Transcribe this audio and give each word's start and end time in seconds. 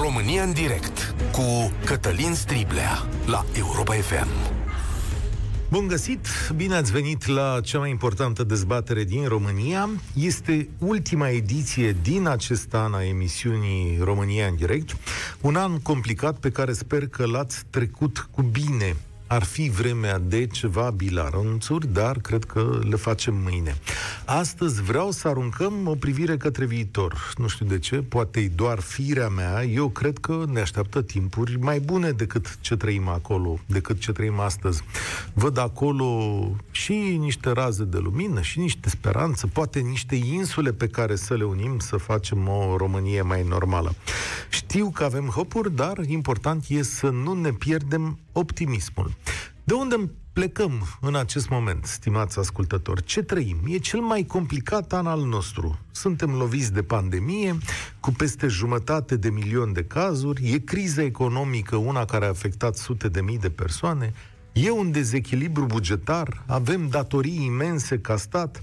România 0.00 0.42
în 0.42 0.52
direct 0.52 1.14
cu 1.32 1.72
Cătălin 1.84 2.34
Striblea 2.34 3.06
la 3.26 3.44
Europa 3.56 3.94
FM. 3.94 4.28
Bun 5.70 5.86
găsit! 5.86 6.26
Bine 6.56 6.74
ați 6.74 6.92
venit 6.92 7.26
la 7.26 7.60
cea 7.62 7.78
mai 7.78 7.90
importantă 7.90 8.44
dezbatere 8.44 9.04
din 9.04 9.26
România. 9.28 9.88
Este 10.14 10.68
ultima 10.78 11.28
ediție 11.28 11.96
din 12.02 12.26
acest 12.26 12.74
an 12.74 12.94
a 12.94 13.04
emisiunii 13.04 13.98
România 14.02 14.46
în 14.46 14.56
direct. 14.56 14.96
Un 15.40 15.56
an 15.56 15.80
complicat 15.80 16.38
pe 16.38 16.50
care 16.50 16.72
sper 16.72 17.08
că 17.08 17.26
l-ați 17.26 17.62
trecut 17.70 18.28
cu 18.30 18.42
bine 18.42 18.96
ar 19.26 19.44
fi 19.44 19.70
vremea 19.70 20.18
de 20.18 20.46
ceva 20.46 20.90
bilaronțuri, 20.90 21.92
dar 21.92 22.18
cred 22.18 22.44
că 22.44 22.78
le 22.88 22.96
facem 22.96 23.34
mâine. 23.34 23.76
Astăzi 24.24 24.82
vreau 24.82 25.10
să 25.10 25.28
aruncăm 25.28 25.86
o 25.86 25.94
privire 25.94 26.36
către 26.36 26.64
viitor. 26.64 27.32
Nu 27.36 27.48
știu 27.48 27.66
de 27.66 27.78
ce, 27.78 27.96
poate 27.96 28.40
e 28.40 28.48
doar 28.48 28.80
firea 28.80 29.28
mea. 29.28 29.64
Eu 29.64 29.88
cred 29.88 30.18
că 30.18 30.44
ne 30.52 30.60
așteaptă 30.60 31.02
timpuri 31.02 31.58
mai 31.60 31.80
bune 31.80 32.10
decât 32.10 32.58
ce 32.60 32.76
trăim 32.76 33.08
acolo, 33.08 33.58
decât 33.66 33.98
ce 33.98 34.12
trăim 34.12 34.40
astăzi. 34.40 34.82
Văd 35.32 35.58
acolo 35.58 36.50
și 36.70 36.92
niște 37.18 37.50
raze 37.50 37.84
de 37.84 37.98
lumină, 37.98 38.40
și 38.40 38.58
niște 38.58 38.88
speranță, 38.88 39.46
poate 39.46 39.78
niște 39.78 40.14
insule 40.14 40.72
pe 40.72 40.86
care 40.86 41.16
să 41.16 41.34
le 41.34 41.44
unim 41.44 41.78
să 41.78 41.96
facem 41.96 42.48
o 42.48 42.76
Românie 42.76 43.22
mai 43.22 43.44
normală. 43.48 43.94
Știu 44.48 44.90
că 44.90 45.04
avem 45.04 45.26
hopuri, 45.26 45.74
dar 45.74 45.98
important 46.06 46.64
e 46.68 46.82
să 46.82 47.08
nu 47.08 47.32
ne 47.32 47.50
pierdem 47.50 48.18
optimismul. 48.32 49.13
De 49.64 49.74
unde 49.74 50.10
plecăm 50.32 50.98
în 51.00 51.14
acest 51.14 51.48
moment, 51.48 51.84
stimați 51.84 52.38
ascultători? 52.38 53.04
Ce 53.04 53.22
trăim? 53.22 53.58
E 53.66 53.78
cel 53.78 54.00
mai 54.00 54.24
complicat 54.24 54.92
an 54.92 55.06
al 55.06 55.20
nostru. 55.20 55.78
Suntem 55.90 56.30
loviți 56.30 56.72
de 56.72 56.82
pandemie, 56.82 57.58
cu 58.00 58.12
peste 58.12 58.46
jumătate 58.46 59.16
de 59.16 59.30
milion 59.30 59.72
de 59.72 59.84
cazuri, 59.84 60.52
e 60.52 60.58
criza 60.58 61.02
economică, 61.02 61.76
una 61.76 62.04
care 62.04 62.24
a 62.24 62.28
afectat 62.28 62.76
sute 62.76 63.08
de 63.08 63.20
mii 63.20 63.38
de 63.38 63.50
persoane, 63.50 64.12
e 64.52 64.70
un 64.70 64.90
dezechilibru 64.90 65.64
bugetar, 65.64 66.42
avem 66.46 66.88
datorii 66.88 67.44
imense 67.44 67.98
ca 67.98 68.16
stat, 68.16 68.60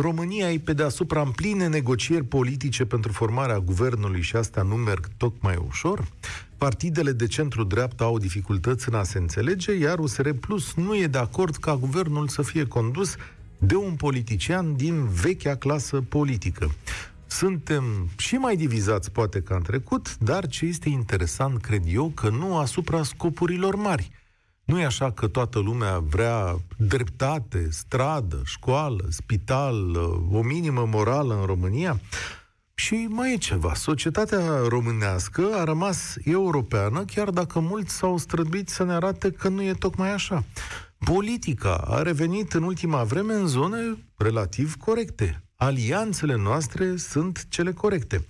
România 0.00 0.52
e 0.52 0.58
pe 0.58 0.72
deasupra 0.72 1.20
în 1.20 1.30
pline 1.30 1.66
negocieri 1.66 2.24
politice 2.24 2.84
pentru 2.84 3.12
formarea 3.12 3.58
guvernului 3.58 4.20
și 4.20 4.36
astea 4.36 4.62
nu 4.62 4.74
merg 4.74 5.08
tocmai 5.16 5.62
ușor. 5.68 6.08
Partidele 6.58 7.12
de 7.12 7.26
centru-dreapta 7.26 8.04
au 8.04 8.18
dificultăți 8.18 8.88
în 8.88 8.94
a 8.94 9.02
se 9.02 9.18
înțelege, 9.18 9.72
iar 9.72 9.98
USR 9.98 10.30
Plus 10.30 10.74
nu 10.74 10.96
e 10.96 11.06
de 11.06 11.18
acord 11.18 11.56
ca 11.56 11.76
guvernul 11.76 12.28
să 12.28 12.42
fie 12.42 12.66
condus 12.66 13.16
de 13.58 13.74
un 13.74 13.94
politician 13.94 14.76
din 14.76 15.06
vechea 15.06 15.54
clasă 15.56 16.00
politică. 16.08 16.70
Suntem 17.26 18.08
și 18.16 18.34
mai 18.34 18.56
divizați 18.56 19.10
poate 19.10 19.40
ca 19.40 19.54
în 19.54 19.62
trecut, 19.62 20.18
dar 20.18 20.46
ce 20.46 20.64
este 20.64 20.88
interesant, 20.88 21.60
cred 21.60 21.82
eu, 21.86 22.08
că 22.14 22.28
nu 22.28 22.56
asupra 22.56 23.02
scopurilor 23.02 23.74
mari. 23.74 24.10
Nu 24.64 24.80
e 24.80 24.84
așa 24.84 25.10
că 25.10 25.26
toată 25.26 25.58
lumea 25.58 25.98
vrea 25.98 26.56
dreptate, 26.76 27.66
stradă, 27.70 28.42
școală, 28.44 29.04
spital, 29.08 29.96
o 30.32 30.42
minimă 30.42 30.86
morală 30.90 31.38
în 31.40 31.46
România? 31.46 32.00
Și 32.78 33.06
mai 33.10 33.32
e 33.32 33.36
ceva. 33.36 33.74
Societatea 33.74 34.40
românească 34.68 35.50
a 35.54 35.64
rămas 35.64 36.16
europeană, 36.24 37.04
chiar 37.04 37.30
dacă 37.30 37.60
mulți 37.60 37.94
s-au 37.94 38.16
străduit 38.16 38.68
să 38.68 38.84
ne 38.84 38.92
arate 38.92 39.30
că 39.30 39.48
nu 39.48 39.62
e 39.62 39.72
tocmai 39.72 40.12
așa. 40.12 40.44
Politica 40.98 41.74
a 41.74 42.02
revenit 42.02 42.52
în 42.52 42.62
ultima 42.62 43.04
vreme 43.04 43.34
în 43.34 43.46
zone 43.46 43.78
relativ 44.16 44.76
corecte. 44.76 45.42
Alianțele 45.56 46.36
noastre 46.36 46.96
sunt 46.96 47.46
cele 47.48 47.72
corecte. 47.72 48.26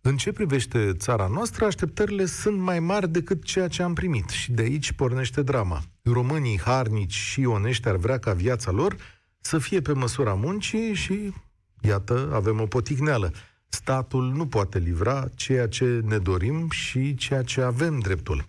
În 0.00 0.16
ce 0.16 0.32
privește 0.32 0.92
țara 0.92 1.26
noastră, 1.26 1.64
așteptările 1.64 2.24
sunt 2.24 2.58
mai 2.58 2.80
mari 2.80 3.08
decât 3.08 3.44
ceea 3.44 3.68
ce 3.68 3.82
am 3.82 3.94
primit 3.94 4.28
și 4.28 4.52
de 4.52 4.62
aici 4.62 4.92
pornește 4.92 5.42
drama. 5.42 5.82
Românii 6.02 6.60
harnici 6.60 7.14
și 7.14 7.44
onești 7.44 7.88
ar 7.88 7.96
vrea 7.96 8.18
ca 8.18 8.32
viața 8.32 8.70
lor 8.70 8.96
să 9.40 9.58
fie 9.58 9.80
pe 9.80 9.92
măsura 9.92 10.34
muncii 10.34 10.94
și, 10.94 11.32
iată, 11.80 12.30
avem 12.32 12.60
o 12.60 12.66
poticneală. 12.66 13.32
Statul 13.72 14.32
nu 14.32 14.46
poate 14.46 14.78
livra 14.78 15.28
ceea 15.34 15.68
ce 15.68 16.00
ne 16.04 16.18
dorim 16.18 16.70
și 16.70 17.14
ceea 17.14 17.42
ce 17.42 17.60
avem 17.60 17.98
dreptul. 17.98 18.44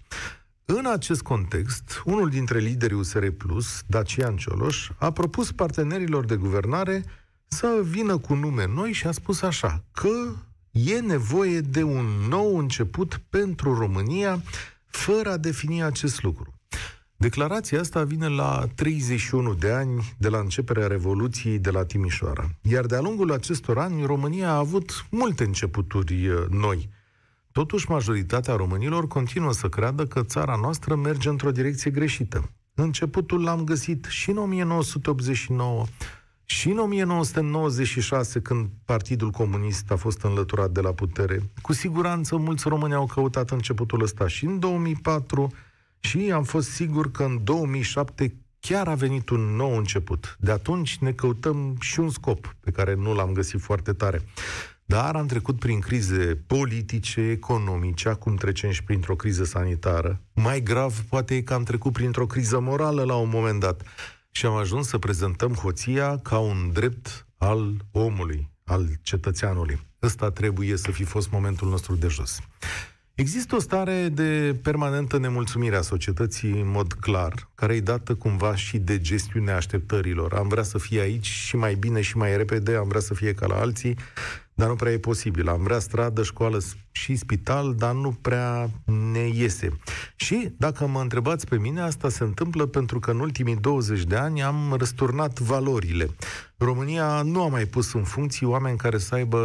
În 0.65 0.85
acest 0.85 1.21
context, 1.21 2.01
unul 2.05 2.29
dintre 2.29 2.59
liderii 2.59 2.97
USR 2.97 3.27
Plus, 3.27 3.81
Dacian 3.87 4.35
Cioloș, 4.35 4.89
a 4.97 5.11
propus 5.11 5.51
partenerilor 5.51 6.25
de 6.25 6.35
guvernare 6.35 7.03
să 7.47 7.81
vină 7.83 8.17
cu 8.17 8.33
nume 8.33 8.67
noi 8.67 8.91
și 8.91 9.07
a 9.07 9.11
spus 9.11 9.41
așa, 9.41 9.83
că 9.91 10.35
e 10.71 10.99
nevoie 10.99 11.61
de 11.61 11.83
un 11.83 12.05
nou 12.29 12.57
început 12.57 13.21
pentru 13.29 13.77
România, 13.77 14.41
fără 14.85 15.31
a 15.31 15.37
defini 15.37 15.83
acest 15.83 16.23
lucru. 16.23 16.50
Declarația 17.21 17.79
asta 17.79 18.03
vine 18.03 18.27
la 18.27 18.67
31 18.75 19.53
de 19.53 19.71
ani 19.71 20.15
de 20.17 20.29
la 20.29 20.37
începerea 20.37 20.87
Revoluției 20.87 21.59
de 21.59 21.69
la 21.69 21.85
Timișoara. 21.85 22.49
Iar 22.61 22.85
de-a 22.85 23.01
lungul 23.01 23.31
acestor 23.31 23.77
ani, 23.77 24.05
România 24.05 24.49
a 24.49 24.57
avut 24.57 25.05
multe 25.09 25.43
începuturi 25.43 26.27
uh, 26.27 26.45
noi. 26.49 26.89
Totuși, 27.51 27.89
majoritatea 27.89 28.55
românilor 28.55 29.07
continuă 29.07 29.53
să 29.53 29.69
creadă 29.69 30.05
că 30.05 30.23
țara 30.23 30.55
noastră 30.61 30.95
merge 30.95 31.29
într-o 31.29 31.51
direcție 31.51 31.91
greșită. 31.91 32.49
Începutul 32.73 33.43
l-am 33.43 33.63
găsit 33.63 34.05
și 34.09 34.29
în 34.29 34.37
1989, 34.37 35.85
și 36.45 36.69
în 36.69 36.77
1996, 36.77 38.39
când 38.39 38.69
Partidul 38.85 39.29
Comunist 39.29 39.91
a 39.91 39.95
fost 39.95 40.21
înlăturat 40.21 40.71
de 40.71 40.81
la 40.81 40.91
putere, 40.91 41.51
cu 41.61 41.73
siguranță 41.73 42.35
mulți 42.35 42.67
români 42.67 42.93
au 42.93 43.05
căutat 43.05 43.49
începutul 43.49 44.01
ăsta 44.01 44.27
și 44.27 44.45
în 44.45 44.59
2004 44.59 45.51
și 46.01 46.31
am 46.33 46.43
fost 46.43 46.69
sigur 46.69 47.11
că 47.11 47.23
în 47.23 47.43
2007 47.43 48.35
chiar 48.59 48.87
a 48.87 48.95
venit 48.95 49.29
un 49.29 49.55
nou 49.55 49.77
început. 49.77 50.37
De 50.39 50.51
atunci 50.51 50.97
ne 50.97 51.11
căutăm 51.11 51.75
și 51.79 51.99
un 51.99 52.09
scop 52.09 52.55
pe 52.59 52.71
care 52.71 52.95
nu 52.95 53.13
l-am 53.13 53.31
găsit 53.31 53.61
foarte 53.61 53.93
tare. 53.93 54.21
Dar 54.85 55.15
am 55.15 55.25
trecut 55.25 55.59
prin 55.59 55.79
crize 55.79 56.43
politice, 56.47 57.21
economice, 57.21 58.09
acum 58.09 58.35
trecem 58.35 58.71
și 58.71 58.83
printr-o 58.83 59.15
criză 59.15 59.43
sanitară. 59.43 60.21
Mai 60.33 60.61
grav 60.61 60.99
poate 61.09 61.35
e 61.35 61.41
că 61.41 61.53
am 61.53 61.63
trecut 61.63 61.93
printr-o 61.93 62.25
criză 62.25 62.59
morală 62.59 63.03
la 63.03 63.15
un 63.15 63.29
moment 63.29 63.59
dat 63.59 63.81
și 64.31 64.45
am 64.45 64.55
ajuns 64.55 64.87
să 64.87 64.97
prezentăm 64.97 65.53
hoția 65.53 66.17
ca 66.17 66.39
un 66.39 66.69
drept 66.73 67.27
al 67.37 67.85
omului, 67.91 68.49
al 68.63 68.89
cetățeanului. 69.01 69.79
Ăsta 70.01 70.31
trebuie 70.31 70.77
să 70.77 70.91
fi 70.91 71.03
fost 71.03 71.31
momentul 71.31 71.69
nostru 71.69 71.95
de 71.95 72.07
jos. 72.07 72.39
Există 73.21 73.55
o 73.55 73.59
stare 73.59 74.09
de 74.09 74.55
permanentă 74.61 75.17
nemulțumire 75.17 75.75
a 75.75 75.81
societății 75.81 76.51
în 76.51 76.69
mod 76.69 76.93
clar, 76.93 77.49
care 77.55 77.73
e 77.73 77.79
dată 77.79 78.15
cumva 78.15 78.55
și 78.55 78.77
de 78.77 78.99
gestiunea 78.99 79.55
așteptărilor. 79.55 80.33
Am 80.33 80.47
vrea 80.47 80.63
să 80.63 80.77
fie 80.77 81.01
aici 81.01 81.25
și 81.25 81.55
mai 81.55 81.75
bine 81.75 82.01
și 82.01 82.17
mai 82.17 82.37
repede, 82.37 82.75
am 82.75 82.87
vrea 82.87 82.99
să 82.99 83.13
fie 83.13 83.33
ca 83.33 83.45
la 83.45 83.55
alții, 83.55 83.95
dar 84.61 84.69
nu 84.69 84.75
prea 84.75 84.91
e 84.91 84.97
posibil. 84.97 85.49
Am 85.49 85.63
vrea 85.63 85.79
stradă, 85.79 86.23
școală 86.23 86.59
și 86.91 87.15
spital, 87.15 87.75
dar 87.75 87.93
nu 87.93 88.11
prea 88.21 88.69
ne 89.11 89.27
iese. 89.33 89.69
Și, 90.15 90.53
dacă 90.57 90.87
mă 90.87 90.99
întrebați 90.99 91.47
pe 91.47 91.57
mine, 91.57 91.81
asta 91.81 92.09
se 92.09 92.23
întâmplă 92.23 92.65
pentru 92.65 92.99
că 92.99 93.11
în 93.11 93.19
ultimii 93.19 93.55
20 93.55 94.03
de 94.03 94.15
ani 94.15 94.43
am 94.43 94.75
răsturnat 94.77 95.39
valorile. 95.39 96.09
România 96.57 97.21
nu 97.21 97.43
a 97.43 97.47
mai 97.47 97.65
pus 97.65 97.93
în 97.93 98.03
funcție 98.03 98.47
oameni 98.47 98.77
care 98.77 98.97
să 98.97 99.15
aibă 99.15 99.41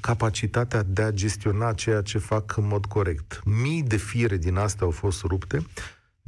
capacitatea 0.00 0.82
de 0.82 1.02
a 1.02 1.10
gestiona 1.10 1.72
ceea 1.72 2.02
ce 2.02 2.18
fac 2.18 2.56
în 2.56 2.66
mod 2.66 2.86
corect. 2.86 3.40
Mii 3.44 3.82
de 3.82 3.96
fire 3.96 4.36
din 4.36 4.56
astea 4.56 4.86
au 4.86 4.92
fost 4.92 5.22
rupte, 5.22 5.66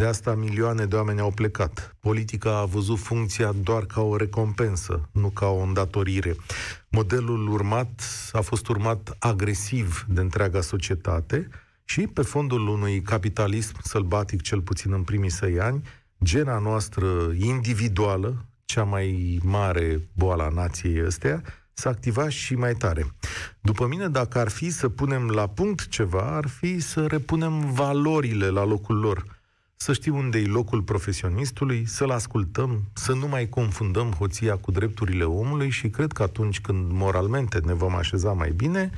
de 0.01 0.07
asta 0.07 0.35
milioane 0.35 0.87
de 0.87 0.97
oameni 0.97 1.21
au 1.21 1.31
plecat. 1.31 1.97
Politica 2.01 2.59
a 2.59 2.65
văzut 2.65 2.99
funcția 2.99 3.53
doar 3.63 3.85
ca 3.85 4.01
o 4.01 4.17
recompensă, 4.17 5.09
nu 5.13 5.29
ca 5.29 5.47
o 5.47 5.63
îndatorire. 5.63 6.37
Modelul 6.89 7.49
urmat 7.49 8.03
a 8.33 8.41
fost 8.41 8.69
urmat 8.69 9.17
agresiv 9.19 10.07
de 10.09 10.21
întreaga 10.21 10.61
societate 10.61 11.49
și 11.85 12.01
pe 12.01 12.23
fondul 12.23 12.69
unui 12.69 13.03
capitalism 13.03 13.75
sălbatic, 13.83 14.43
cel 14.43 14.61
puțin 14.61 14.93
în 14.93 15.03
primii 15.03 15.31
săi 15.31 15.61
ani, 15.61 15.83
gena 16.25 16.59
noastră 16.59 17.07
individuală, 17.39 18.45
cea 18.65 18.85
mai 18.85 19.39
mare 19.43 20.09
boală 20.13 20.43
a 20.43 20.49
nației 20.49 21.05
ăstea, 21.05 21.43
s-a 21.73 21.89
activat 21.89 22.31
și 22.31 22.55
mai 22.55 22.75
tare. 22.75 23.07
După 23.61 23.87
mine, 23.87 24.09
dacă 24.09 24.39
ar 24.39 24.49
fi 24.49 24.71
să 24.71 24.89
punem 24.89 25.29
la 25.29 25.47
punct 25.47 25.89
ceva, 25.89 26.37
ar 26.37 26.49
fi 26.49 26.81
să 26.81 27.07
repunem 27.07 27.73
valorile 27.73 28.49
la 28.49 28.65
locul 28.65 28.99
lor– 28.99 29.25
să 29.83 29.93
știm 29.93 30.15
unde 30.15 30.39
e 30.39 30.47
locul 30.47 30.83
profesionistului, 30.83 31.87
să-l 31.87 32.11
ascultăm, 32.11 32.83
să 32.93 33.13
nu 33.13 33.27
mai 33.27 33.49
confundăm 33.49 34.11
hoția 34.11 34.57
cu 34.57 34.71
drepturile 34.71 35.25
omului 35.25 35.71
și 35.71 35.89
cred 35.89 36.13
că 36.13 36.23
atunci 36.23 36.61
când 36.61 36.91
moralmente 36.91 37.59
ne 37.59 37.73
vom 37.73 37.95
așeza 37.95 38.33
mai 38.33 38.51
bine, 38.51 38.91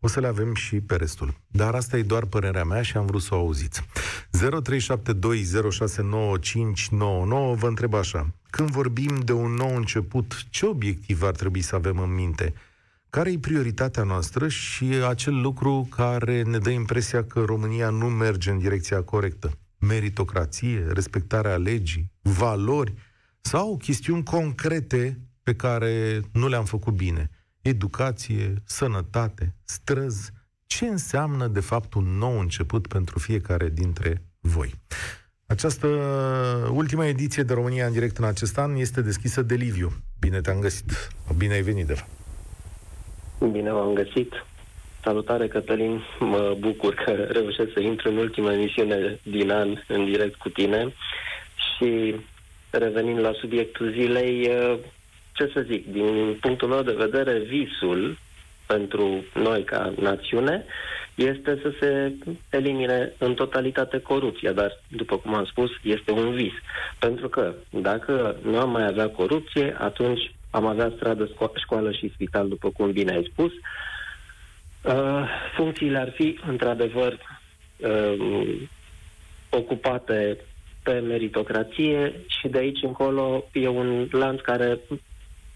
o 0.00 0.08
să 0.08 0.20
le 0.20 0.26
avem 0.26 0.54
și 0.54 0.80
pe 0.80 0.96
restul. 0.96 1.34
Dar 1.46 1.74
asta 1.74 1.96
e 1.96 2.02
doar 2.02 2.24
părerea 2.24 2.64
mea 2.64 2.82
și 2.82 2.96
am 2.96 3.06
vrut 3.06 3.22
să 3.22 3.34
o 3.34 3.38
auziți. 3.38 3.82
0372069599 3.82 3.86
vă 7.54 7.66
întreb 7.66 7.94
așa. 7.94 8.34
Când 8.50 8.70
vorbim 8.70 9.20
de 9.24 9.32
un 9.32 9.52
nou 9.52 9.76
început, 9.76 10.44
ce 10.50 10.66
obiectiv 10.66 11.22
ar 11.22 11.34
trebui 11.34 11.60
să 11.60 11.74
avem 11.74 11.98
în 11.98 12.14
minte? 12.14 12.54
care 13.10 13.30
e 13.30 13.38
prioritatea 13.38 14.02
noastră 14.02 14.48
și 14.48 14.84
acel 15.08 15.40
lucru 15.40 15.88
care 15.90 16.42
ne 16.42 16.58
dă 16.58 16.70
impresia 16.70 17.24
că 17.24 17.40
România 17.40 17.90
nu 17.90 18.06
merge 18.06 18.50
în 18.50 18.58
direcția 18.58 19.02
corectă. 19.02 19.58
Meritocrație, 19.78 20.86
respectarea 20.92 21.56
legii, 21.56 22.12
valori 22.22 22.94
sau 23.40 23.76
chestiuni 23.76 24.22
concrete 24.22 25.18
pe 25.42 25.54
care 25.54 26.20
nu 26.32 26.48
le-am 26.48 26.64
făcut 26.64 26.94
bine. 26.94 27.30
Educație, 27.60 28.54
sănătate, 28.64 29.54
străzi. 29.64 30.30
Ce 30.66 30.86
înseamnă, 30.86 31.46
de 31.46 31.60
fapt, 31.60 31.94
un 31.94 32.04
nou 32.04 32.38
început 32.38 32.86
pentru 32.86 33.18
fiecare 33.18 33.68
dintre 33.68 34.22
voi? 34.40 34.74
Această 35.46 35.86
ultima 36.72 37.06
ediție 37.06 37.42
de 37.42 37.54
România 37.54 37.86
în 37.86 37.92
direct 37.92 38.16
în 38.16 38.24
acest 38.24 38.58
an 38.58 38.74
este 38.74 39.00
deschisă 39.00 39.42
de 39.42 39.54
Liviu. 39.54 39.92
Bine 40.18 40.40
te-am 40.40 40.60
găsit. 40.60 41.08
Bine 41.36 41.52
ai 41.52 41.62
venit, 41.62 41.86
de 41.86 41.94
fapt. 41.94 42.10
Bine 43.52 43.72
v-am 43.72 43.94
găsit. 43.94 44.32
Salutare, 45.02 45.48
Cătălin. 45.48 46.02
Mă 46.18 46.56
bucur 46.58 46.94
că 46.94 47.10
reușesc 47.10 47.72
să 47.72 47.80
intru 47.80 48.08
în 48.08 48.16
ultima 48.16 48.52
emisiune 48.52 49.18
din 49.22 49.50
an 49.50 49.82
în 49.86 50.04
direct 50.04 50.34
cu 50.34 50.48
tine. 50.48 50.94
Și 51.56 52.14
revenind 52.70 53.18
la 53.18 53.32
subiectul 53.32 53.90
zilei, 53.90 54.50
ce 55.32 55.50
să 55.54 55.64
zic, 55.70 55.92
din 55.92 56.36
punctul 56.40 56.68
meu 56.68 56.82
de 56.82 56.92
vedere, 56.98 57.38
visul 57.38 58.18
pentru 58.66 59.24
noi 59.34 59.64
ca 59.64 59.92
națiune 60.00 60.64
este 61.14 61.58
să 61.62 61.72
se 61.80 62.12
elimine 62.50 63.12
în 63.18 63.34
totalitate 63.34 64.00
corupția, 64.00 64.52
dar, 64.52 64.82
după 64.88 65.16
cum 65.16 65.34
am 65.34 65.44
spus, 65.44 65.70
este 65.82 66.10
un 66.10 66.34
vis. 66.34 66.52
Pentru 66.98 67.28
că 67.28 67.54
dacă 67.70 68.36
nu 68.42 68.58
am 68.58 68.70
mai 68.70 68.86
avea 68.86 69.08
corupție, 69.08 69.76
atunci 69.78 70.32
am 70.50 70.66
avea 70.66 70.92
stradă, 70.96 71.30
școală 71.54 71.92
și 71.92 72.12
spital, 72.14 72.48
după 72.48 72.70
cum 72.70 72.92
bine 72.92 73.12
ai 73.12 73.28
spus. 73.32 73.52
Uh, 73.52 73.58
funcțiile 75.56 75.98
ar 75.98 76.12
fi, 76.14 76.38
într-adevăr, 76.46 77.18
uh, 77.76 78.68
ocupate 79.50 80.36
pe 80.82 80.92
meritocrație 80.92 82.12
și 82.26 82.48
de 82.48 82.58
aici 82.58 82.82
încolo 82.82 83.44
e 83.52 83.68
un 83.68 84.08
lanț 84.10 84.40
care 84.40 84.80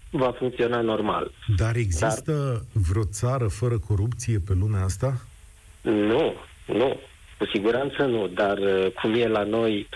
va 0.09 0.31
funcționa 0.31 0.81
normal. 0.81 1.31
Dar 1.57 1.75
există 1.75 2.31
Dar... 2.31 2.83
vreo 2.89 3.03
țară 3.03 3.47
fără 3.47 3.79
corupție 3.87 4.39
pe 4.47 4.53
lumea 4.59 4.83
asta? 4.83 5.21
Nu, 5.81 6.33
nu. 6.65 6.99
Cu 7.37 7.45
siguranță 7.53 8.03
nu, 8.03 8.27
dar 8.27 8.57
uh, 8.57 8.91
cum 9.01 9.13
e 9.13 9.27
la 9.27 9.43
noi, 9.43 9.87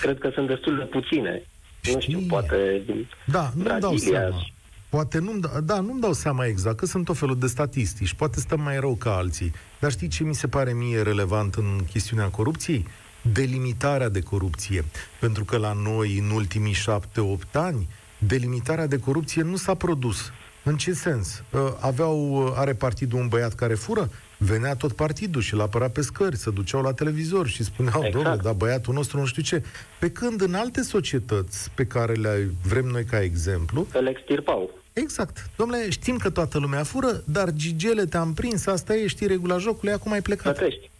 cred 0.00 0.18
că 0.18 0.30
sunt 0.34 0.46
destul 0.46 0.76
de 0.76 0.84
puține. 0.84 1.42
Știi? 1.80 1.94
Nu 1.94 2.00
știu, 2.00 2.20
poate 2.28 2.82
da, 3.24 3.50
nu 3.56 3.78
dau 3.78 3.96
seama. 3.96 4.46
Poate 4.90 5.18
nu-mi, 5.18 5.40
da, 5.40 5.60
da, 5.60 5.80
nu-mi 5.80 6.00
dau 6.00 6.12
seama 6.12 6.46
exact, 6.46 6.76
că 6.76 6.86
sunt 6.86 7.04
tot 7.04 7.16
felul 7.16 7.38
de 7.38 7.46
statistici, 7.46 8.14
poate 8.14 8.40
stăm 8.40 8.60
mai 8.60 8.80
rău 8.80 8.94
ca 8.94 9.16
alții. 9.16 9.52
Dar 9.78 9.90
știi 9.90 10.08
ce 10.08 10.24
mi 10.24 10.34
se 10.34 10.48
pare 10.48 10.72
mie 10.72 11.02
relevant 11.02 11.54
în 11.54 11.80
chestiunea 11.90 12.28
corupției? 12.28 12.86
Delimitarea 13.32 14.08
de 14.08 14.20
corupție. 14.20 14.84
Pentru 15.20 15.44
că 15.44 15.56
la 15.56 15.72
noi, 15.72 16.18
în 16.18 16.30
ultimii 16.30 16.72
șapte-opt 16.72 17.56
ani, 17.56 17.88
delimitarea 18.18 18.86
de 18.86 18.98
corupție 18.98 19.42
nu 19.42 19.56
s-a 19.56 19.74
produs. 19.74 20.30
În 20.62 20.76
ce 20.76 20.92
sens? 20.92 21.42
Ă, 21.52 21.76
aveau, 21.80 22.46
are 22.56 22.74
partidul 22.74 23.18
un 23.18 23.28
băiat 23.28 23.54
care 23.54 23.74
fură? 23.74 24.10
venea 24.42 24.74
tot 24.74 24.92
partidul 24.92 25.40
și 25.40 25.54
l 25.54 25.60
apăra 25.60 25.88
pe 25.88 26.00
scări, 26.00 26.36
se 26.36 26.50
duceau 26.50 26.82
la 26.82 26.92
televizor 26.92 27.46
și 27.46 27.64
spuneau, 27.64 28.04
exact. 28.04 28.14
domnule, 28.14 28.42
dar 28.42 28.52
băiatul 28.52 28.94
nostru 28.94 29.18
nu 29.18 29.24
știu 29.24 29.42
ce. 29.42 29.62
Pe 29.98 30.10
când 30.10 30.40
în 30.40 30.54
alte 30.54 30.82
societăți 30.82 31.70
pe 31.74 31.84
care 31.84 32.12
le 32.12 32.50
vrem 32.66 32.84
noi 32.84 33.04
ca 33.04 33.22
exemplu... 33.22 33.86
Îl 33.92 34.06
extirpau. 34.06 34.70
Exact. 35.00 35.50
Domnule, 35.56 35.90
știm 35.90 36.16
că 36.16 36.30
toată 36.30 36.58
lumea 36.58 36.84
fură, 36.84 37.22
dar 37.24 37.52
gigele 37.52 38.04
te-am 38.04 38.34
prins, 38.34 38.66
asta 38.66 38.94
e, 38.94 39.06
știi 39.06 39.26
regula 39.26 39.58
jocului, 39.58 39.92
acum 39.94 40.12
ai 40.12 40.22
plecat. 40.22 40.56
Plătești. 40.56 40.90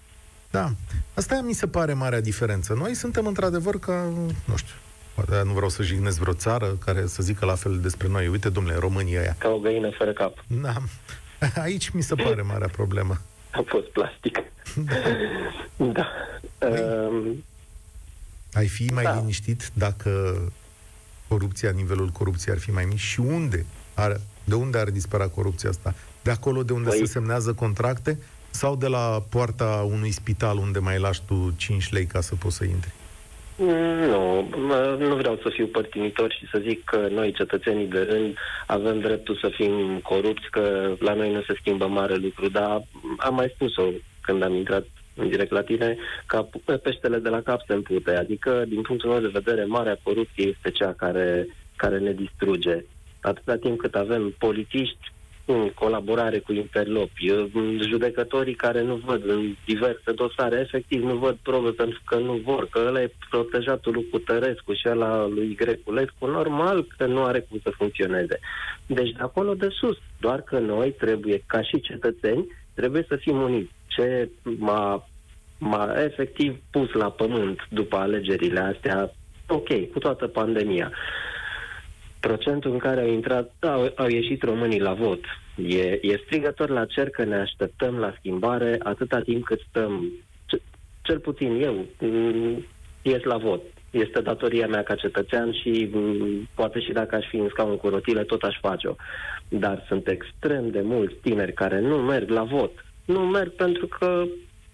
Da. 0.51 0.71
Asta 1.15 1.41
mi 1.41 1.53
se 1.53 1.67
pare 1.67 1.93
marea 1.93 2.21
diferență. 2.21 2.75
Noi 2.75 2.95
suntem 2.95 3.27
într-adevăr 3.27 3.79
ca, 3.79 4.03
nu 4.45 4.57
știu, 4.57 4.75
poate 5.15 5.43
nu 5.45 5.53
vreau 5.53 5.69
să 5.69 5.83
jignesc 5.83 6.19
vreo 6.19 6.33
țară 6.33 6.77
care 6.85 7.07
să 7.07 7.23
zică 7.23 7.45
la 7.45 7.55
fel 7.55 7.79
despre 7.81 8.09
noi. 8.09 8.29
Uite, 8.29 8.49
domnule, 8.49 8.77
România 8.77 9.21
aia. 9.21 9.37
Ca 9.39 9.49
o 9.49 9.59
găină 9.59 9.91
fără 9.91 10.13
cap. 10.13 10.45
Da. 10.47 10.75
Aici 11.63 11.89
mi 11.89 12.03
se 12.03 12.15
pare 12.15 12.43
marea 12.43 12.69
problemă. 12.69 13.21
A 13.51 13.65
fost 13.67 13.87
plastic. 13.87 14.39
da. 15.77 16.07
Um, 16.59 17.45
ai 18.61 18.67
fi 18.67 18.91
mai 18.93 19.05
da. 19.05 19.15
liniștit 19.15 19.71
dacă 19.73 20.41
corupția, 21.29 21.71
nivelul 21.71 22.09
corupției 22.09 22.55
ar 22.55 22.61
fi 22.61 22.71
mai 22.71 22.85
mic 22.85 22.99
și 22.99 23.21
unde? 23.21 23.67
Ar, 23.95 24.17
de 24.45 24.55
unde 24.55 24.79
ar 24.79 24.91
dispărea 24.91 25.29
corupția 25.29 25.69
asta? 25.69 25.95
De 26.23 26.31
acolo 26.31 26.63
de 26.63 26.73
unde 26.73 26.89
păi... 26.89 26.99
se 26.99 27.05
semnează 27.05 27.53
contracte 27.53 28.19
sau 28.51 28.77
de 28.77 28.87
la 28.87 29.23
poarta 29.31 29.87
unui 29.91 30.11
spital 30.11 30.57
unde 30.57 30.79
mai 30.79 30.99
lași 30.99 31.23
tu 31.27 31.55
5 31.57 31.93
lei 31.93 32.07
ca 32.07 32.21
să 32.21 32.35
poți 32.35 32.57
să 32.57 32.65
intri? 32.65 32.93
Nu, 34.11 34.49
nu 34.99 35.17
vreau 35.17 35.39
să 35.43 35.49
fiu 35.53 35.67
părtinitor 35.67 36.33
și 36.33 36.49
să 36.53 36.63
zic 36.63 36.85
că 36.85 37.09
noi, 37.11 37.33
cetățenii 37.33 37.87
de 37.87 38.01
rând, 38.01 38.37
avem 38.67 39.01
dreptul 39.01 39.39
să 39.41 39.51
fim 39.55 39.99
corupți, 40.03 40.51
că 40.51 40.95
la 40.99 41.15
noi 41.15 41.33
nu 41.33 41.43
se 41.43 41.55
schimbă 41.61 41.87
mare 41.87 42.15
lucru, 42.15 42.49
dar 42.49 42.87
am 43.17 43.35
mai 43.35 43.53
spus-o 43.55 43.83
când 44.21 44.43
am 44.43 44.55
intrat 44.55 44.87
în 45.15 45.29
direct 45.29 45.51
la 45.51 45.63
tine, 45.63 45.97
ca 46.27 46.49
peștele 46.83 47.19
de 47.19 47.29
la 47.29 47.43
cap 47.43 47.61
se 47.67 47.73
împute. 47.73 48.17
Adică, 48.17 48.65
din 48.69 48.83
punctul 48.83 49.11
meu 49.11 49.21
de 49.21 49.41
vedere, 49.41 49.65
marea 49.65 49.99
corupție 50.03 50.47
este 50.47 50.71
cea 50.71 50.93
care, 50.93 51.47
care 51.77 51.99
ne 51.99 52.13
distruge. 52.13 52.85
Atâta 53.21 53.57
timp 53.57 53.79
cât 53.79 53.95
avem 53.95 54.35
polițiști 54.39 55.13
în 55.53 55.71
colaborare 55.75 56.39
cu 56.39 56.53
interlopi, 56.53 57.33
judecătorii 57.89 58.55
care 58.55 58.83
nu 58.83 58.95
văd 58.95 59.29
în 59.29 59.55
diverse 59.65 60.13
dosare, 60.13 60.59
efectiv 60.61 61.03
nu 61.03 61.15
văd 61.15 61.37
probe 61.43 61.71
pentru 61.71 62.01
că 62.05 62.19
nu 62.19 62.33
vor, 62.33 62.69
că 62.69 62.85
ăla 62.87 63.03
e 63.03 63.13
protejatul 63.31 63.93
lui 63.93 64.09
Cutărescu 64.11 64.73
și 64.73 64.89
ăla 64.89 65.27
lui 65.27 65.55
Greculescu, 65.55 66.27
normal 66.27 66.87
că 66.97 67.07
nu 67.07 67.23
are 67.23 67.41
cum 67.41 67.59
să 67.63 67.71
funcționeze. 67.71 68.39
Deci 68.87 69.11
de 69.11 69.23
acolo 69.23 69.55
de 69.55 69.69
sus, 69.71 69.97
doar 70.21 70.41
că 70.43 70.59
noi 70.59 70.93
trebuie, 70.93 71.43
ca 71.47 71.63
și 71.63 71.81
cetățeni, 71.81 72.47
trebuie 72.75 73.05
să 73.09 73.17
fim 73.17 73.41
uniți. 73.43 73.71
Ce 73.87 74.29
m-a, 74.43 75.09
m-a 75.59 75.95
efectiv 76.05 76.59
pus 76.71 76.93
la 76.93 77.11
pământ 77.11 77.59
după 77.71 77.97
alegerile 77.97 78.61
astea, 78.61 79.13
ok, 79.49 79.91
cu 79.93 79.99
toată 79.99 80.27
pandemia, 80.27 80.93
procentul 82.21 82.73
în 82.73 82.79
care 82.79 83.01
au 83.01 83.09
intrat, 83.09 83.53
au, 83.61 83.93
au 83.97 84.09
ieșit 84.09 84.43
românii 84.43 84.81
la 84.81 84.93
vot. 84.93 85.21
E, 85.57 85.99
e 86.03 86.23
strigător 86.25 86.69
la 86.69 86.85
cer 86.85 87.11
că 87.11 87.25
ne 87.25 87.37
așteptăm 87.37 87.99
la 87.99 88.15
schimbare 88.19 88.79
atâta 88.83 89.21
timp 89.21 89.45
cât 89.45 89.61
stăm, 89.69 90.13
ce, 90.47 90.61
cel 91.03 91.19
puțin 91.19 91.63
eu, 91.63 91.87
mm, 91.99 92.65
ies 93.03 93.23
la 93.23 93.37
vot. 93.37 93.63
Este 93.91 94.21
datoria 94.21 94.67
mea 94.67 94.83
ca 94.83 94.95
cetățean 94.95 95.53
și 95.53 95.89
mm, 95.93 96.49
poate 96.55 96.81
și 96.81 96.93
dacă 96.93 97.17
aș 97.17 97.27
fi 97.29 97.37
în 97.37 97.49
scaun 97.49 97.77
cu 97.77 97.89
rotile, 97.89 98.23
tot 98.23 98.43
aș 98.43 98.59
face-o. 98.61 98.95
Dar 99.49 99.85
sunt 99.89 100.09
extrem 100.09 100.71
de 100.71 100.81
mulți 100.81 101.15
tineri 101.15 101.53
care 101.53 101.81
nu 101.81 101.97
merg 101.97 102.29
la 102.29 102.43
vot. 102.43 102.85
Nu 103.05 103.21
merg 103.21 103.53
pentru 103.53 103.87
că 103.87 104.25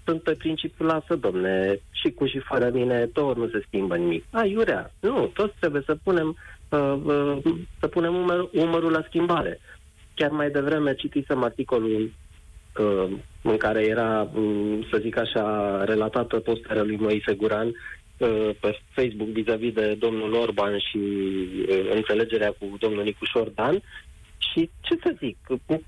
sunt 0.05 0.23
pe 0.23 0.35
principiu, 0.39 0.87
lasă, 0.87 1.15
domne, 1.15 1.81
și 1.91 2.11
cu 2.11 2.27
și 2.27 2.39
fără 2.39 2.71
mine, 2.73 3.07
tot 3.13 3.37
nu 3.37 3.49
se 3.49 3.65
schimbă 3.67 3.97
nimic. 3.97 4.25
Aiurea, 4.31 4.91
nu, 5.01 5.31
toți 5.35 5.55
trebuie 5.61 5.83
să 5.87 5.97
punem 6.03 6.29
uh, 6.29 6.35
uh, 6.35 6.56
să 7.81 7.87
punem 7.91 8.15
umăr, 8.15 8.49
umărul 8.53 8.91
la 8.91 9.05
schimbare. 9.07 9.61
Chiar 10.15 10.31
mai 10.31 10.51
devreme 10.51 10.95
citisem 10.95 11.43
articolul 11.43 12.13
uh, 12.79 13.11
în 13.43 13.57
care 13.57 13.87
era, 13.87 14.31
um, 14.35 14.83
să 14.91 14.99
zic 15.01 15.19
așa, 15.19 15.85
relatată 15.85 16.39
postarea 16.39 16.83
lui 16.83 16.97
Moise 16.97 17.35
Guran 17.35 17.67
uh, 17.67 18.51
pe 18.61 18.79
Facebook 18.89 19.29
vis-a-vis 19.29 19.73
de 19.73 19.95
domnul 19.95 20.33
Orban 20.35 20.79
și 20.79 20.99
uh, 20.99 21.91
înțelegerea 21.95 22.51
cu 22.59 22.77
domnul 22.79 23.05
Nicușor 23.05 23.49
Dan. 23.49 23.83
Și 24.39 24.71
ce 24.81 24.99
să 25.03 25.15
zic, 25.19 25.37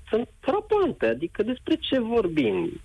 sunt 0.09 0.29
frapante, 0.39 1.05
adică 1.05 1.43
despre 1.43 1.75
ce 1.75 1.99
vorbim? 1.99 2.81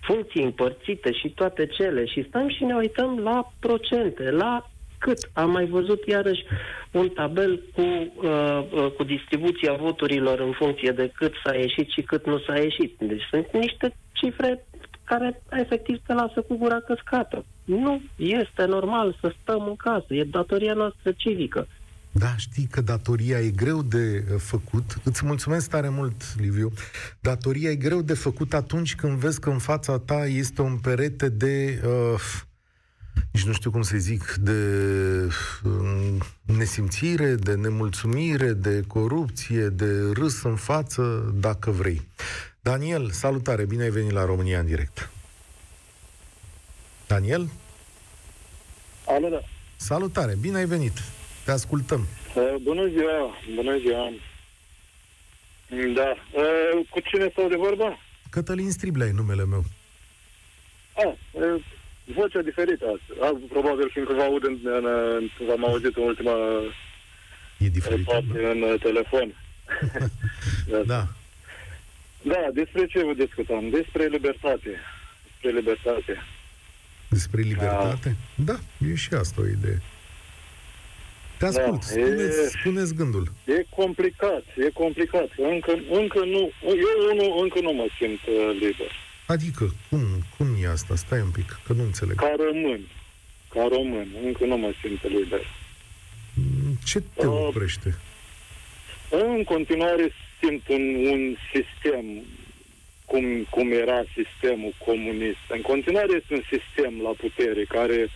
Funcții 0.00 0.42
împărțite 0.42 1.12
și 1.12 1.28
toate 1.28 1.66
cele 1.66 2.06
și 2.06 2.24
stăm 2.28 2.48
și 2.48 2.64
ne 2.64 2.74
uităm 2.74 3.18
la 3.18 3.52
procente, 3.60 4.30
la 4.30 4.70
cât. 5.04 5.30
Am 5.32 5.50
mai 5.50 5.66
văzut 5.66 6.06
iarăși 6.06 6.44
un 6.92 7.08
tabel 7.08 7.62
cu, 7.74 7.80
uh, 7.80 8.66
uh, 8.72 8.92
cu 8.96 9.02
distribuția 9.04 9.72
voturilor 9.72 10.40
în 10.40 10.52
funcție 10.52 10.90
de 10.90 11.12
cât 11.14 11.32
s-a 11.44 11.54
ieșit 11.54 11.88
și 11.88 12.02
cât 12.02 12.26
nu 12.26 12.38
s-a 12.38 12.56
ieșit. 12.58 12.92
Deci 12.98 13.26
sunt 13.30 13.46
niște 13.52 13.96
cifre 14.12 14.66
care 15.04 15.42
efectiv 15.50 15.96
te 16.06 16.12
lasă 16.12 16.40
cu 16.48 16.56
gura 16.56 16.80
căscată. 16.80 17.44
Nu 17.64 18.00
este 18.16 18.64
normal 18.64 19.16
să 19.20 19.34
stăm 19.42 19.66
în 19.66 19.76
casă, 19.76 20.06
e 20.08 20.24
datoria 20.24 20.72
noastră 20.72 21.12
civică. 21.16 21.66
Da, 22.14 22.36
știi 22.36 22.66
că 22.70 22.80
datoria 22.80 23.38
e 23.38 23.50
greu 23.50 23.82
de 23.82 24.24
uh, 24.32 24.38
făcut. 24.38 24.84
Îți 25.04 25.26
mulțumesc 25.26 25.70
tare 25.70 25.88
mult, 25.88 26.22
Liviu. 26.40 26.72
Datoria 27.20 27.70
e 27.70 27.76
greu 27.76 28.02
de 28.02 28.14
făcut 28.14 28.54
atunci 28.54 28.94
când 28.94 29.18
vezi 29.18 29.40
că 29.40 29.50
în 29.50 29.58
fața 29.58 29.98
ta 29.98 30.26
este 30.26 30.62
un 30.62 30.78
perete 30.78 31.28
de 31.28 31.82
uh, 31.84 32.20
nici 33.32 33.44
nu 33.44 33.52
știu 33.52 33.70
cum 33.70 33.82
să 33.82 33.96
zic, 33.96 34.34
de 34.40 34.52
um, 35.64 36.22
nesimțire, 36.56 37.34
de 37.34 37.54
nemulțumire, 37.54 38.52
de 38.52 38.82
corupție, 38.86 39.66
de 39.66 40.10
râs 40.12 40.42
în 40.42 40.56
față, 40.56 41.32
dacă 41.34 41.70
vrei. 41.70 42.08
Daniel, 42.60 43.10
salutare, 43.10 43.64
bine 43.64 43.82
ai 43.82 43.90
venit 43.90 44.10
la 44.10 44.24
România 44.24 44.58
în 44.58 44.66
direct. 44.66 45.10
Daniel? 47.06 47.48
Alo, 49.06 49.28
da. 49.28 49.40
Salutare, 49.76 50.36
bine 50.40 50.56
ai 50.56 50.66
venit. 50.66 50.92
Te 51.44 51.50
ascultăm. 51.50 52.06
Uh, 52.34 52.54
bună 52.62 52.86
ziua, 52.86 53.36
bună 53.54 53.78
ziua. 53.78 54.12
Da. 55.94 56.14
Uh, 56.32 56.86
cu 56.90 57.00
cine 57.00 57.28
stau 57.32 57.48
de 57.48 57.56
vorba? 57.56 57.98
Cătălin 58.30 58.70
Striblea 58.70 59.06
e 59.06 59.12
numele 59.12 59.44
meu. 59.44 59.64
Ah, 60.92 61.12
uh, 61.32 61.64
vocea 62.04 62.40
diferită 62.40 62.84
astăzi. 62.86 63.20
Ah, 63.20 63.36
probabil 63.48 63.90
fiindcă 63.92 64.12
vă 64.14 64.22
aud 64.22 64.44
în, 64.44 64.58
în, 64.64 64.84
în, 65.16 65.30
v-am 65.46 65.64
auzit 65.64 65.96
în 65.96 66.02
ultima 66.02 66.34
E 67.58 67.68
diferit. 67.68 68.04
parte 68.04 68.40
da? 68.42 68.48
în 68.48 68.62
uh, 68.62 68.80
telefon. 68.80 69.34
da. 70.68 70.78
Da. 70.86 71.06
da, 72.22 72.48
despre 72.52 72.86
ce 72.86 73.04
vă 73.04 73.12
discutam? 73.12 73.70
Despre 73.70 74.06
libertate. 74.06 74.70
Despre 75.40 75.50
libertate. 75.60 76.22
Despre 77.08 77.40
libertate? 77.42 78.16
Da, 78.34 78.58
e 78.90 78.94
și 78.94 79.14
asta 79.14 79.40
o 79.40 79.46
idee. 79.46 79.82
Te 81.38 81.46
ascult. 81.46 81.80
Da, 81.80 81.86
spuneți, 81.86 82.40
e- 82.40 82.48
spuneți 82.60 82.94
gândul. 82.94 83.32
E 83.44 83.64
complicat, 83.70 84.44
e 84.56 84.70
complicat. 84.72 85.28
Încă, 85.36 85.72
încă 85.90 86.18
nu, 86.18 86.50
eu 86.62 87.10
unul 87.12 87.42
încă 87.42 87.60
nu 87.60 87.72
mă 87.72 87.86
simt 87.98 88.20
uh, 88.26 88.50
liber. 88.60 88.92
Adică, 89.26 89.74
cum, 89.90 90.00
cum 90.36 90.46
e 90.62 90.66
asta? 90.66 90.94
Stai 90.96 91.20
un 91.20 91.30
pic, 91.30 91.60
că 91.66 91.72
nu 91.72 91.82
înțeleg. 91.82 92.16
Ca 92.16 92.34
român. 92.36 92.80
Ca 93.48 93.66
român. 93.70 94.08
Încă 94.24 94.44
nu 94.44 94.56
mă 94.56 94.72
simt 94.82 95.02
liber. 95.08 95.46
Ce 96.84 97.00
te 97.14 97.26
Uh, 97.26 97.44
oprește? 97.46 97.98
În 99.10 99.44
continuare 99.44 100.12
simt 100.40 100.68
un, 100.68 100.94
un 100.94 101.36
sistem, 101.52 102.04
cum, 103.04 103.24
cum 103.50 103.72
era 103.72 104.02
sistemul 104.14 104.74
comunist. 104.86 105.44
În 105.48 105.60
continuare 105.60 106.12
este 106.16 106.34
un 106.34 106.42
sistem 106.50 107.00
la 107.02 107.10
putere 107.10 107.64
care 107.64 108.08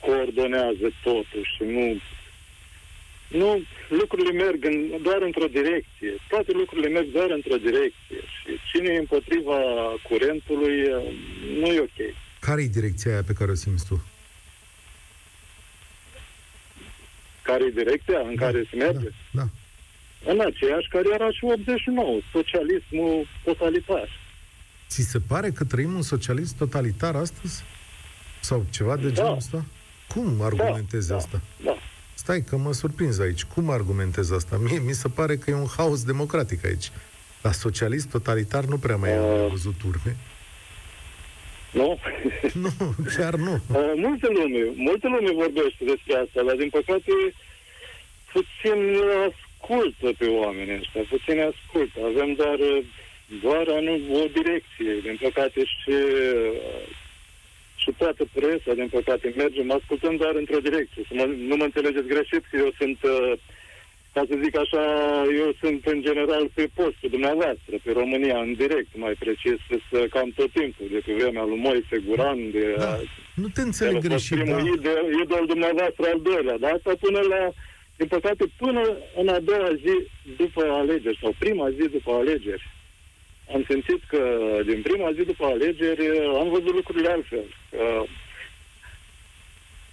coordonează 0.00 0.92
totul 1.02 1.42
și 1.56 1.62
nu... 1.62 1.96
Nu, 3.28 3.62
lucrurile 3.88 4.32
merg 4.44 4.64
în, 4.64 5.02
doar 5.02 5.22
într-o 5.22 5.46
direcție. 5.46 6.12
Toate 6.28 6.52
lucrurile 6.52 6.88
merg 6.88 7.06
doar 7.12 7.30
într-o 7.30 7.56
direcție. 7.56 8.18
Și 8.36 8.50
cine 8.72 8.88
e 8.92 8.98
împotriva 8.98 9.58
curentului, 10.08 10.76
nu 11.60 11.66
e 11.66 11.80
ok. 11.80 12.14
Care 12.40 12.62
e 12.62 12.66
direcția 12.66 13.12
aia 13.12 13.22
pe 13.22 13.32
care 13.32 13.50
o 13.50 13.54
simți 13.54 13.86
tu? 13.86 14.04
Care 17.42 17.64
e 17.64 17.70
direcția 17.70 18.18
în 18.18 18.36
care 18.36 18.66
se 18.70 18.76
merge? 18.76 19.08
Da, 19.30 19.42
da. 19.42 19.48
În 20.32 20.40
aceeași 20.40 20.88
care 20.88 21.04
era 21.14 21.30
și 21.30 21.44
89, 21.44 22.18
socialismul 22.32 23.26
totalitar. 23.44 24.08
Ți 24.88 25.02
se 25.02 25.18
pare 25.28 25.50
că 25.50 25.64
trăim 25.64 25.94
un 25.94 26.02
socialism 26.02 26.56
totalitar 26.56 27.14
astăzi? 27.14 27.62
Sau 28.40 28.66
ceva 28.70 28.96
de 28.96 29.08
Da. 29.08 29.14
genul 29.14 29.36
ăsta? 29.36 29.64
Cum 30.14 30.40
argumentezi 30.40 31.08
da, 31.08 31.16
asta? 31.16 31.40
Da. 31.64 31.76
Stai 32.16 32.42
că 32.48 32.56
mă 32.56 32.72
surprinzi 32.72 33.22
aici. 33.22 33.44
Cum 33.44 33.70
argumentezi 33.70 34.34
asta? 34.34 34.56
Mie 34.56 34.78
mi 34.78 34.92
se 34.92 35.08
pare 35.08 35.36
că 35.36 35.50
e 35.50 35.54
un 35.54 35.66
haos 35.76 36.04
democratic 36.04 36.64
aici. 36.64 36.90
La 37.42 37.52
socialist 37.52 38.08
totalitar 38.10 38.64
nu 38.64 38.76
prea 38.78 38.96
mai 38.96 39.12
am 39.16 39.24
Uh. 39.44 39.50
văzut 39.50 39.74
urme. 39.88 40.16
Nu? 41.72 41.98
Nu, 42.64 42.70
chiar 43.16 43.34
nu. 43.34 43.52
Uh, 43.52 43.92
multe 43.96 44.26
lume, 44.36 44.62
multe 44.76 45.06
lume 45.06 45.32
vorbește 45.32 45.84
despre 45.84 46.14
asta, 46.14 46.42
dar 46.46 46.56
din 46.56 46.70
păcate 46.70 47.12
puțin 48.32 48.80
ascultă 49.28 50.06
pe 50.18 50.26
oamenii 50.26 50.78
ăștia, 50.80 51.02
puțin 51.14 51.38
ascultă. 51.50 51.98
Avem 52.10 52.30
doar, 52.40 52.58
doar 53.42 53.64
anu, 53.78 53.94
o 54.20 54.24
direcție, 54.38 54.92
din 55.06 55.16
păcate 55.26 55.60
și, 55.64 55.94
și 57.86 57.92
toată 58.02 58.22
presa, 58.36 58.72
din 58.80 58.88
păcate, 58.96 59.34
mergem, 59.42 59.70
ascultăm 59.70 60.14
doar 60.22 60.34
într-o 60.42 60.64
direcție. 60.68 61.02
Să 61.08 61.12
mă, 61.18 61.24
nu 61.50 61.56
mă 61.56 61.64
înțelegeți 61.64 62.12
greșit 62.14 62.42
că 62.50 62.54
eu 62.64 62.70
sunt, 62.80 62.98
uh, 63.14 63.32
ca 64.14 64.22
să 64.28 64.34
zic 64.44 64.54
așa, 64.64 64.82
eu 65.42 65.48
sunt 65.62 65.80
în 65.94 66.00
general 66.08 66.44
pe 66.54 66.64
postul 66.78 67.08
dumneavoastră, 67.16 67.74
pe 67.84 67.92
România, 68.00 68.38
în 68.46 68.52
direct, 68.62 68.90
mai 69.04 69.14
precis, 69.24 69.58
să 69.90 69.98
cam 70.14 70.28
tot 70.38 70.50
timpul, 70.58 70.86
de 70.94 71.00
pe 71.06 71.12
vremea 71.18 71.44
lui 71.50 71.62
Moise 71.66 71.96
Guran, 72.06 72.38
de 72.56 72.64
Da, 72.78 72.96
nu 73.42 73.48
te 73.54 73.62
înțeleg 73.68 73.94
el 73.94 73.98
a 73.98 74.00
fost 74.00 74.08
greșit, 74.08 74.36
primul 74.38 74.62
da? 74.62 74.70
idol, 74.74 75.04
idol 75.22 75.44
dumneavoastră 75.52 76.04
al 76.12 76.20
doilea, 76.28 76.56
dar 76.62 76.70
asta 76.72 76.92
până 77.06 77.20
la, 77.32 77.42
din 77.98 78.08
păcate, 78.16 78.44
până 78.62 78.82
în 79.20 79.28
a 79.36 79.38
doua 79.48 79.70
zi 79.84 79.94
după 80.36 80.62
alegeri, 80.82 81.18
sau 81.22 81.32
prima 81.38 81.66
zi 81.70 81.84
după 81.96 82.10
alegeri. 82.12 82.64
Am 83.54 83.64
simțit 83.68 84.04
că 84.08 84.20
din 84.66 84.82
prima 84.82 85.12
zi 85.12 85.22
după 85.22 85.44
alegeri 85.44 86.26
am 86.40 86.48
văzut 86.48 86.74
lucrurile 86.74 87.08
altfel. 87.08 87.44
Că, 87.70 88.04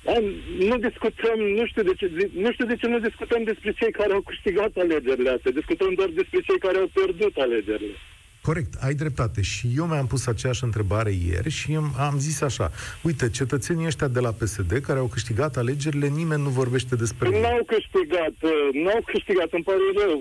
da, 0.03 0.13
nu 0.59 0.77
discutăm, 0.77 1.39
nu 1.39 1.65
știu, 1.65 1.83
de 1.83 1.93
ce, 1.97 2.29
nu 2.33 2.51
știu 2.51 2.65
de 2.65 2.75
ce 2.75 2.87
nu 2.87 2.99
discutăm 2.99 3.43
despre 3.43 3.71
cei 3.71 3.91
care 3.91 4.13
au 4.13 4.21
câștigat 4.21 4.77
alegerile 4.77 5.29
astea. 5.29 5.51
Discutăm 5.51 5.93
doar 5.93 6.09
despre 6.09 6.39
cei 6.39 6.59
care 6.59 6.77
au 6.77 6.89
pierdut 6.93 7.37
alegerile. 7.37 7.97
Corect, 8.47 8.71
ai 8.87 8.93
dreptate. 8.93 9.41
Și 9.41 9.65
eu 9.79 9.85
mi-am 9.85 10.07
pus 10.07 10.27
aceeași 10.27 10.63
întrebare 10.63 11.11
ieri 11.29 11.49
și 11.49 11.69
am, 11.81 11.87
am 12.07 12.15
zis 12.27 12.41
așa. 12.49 12.71
Uite, 13.07 13.29
cetățenii 13.39 13.85
ăștia 13.91 14.07
de 14.07 14.19
la 14.19 14.31
PSD 14.39 14.71
care 14.87 14.99
au 14.99 15.05
câștigat 15.15 15.57
alegerile, 15.57 16.07
nimeni 16.07 16.41
nu 16.47 16.49
vorbește 16.61 16.95
despre 17.03 17.25
ei. 17.33 17.41
N-au 17.41 17.63
câștigat, 17.73 18.35
uh, 18.51 18.67
n-au 18.83 19.01
câștigat, 19.11 19.49
îmi 19.57 19.63
pare 19.69 19.83
rău, 20.01 20.15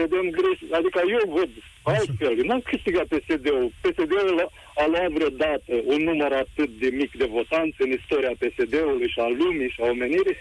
vedem 0.00 0.26
greș, 0.36 0.58
adică 0.78 1.00
eu 1.16 1.24
văd 1.38 1.50
altfel, 1.82 2.34
n-au 2.48 2.62
câștigat 2.70 3.06
PSD-ul. 3.12 3.66
PSD-ul 3.84 4.38
a- 4.44 4.52
a 4.82 4.84
luat 4.92 5.10
vreodată 5.16 5.72
un 5.92 6.00
număr 6.08 6.32
atât 6.44 6.70
de 6.82 6.88
mic 7.00 7.10
de 7.20 7.26
votanți 7.36 7.78
în 7.84 7.90
istoria 8.00 8.34
PSD-ului 8.42 9.08
și 9.14 9.18
a 9.26 9.28
lumii 9.40 9.72
și 9.74 9.80
a 9.82 9.86
omenirii. 9.94 10.38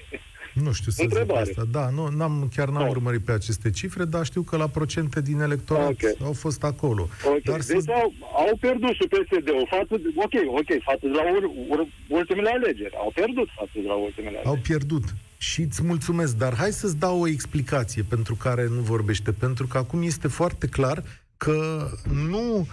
Nu 0.54 0.72
știu 0.72 0.92
să 0.92 1.02
Întrebare. 1.04 1.44
zic 1.44 1.58
asta. 1.58 1.70
Da, 1.72 1.90
nu, 1.90 2.08
n-am, 2.08 2.50
chiar 2.56 2.70
n-am 2.70 2.84
Da. 2.84 2.90
urmărit 2.90 3.22
pe 3.26 3.32
aceste 3.32 3.70
cifre, 3.70 4.06
dar 4.06 4.26
știu 4.26 4.42
că 4.42 4.58
la 4.58 4.68
procente 4.68 5.22
din 5.22 5.40
electorat 5.40 5.90
Ok. 5.90 6.22
au 6.24 6.34
fost 6.34 6.64
acolo. 6.64 7.08
Ok, 7.26 7.42
Dar 7.44 7.60
deci 7.60 7.82
să... 7.82 7.92
au, 7.92 8.14
au 8.48 8.58
pierdut 8.60 8.90
și 8.94 9.08
PSD-ul 9.08 9.68
față 9.70 10.02
de, 10.04 10.10
ok, 10.16 10.58
ok, 10.60 10.82
față 10.84 11.00
de 11.02 11.08
la 11.08 11.24
ur, 11.36 11.44
ur, 11.70 11.88
ultimele 12.08 12.50
alegeri. 12.50 12.96
Au 12.96 13.12
pierdut 13.16 13.48
față 13.56 13.72
de 13.74 13.88
la 13.88 13.94
ultimele 13.94 14.38
Au 14.38 14.42
alegeri. 14.52 14.68
pierdut. 14.68 15.04
Și 15.38 15.62
îți 15.62 15.84
mulțumesc, 15.84 16.36
dar 16.38 16.56
hai 16.56 16.72
să-ți 16.72 16.98
dau 16.98 17.20
o 17.22 17.28
explicație 17.28 18.04
pentru 18.10 18.36
care 18.36 18.68
nu 18.68 18.82
vorbește, 18.82 19.32
pentru 19.32 19.68
că 19.68 19.78
acum 19.78 20.02
este 20.02 20.28
foarte 20.28 20.68
clar 20.68 21.04
că 21.38 21.88
nu 22.30 22.58
uh, 22.60 22.66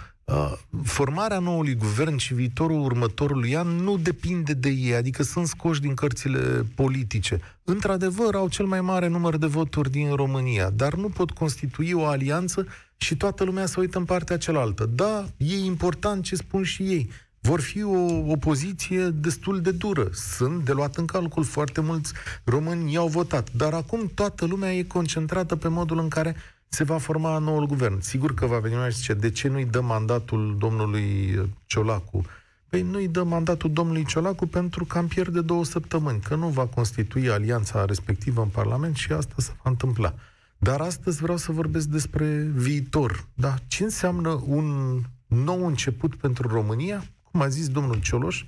formarea 0.83 1.39
noului 1.39 1.75
guvern 1.75 2.17
și 2.17 2.33
viitorul 2.33 2.81
următorului 2.81 3.55
an 3.55 3.67
nu 3.67 3.97
depinde 3.97 4.53
de 4.53 4.69
ei, 4.69 4.95
adică 4.95 5.23
sunt 5.23 5.47
scoși 5.47 5.81
din 5.81 5.93
cărțile 5.93 6.65
politice. 6.75 7.39
Într-adevăr, 7.63 8.35
au 8.35 8.47
cel 8.47 8.65
mai 8.65 8.81
mare 8.81 9.07
număr 9.07 9.37
de 9.37 9.45
voturi 9.45 9.91
din 9.91 10.15
România, 10.15 10.69
dar 10.69 10.93
nu 10.93 11.09
pot 11.09 11.31
constitui 11.31 11.93
o 11.93 12.05
alianță 12.05 12.67
și 12.97 13.17
toată 13.17 13.43
lumea 13.43 13.65
să 13.65 13.79
uită 13.79 13.97
în 13.97 14.05
partea 14.05 14.37
cealaltă. 14.37 14.85
Da, 14.85 15.25
e 15.37 15.55
important 15.55 16.23
ce 16.23 16.35
spun 16.35 16.63
și 16.63 16.83
ei. 16.83 17.09
Vor 17.39 17.61
fi 17.61 17.83
o 17.83 18.31
opoziție 18.31 19.09
destul 19.09 19.61
de 19.61 19.71
dură. 19.71 20.09
Sunt 20.11 20.65
de 20.65 20.71
luat 20.71 20.95
în 20.95 21.05
calcul. 21.05 21.43
Foarte 21.43 21.81
mulți 21.81 22.13
români 22.43 22.93
i-au 22.93 23.07
votat. 23.07 23.51
Dar 23.53 23.73
acum 23.73 24.11
toată 24.15 24.45
lumea 24.45 24.73
e 24.73 24.83
concentrată 24.83 25.55
pe 25.55 25.67
modul 25.67 25.99
în 25.99 26.07
care 26.07 26.35
se 26.73 26.83
va 26.83 26.97
forma 26.97 27.37
noul 27.37 27.65
guvern. 27.65 27.99
Sigur 27.99 28.33
că 28.33 28.45
va 28.45 28.59
veni 28.59 28.75
una 28.75 28.89
și 28.89 28.95
zice, 28.95 29.13
de 29.13 29.29
ce 29.29 29.47
nu-i 29.47 29.65
dă 29.65 29.81
mandatul 29.81 30.55
domnului 30.57 31.39
Ciolacu? 31.65 32.25
Păi 32.69 32.81
nu-i 32.81 33.07
dă 33.07 33.23
mandatul 33.23 33.71
domnului 33.71 34.05
Ciolacu 34.05 34.45
pentru 34.47 34.85
că 34.85 34.97
am 34.97 35.07
pierde 35.07 35.41
două 35.41 35.65
săptămâni, 35.65 36.19
că 36.19 36.35
nu 36.35 36.47
va 36.47 36.65
constitui 36.65 37.29
alianța 37.29 37.85
respectivă 37.85 38.41
în 38.41 38.47
Parlament 38.47 38.95
și 38.95 39.11
asta 39.11 39.33
se 39.37 39.51
va 39.63 39.69
întâmpla. 39.69 40.13
Dar 40.57 40.81
astăzi 40.81 41.21
vreau 41.21 41.37
să 41.37 41.51
vorbesc 41.51 41.87
despre 41.87 42.51
viitor. 42.55 43.25
Da? 43.33 43.55
Ce 43.67 43.83
înseamnă 43.83 44.43
un 44.45 44.99
nou 45.27 45.65
început 45.65 46.15
pentru 46.15 46.47
România? 46.47 47.03
Cum 47.31 47.41
a 47.41 47.47
zis 47.47 47.67
domnul 47.69 47.99
Cioloș, 47.99 48.43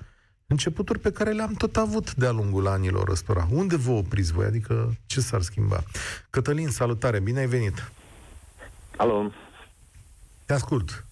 începuturi 0.48 1.00
pe 1.00 1.12
care 1.12 1.32
le-am 1.32 1.54
tot 1.54 1.78
avut 1.78 2.16
de-a 2.16 2.32
lungul 2.32 2.68
anilor 2.68 3.10
ăstora. 3.10 3.48
Unde 3.52 3.76
vă 3.76 3.92
opriți 3.92 4.34
voi? 4.34 4.46
Adică 4.46 4.96
ce 5.06 5.22
s-ar 5.22 5.42
schimba? 5.42 5.84
Cătălin, 6.30 6.70
salutare, 6.70 7.20
bine 7.20 7.40
ai 7.40 7.48
venit! 7.48 7.92
Alo. 8.98 9.32
Te 10.46 10.54
ascult. 10.54 11.06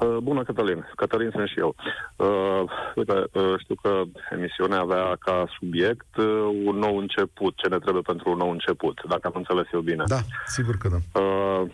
Uh, 0.00 0.16
bună, 0.22 0.42
Cătălin. 0.42 0.86
Cătălin 0.96 1.30
sunt 1.30 1.48
și 1.48 1.58
eu. 1.58 1.74
Uh, 2.16 2.70
uite, 2.94 3.12
uh, 3.12 3.54
știu 3.58 3.74
că 3.82 4.02
emisiunea 4.30 4.80
avea 4.80 5.16
ca 5.18 5.46
subiect 5.58 6.16
uh, 6.16 6.24
un 6.64 6.78
nou 6.78 6.96
început. 6.96 7.56
Ce 7.56 7.68
ne 7.68 7.78
trebuie 7.78 8.02
pentru 8.02 8.30
un 8.30 8.36
nou 8.36 8.50
început, 8.50 9.00
dacă 9.08 9.26
am 9.26 9.32
înțeles 9.36 9.66
eu 9.72 9.80
bine. 9.80 10.04
Da, 10.06 10.20
sigur 10.46 10.76
că 10.76 10.88
da. 10.88 11.20
Uh, 11.20 11.70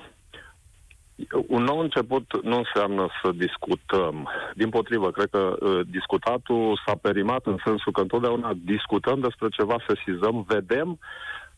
un 1.47 1.63
nou 1.63 1.79
început 1.79 2.43
nu 2.43 2.57
înseamnă 2.57 3.09
să 3.23 3.31
discutăm. 3.35 4.29
Din 4.55 4.69
potrivă, 4.69 5.11
cred 5.11 5.29
că 5.31 5.57
uh, 5.61 5.81
discutatul 5.91 6.81
s-a 6.87 6.95
perimat 7.03 7.47
în 7.47 7.57
sensul 7.65 7.93
că 7.93 8.01
întotdeauna 8.01 8.53
discutăm 8.65 9.21
despre 9.21 9.49
ceva, 9.49 9.77
sesizăm, 9.87 10.45
vedem, 10.49 10.99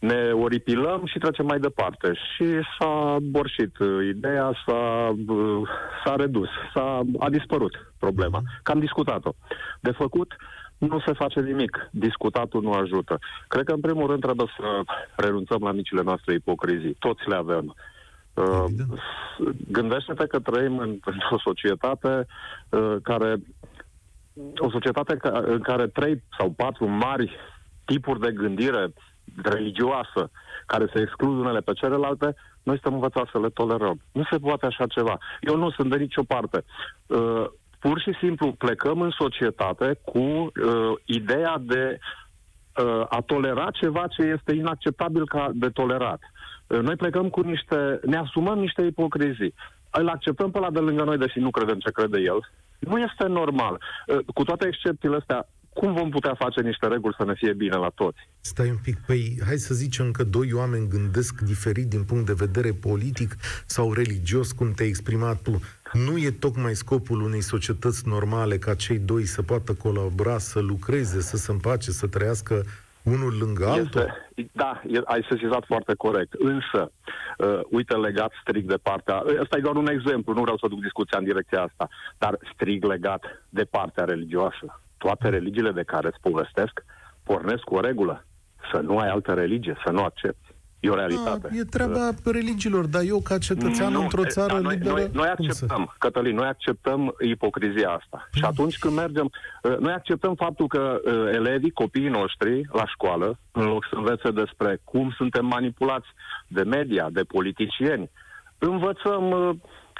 ne 0.08 0.30
oripilăm 0.32 1.06
și 1.06 1.18
trecem 1.18 1.46
mai 1.46 1.58
departe. 1.58 2.12
Și 2.12 2.44
s-a 2.78 3.16
borșit. 3.20 3.76
Ideea 4.08 4.52
s-a, 4.66 5.14
uh, 5.28 5.68
s-a 6.04 6.14
redus, 6.16 6.48
s-a, 6.74 7.00
a 7.18 7.30
dispărut 7.30 7.92
problema. 7.98 8.42
Că 8.62 8.70
am 8.70 8.80
discutat-o. 8.80 9.32
De 9.80 9.90
făcut, 9.90 10.36
nu 10.78 11.00
se 11.06 11.12
face 11.12 11.40
nimic. 11.40 11.88
Discutatul 11.90 12.62
nu 12.62 12.72
ajută. 12.72 13.18
Cred 13.48 13.64
că, 13.64 13.72
în 13.72 13.80
primul 13.80 14.06
rând, 14.06 14.20
trebuie 14.22 14.46
să 14.56 14.80
renunțăm 15.16 15.60
la 15.60 15.72
micile 15.72 16.02
noastre 16.02 16.34
ipocrizii. 16.34 16.96
Toți 16.98 17.28
le 17.28 17.34
avem. 17.34 17.74
Uh, 18.34 18.64
gândește-te 19.70 20.26
că 20.26 20.38
trăim 20.38 20.78
în, 20.78 20.88
într-o 21.04 21.38
societate 21.44 22.26
uh, 22.68 22.96
care 23.02 23.34
o 24.56 24.70
societate 24.70 25.16
ca, 25.16 25.42
în 25.44 25.60
care 25.60 25.86
trei 25.86 26.22
sau 26.38 26.50
patru 26.50 26.88
mari 26.88 27.36
tipuri 27.84 28.20
de 28.20 28.32
gândire 28.32 28.92
religioasă 29.42 30.30
care 30.66 30.90
se 30.94 31.00
exclud 31.00 31.38
unele 31.38 31.60
pe 31.60 31.72
celelalte, 31.72 32.34
noi 32.62 32.78
suntem 32.80 32.94
învățați 32.94 33.30
să 33.30 33.38
le 33.38 33.48
tolerăm. 33.48 34.00
Nu 34.12 34.22
se 34.30 34.38
poate 34.38 34.66
așa 34.66 34.86
ceva. 34.86 35.18
Eu 35.40 35.56
nu 35.56 35.70
sunt 35.70 35.90
de 35.90 35.96
nicio 35.96 36.22
parte. 36.22 36.64
Uh, 37.06 37.44
pur 37.78 38.00
și 38.00 38.12
simplu 38.20 38.52
plecăm 38.52 39.00
în 39.00 39.10
societate 39.10 39.98
cu 40.04 40.18
uh, 40.18 40.52
ideea 41.04 41.56
de 41.60 41.98
uh, 41.98 43.04
a 43.08 43.20
tolera 43.26 43.70
ceva 43.70 44.06
ce 44.06 44.22
este 44.22 44.54
inacceptabil 44.54 45.26
ca 45.26 45.50
de 45.54 45.68
tolerat. 45.68 46.20
Uh, 46.66 46.78
noi 46.78 46.96
plecăm 46.96 47.28
cu 47.28 47.40
niște, 47.40 48.00
ne 48.04 48.16
asumăm 48.16 48.58
niște 48.58 48.82
ipocrizii. 48.82 49.54
Îl 49.90 50.08
acceptăm 50.08 50.50
pe 50.50 50.58
la 50.58 50.70
de 50.70 50.78
lângă 50.78 51.04
noi, 51.04 51.18
deși 51.18 51.38
nu 51.38 51.50
credem 51.50 51.78
ce 51.78 51.90
crede 51.90 52.18
el. 52.20 52.48
Nu 52.78 52.98
este 52.98 53.26
normal. 53.26 53.80
Uh, 54.06 54.18
cu 54.34 54.42
toate 54.44 54.66
excepțiile 54.66 55.16
astea, 55.16 55.46
cum 55.72 55.94
vom 55.94 56.10
putea 56.10 56.34
face 56.34 56.60
niște 56.60 56.86
reguli 56.86 57.14
să 57.18 57.24
ne 57.24 57.34
fie 57.34 57.52
bine 57.52 57.76
la 57.76 57.88
toți? 57.94 58.18
Stai 58.40 58.68
un 58.68 58.78
pic, 58.82 58.96
păi 59.06 59.38
hai 59.46 59.56
să 59.56 59.74
zicem 59.74 60.10
că 60.10 60.24
doi 60.24 60.52
oameni 60.52 60.88
gândesc 60.88 61.40
diferit 61.40 61.88
din 61.88 62.04
punct 62.04 62.26
de 62.26 62.32
vedere 62.36 62.72
politic 62.72 63.36
sau 63.66 63.92
religios, 63.92 64.52
cum 64.52 64.72
te-ai 64.72 64.88
exprimat 64.88 65.42
tu. 65.42 65.60
Nu 65.92 66.18
e 66.18 66.30
tocmai 66.30 66.74
scopul 66.74 67.20
unei 67.20 67.40
societăți 67.40 68.08
normale 68.08 68.58
ca 68.58 68.74
cei 68.74 68.98
doi 68.98 69.24
să 69.24 69.42
poată 69.42 69.74
colabora, 69.74 70.38
să 70.38 70.60
lucreze, 70.60 71.20
să 71.20 71.36
se 71.36 71.50
împace, 71.50 71.90
să 71.90 72.06
trăiască 72.06 72.62
unul 73.02 73.36
lângă 73.40 73.66
altul? 73.66 74.00
Este, 74.34 74.50
da, 74.52 74.82
ai 75.04 75.26
sesizat 75.30 75.64
foarte 75.66 75.94
corect. 75.94 76.32
Însă, 76.32 76.92
uh, 77.38 77.60
uite, 77.70 77.94
legat 77.94 78.32
strict 78.40 78.68
de 78.68 78.78
partea... 78.82 79.22
Ăsta 79.40 79.56
e 79.56 79.60
doar 79.60 79.76
un 79.76 79.88
exemplu, 79.88 80.32
nu 80.32 80.40
vreau 80.40 80.56
să 80.56 80.68
duc 80.68 80.80
discuția 80.80 81.18
în 81.18 81.24
direcția 81.24 81.62
asta, 81.62 81.88
dar 82.18 82.38
strict 82.54 82.84
legat 82.84 83.24
de 83.48 83.64
partea 83.64 84.04
religioasă 84.04 84.80
toate 85.04 85.28
religiile 85.28 85.70
de 85.70 85.82
care 85.82 86.06
îți 86.06 86.20
povestesc 86.20 86.84
pornesc 87.22 87.62
cu 87.62 87.74
o 87.74 87.80
regulă. 87.80 88.24
Să 88.72 88.78
nu 88.80 88.98
ai 88.98 89.08
altă 89.08 89.32
religie, 89.32 89.76
să 89.84 89.90
nu 89.90 90.02
accepti. 90.02 90.48
E 90.80 90.90
o 90.90 90.94
realitate. 90.94 91.48
A, 91.50 91.56
e 91.56 91.62
treaba 91.62 92.10
religiilor, 92.24 92.84
dar 92.86 93.02
eu 93.02 93.20
ca 93.20 93.38
cetățean 93.38 93.92
nu, 93.92 94.00
într-o 94.00 94.24
țară 94.24 94.58
noi, 94.58 94.74
liberă... 94.74 94.94
Noi, 94.94 95.10
noi 95.12 95.28
acceptăm, 95.28 95.84
să... 95.90 95.96
Cătălin, 95.98 96.34
noi 96.34 96.46
acceptăm 96.46 97.14
ipocrizia 97.20 97.90
asta. 97.90 98.18
Mm. 98.18 98.38
Și 98.38 98.44
atunci 98.44 98.78
când 98.78 98.94
mergem... 98.94 99.30
Uh, 99.62 99.76
noi 99.78 99.92
acceptăm 99.92 100.34
faptul 100.34 100.66
că 100.66 101.00
uh, 101.04 101.12
elevii, 101.32 101.70
copiii 101.70 102.08
noștri, 102.08 102.68
la 102.72 102.86
școală, 102.86 103.38
în 103.52 103.64
loc 103.64 103.86
să 103.90 103.94
învețe 103.96 104.30
despre 104.30 104.80
cum 104.84 105.14
suntem 105.16 105.46
manipulați 105.46 106.08
de 106.46 106.62
media, 106.62 107.08
de 107.10 107.22
politicieni, 107.22 108.10
învățăm 108.58 109.30
uh, 109.30 109.50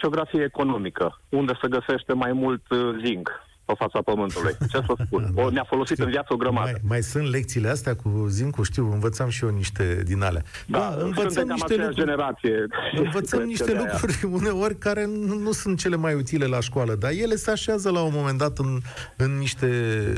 geografie 0.00 0.42
economică, 0.42 1.20
unde 1.28 1.52
se 1.60 1.68
găsește 1.68 2.12
mai 2.12 2.32
mult 2.32 2.62
zinc, 3.04 3.30
pe 3.64 3.72
fața 3.78 4.02
pământului. 4.02 4.52
Ce 4.70 4.78
să 4.86 4.94
spun? 5.06 5.32
O, 5.34 5.50
ne-a 5.50 5.64
folosit 5.68 5.92
Știu, 5.92 6.04
în 6.04 6.10
viață 6.10 6.32
o 6.32 6.36
grămadă. 6.36 6.70
Mai, 6.70 6.80
mai 6.88 7.02
sunt 7.02 7.30
lecțiile 7.30 7.68
astea 7.68 7.96
cu 7.96 8.26
zincul, 8.28 8.64
știu, 8.64 8.92
învățam 8.92 9.28
și 9.28 9.44
eu 9.44 9.50
niște 9.50 10.02
din 10.04 10.22
alea. 10.22 10.42
Da, 10.66 10.78
da 10.78 11.02
învățăm 11.04 11.48
niște 11.48 11.74
lucruri, 11.74 11.94
generație. 11.94 12.66
Învățăm 12.96 13.42
niște 13.42 13.72
lucruri 13.74 14.18
uneori 14.40 14.76
care 14.78 15.04
nu, 15.06 15.34
nu 15.38 15.52
sunt 15.52 15.78
cele 15.78 15.96
mai 15.96 16.14
utile 16.14 16.46
la 16.46 16.60
școală, 16.60 16.94
dar 16.94 17.10
ele 17.10 17.34
se 17.34 17.50
așează 17.50 17.90
la 17.90 18.02
un 18.02 18.12
moment 18.14 18.38
dat 18.38 18.58
în, 18.58 18.78
în 19.16 19.38
niște, 19.38 19.66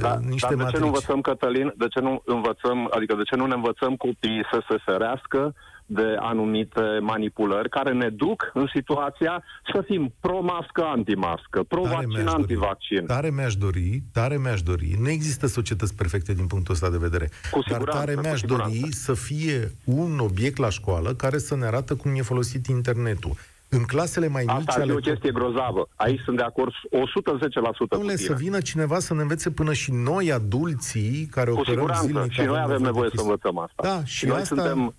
da, 0.01 0.19
niște 0.29 0.47
dar 0.47 0.57
de 0.57 0.63
matrici. 0.63 0.75
ce 0.75 0.81
nu 0.81 0.87
învățăm, 0.87 1.21
Cătălin, 1.21 1.73
de 1.77 1.89
ce 1.89 2.01
nu 2.01 2.23
învățăm, 2.25 2.89
adică 2.91 3.15
de 3.15 3.23
ce 3.23 3.37
nu 3.37 3.47
ne 3.47 3.55
învățăm 3.55 3.97
copiii 3.97 4.47
să 4.51 4.63
se 4.69 4.77
ferească 4.85 5.55
de 5.87 6.17
anumite 6.19 6.99
manipulări 7.01 7.69
care 7.69 7.93
ne 7.93 8.09
duc 8.09 8.51
în 8.55 8.67
situația 8.75 9.43
să 9.73 9.83
fim 9.87 10.15
pro-mască, 10.21 10.85
anti-mască, 10.85 11.63
pro-vaccin, 11.69 12.27
anti-vaccin. 12.27 13.07
Tare 13.07 13.31
mi-aș 13.31 13.55
dori, 13.55 14.03
tare 14.13 14.39
mi-aș 14.39 14.63
dori, 14.63 14.97
nu 15.01 15.09
există 15.09 15.47
societăți 15.47 15.95
perfecte 15.95 16.35
din 16.35 16.47
punctul 16.47 16.75
ăsta 16.75 16.91
de 16.91 16.97
vedere, 16.97 17.31
cu 17.51 17.61
dar 17.71 17.83
tare 17.83 18.15
mi-aș 18.23 18.41
dori 18.41 18.89
să 18.91 19.15
fie 19.15 19.73
un 19.85 20.19
obiect 20.19 20.57
la 20.57 20.71
școală 20.71 21.15
care 21.15 21.39
să 21.39 21.57
ne 21.57 21.67
arată 21.67 21.95
cum 21.95 22.15
e 22.15 22.23
folosit 22.23 22.67
internetul. 22.67 23.33
În 23.69 23.83
clasele 23.83 24.29
mai 24.29 24.45
mici... 24.47 24.57
Asta 24.69 24.81
ale... 24.81 24.93
e 24.93 24.97
o 24.97 24.99
chestie 24.99 25.33
grozavă. 25.33 25.89
Aici 25.95 26.21
sunt 26.21 26.37
de 26.37 26.43
acord 26.43 26.73
110% 26.73 27.89
Domnule, 27.89 28.17
să 28.17 28.33
vină 28.33 28.61
cineva 28.61 28.99
să 28.99 29.15
ne 29.15 29.23
învețe 29.23 29.51
până 29.51 29.73
și 29.73 29.93
noi, 29.93 30.33
adulții, 30.33 31.29
care 31.31 31.51
Cu 31.51 31.59
operăm 31.59 31.75
siguranță. 31.77 32.07
zilnic... 32.07 32.33
Și 32.33 32.43
noi 32.43 32.61
avem 32.63 32.83
nevoie 32.83 33.11
să 33.15 33.21
învățăm 33.21 33.59
asta. 33.59 33.83
Da, 33.83 34.05
și, 34.05 34.17
și 34.17 34.27
noi 34.27 34.41
asta... 34.41 34.55
suntem 34.55 34.95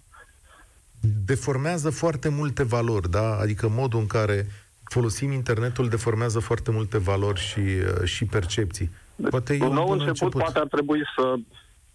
deformează 1.25 1.89
foarte 1.89 2.29
multe 2.29 2.63
valori, 2.63 3.09
da? 3.09 3.37
Adică 3.37 3.69
modul 3.69 3.99
în 3.99 4.07
care 4.07 4.45
folosim 4.83 5.31
internetul 5.31 5.89
deformează 5.89 6.39
foarte 6.39 6.71
multe 6.71 6.97
valori 6.97 7.39
și, 7.39 7.59
uh, 7.59 8.03
și 8.03 8.25
percepții. 8.25 8.89
Poate 9.29 9.57
un 9.61 9.73
nou 9.73 9.89
început, 9.89 10.07
început 10.07 10.41
poate 10.41 10.59
ar 10.59 10.67
trebui 10.67 11.01
să 11.15 11.35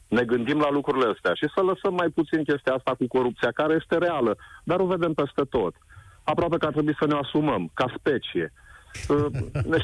ne 0.08 0.24
gândim 0.24 0.58
la 0.58 0.70
lucrurile 0.70 1.12
astea 1.14 1.34
și 1.34 1.46
să 1.54 1.60
lăsăm 1.60 1.94
mai 1.94 2.08
puțin 2.08 2.44
chestia 2.44 2.72
asta 2.72 2.94
cu 2.98 3.06
corupția, 3.06 3.50
care 3.50 3.76
este 3.80 3.98
reală, 3.98 4.36
dar 4.64 4.80
o 4.80 4.86
vedem 4.86 5.12
peste 5.12 5.42
tot. 5.50 5.74
Aproape 6.22 6.56
că 6.56 6.66
ar 6.66 6.72
trebui 6.72 6.96
să 6.98 7.06
ne 7.06 7.18
asumăm, 7.22 7.70
ca 7.74 7.94
specie. 7.96 8.52
Uh, 8.54 8.69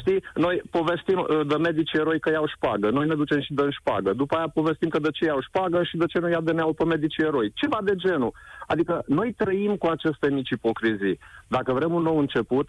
știi, 0.01 0.23
noi 0.35 0.61
povestim 0.71 1.19
uh, 1.19 1.47
de 1.47 1.55
medici 1.55 1.93
eroi 1.93 2.19
că 2.19 2.29
iau 2.29 2.47
șpagă, 2.47 2.89
noi 2.89 3.07
ne 3.07 3.15
ducem 3.15 3.41
și 3.41 3.53
dăm 3.53 3.69
șpagă. 3.71 4.13
După 4.13 4.35
aia 4.35 4.47
povestim 4.53 4.89
că 4.89 4.99
de 4.99 5.11
ce 5.11 5.25
iau 5.25 5.41
șpagă 5.41 5.83
și 5.83 5.97
de 5.97 6.05
ce 6.05 6.19
nu 6.19 6.29
ia 6.29 6.39
DNA-ul 6.39 6.73
pe 6.73 6.85
medici 6.85 7.17
eroi. 7.17 7.51
Ceva 7.55 7.79
de 7.83 7.95
genul. 7.95 8.33
Adică 8.67 9.03
noi 9.07 9.33
trăim 9.33 9.75
cu 9.75 9.87
aceste 9.87 10.29
mici 10.29 10.49
ipocrizii. 10.49 11.19
Dacă 11.47 11.73
vrem 11.73 11.93
un 11.93 12.01
nou 12.01 12.17
început 12.19 12.67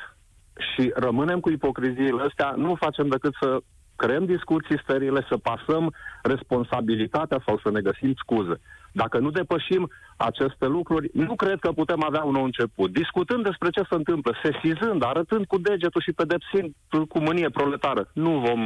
și 0.59 0.93
rămânem 0.95 1.41
cu 1.41 1.51
ipocriziile 1.51 2.23
astea, 2.29 2.55
nu 2.57 2.75
facem 2.75 3.09
decât 3.09 3.35
să 3.41 3.59
creăm 3.97 4.25
discuții 4.25 4.81
sterile, 4.83 5.27
să 5.29 5.37
pasăm 5.37 5.95
responsabilitatea 6.23 7.43
sau 7.47 7.61
să 7.63 7.71
ne 7.71 7.81
găsim 7.81 8.13
scuze. 8.17 8.61
Dacă 9.03 9.19
nu 9.19 9.31
depășim 9.31 9.91
aceste 10.17 10.67
lucruri, 10.67 11.11
nu 11.13 11.35
cred 11.35 11.59
că 11.59 11.71
putem 11.73 12.03
avea 12.05 12.23
un 12.25 12.33
nou 12.33 12.45
început. 12.45 12.93
Discutând 12.93 13.43
despre 13.45 13.71
ce 13.71 13.83
se 13.91 13.95
întâmplă, 13.95 14.33
sesizând, 14.43 15.03
arătând 15.05 15.47
cu 15.47 15.59
degetul 15.59 16.01
și 16.01 16.13
pedepsind 16.13 16.75
cu 17.09 17.19
mânie 17.19 17.51
proletară, 17.51 18.11
nu 18.13 18.33
vom, 18.47 18.61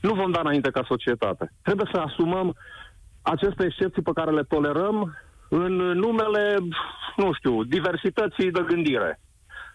nu 0.00 0.12
vom 0.14 0.30
da 0.30 0.40
înainte 0.40 0.70
ca 0.70 0.82
societate. 0.88 1.52
Trebuie 1.62 1.88
să 1.92 1.98
asumăm 1.98 2.56
aceste 3.22 3.64
excepții 3.64 4.02
pe 4.02 4.16
care 4.18 4.30
le 4.30 4.42
tolerăm 4.42 5.16
în 5.48 5.72
numele, 6.04 6.56
nu 7.16 7.32
știu, 7.32 7.64
diversității 7.64 8.50
de 8.50 8.62
gândire. 8.66 9.20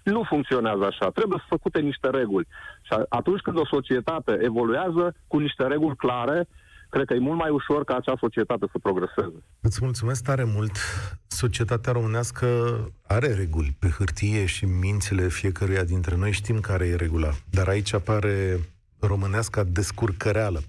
Nu 0.03 0.23
funcționează 0.23 0.85
așa. 0.85 1.09
Trebuie 1.09 1.39
să 1.39 1.45
făcute 1.55 1.79
niște 1.79 2.09
reguli. 2.09 2.47
Și 2.81 2.93
atunci 3.09 3.41
când 3.41 3.57
o 3.57 3.65
societate 3.65 4.37
evoluează 4.41 5.15
cu 5.27 5.37
niște 5.37 5.63
reguli 5.67 5.95
clare, 5.95 6.47
cred 6.93 7.05
că 7.05 7.13
e 7.13 7.19
mult 7.19 7.37
mai 7.37 7.49
ușor 7.49 7.83
ca 7.83 7.95
acea 7.95 8.15
societate 8.19 8.65
să 8.71 8.77
progreseze. 8.81 9.43
Îți 9.59 9.79
mulțumesc 9.81 10.23
tare 10.23 10.43
mult. 10.43 10.77
Societatea 11.27 11.91
românească 11.91 12.47
are 13.07 13.33
reguli 13.33 13.75
pe 13.79 13.87
hârtie 13.87 14.45
și 14.45 14.65
mințile 14.65 15.27
fiecăruia 15.27 15.83
dintre 15.83 16.15
noi 16.15 16.31
știm 16.31 16.59
care 16.59 16.85
e 16.85 16.95
regula. 16.95 17.31
Dar 17.49 17.67
aici 17.67 17.93
apare 17.93 18.59
românească 18.99 19.63
descurcăreală. 19.63 20.61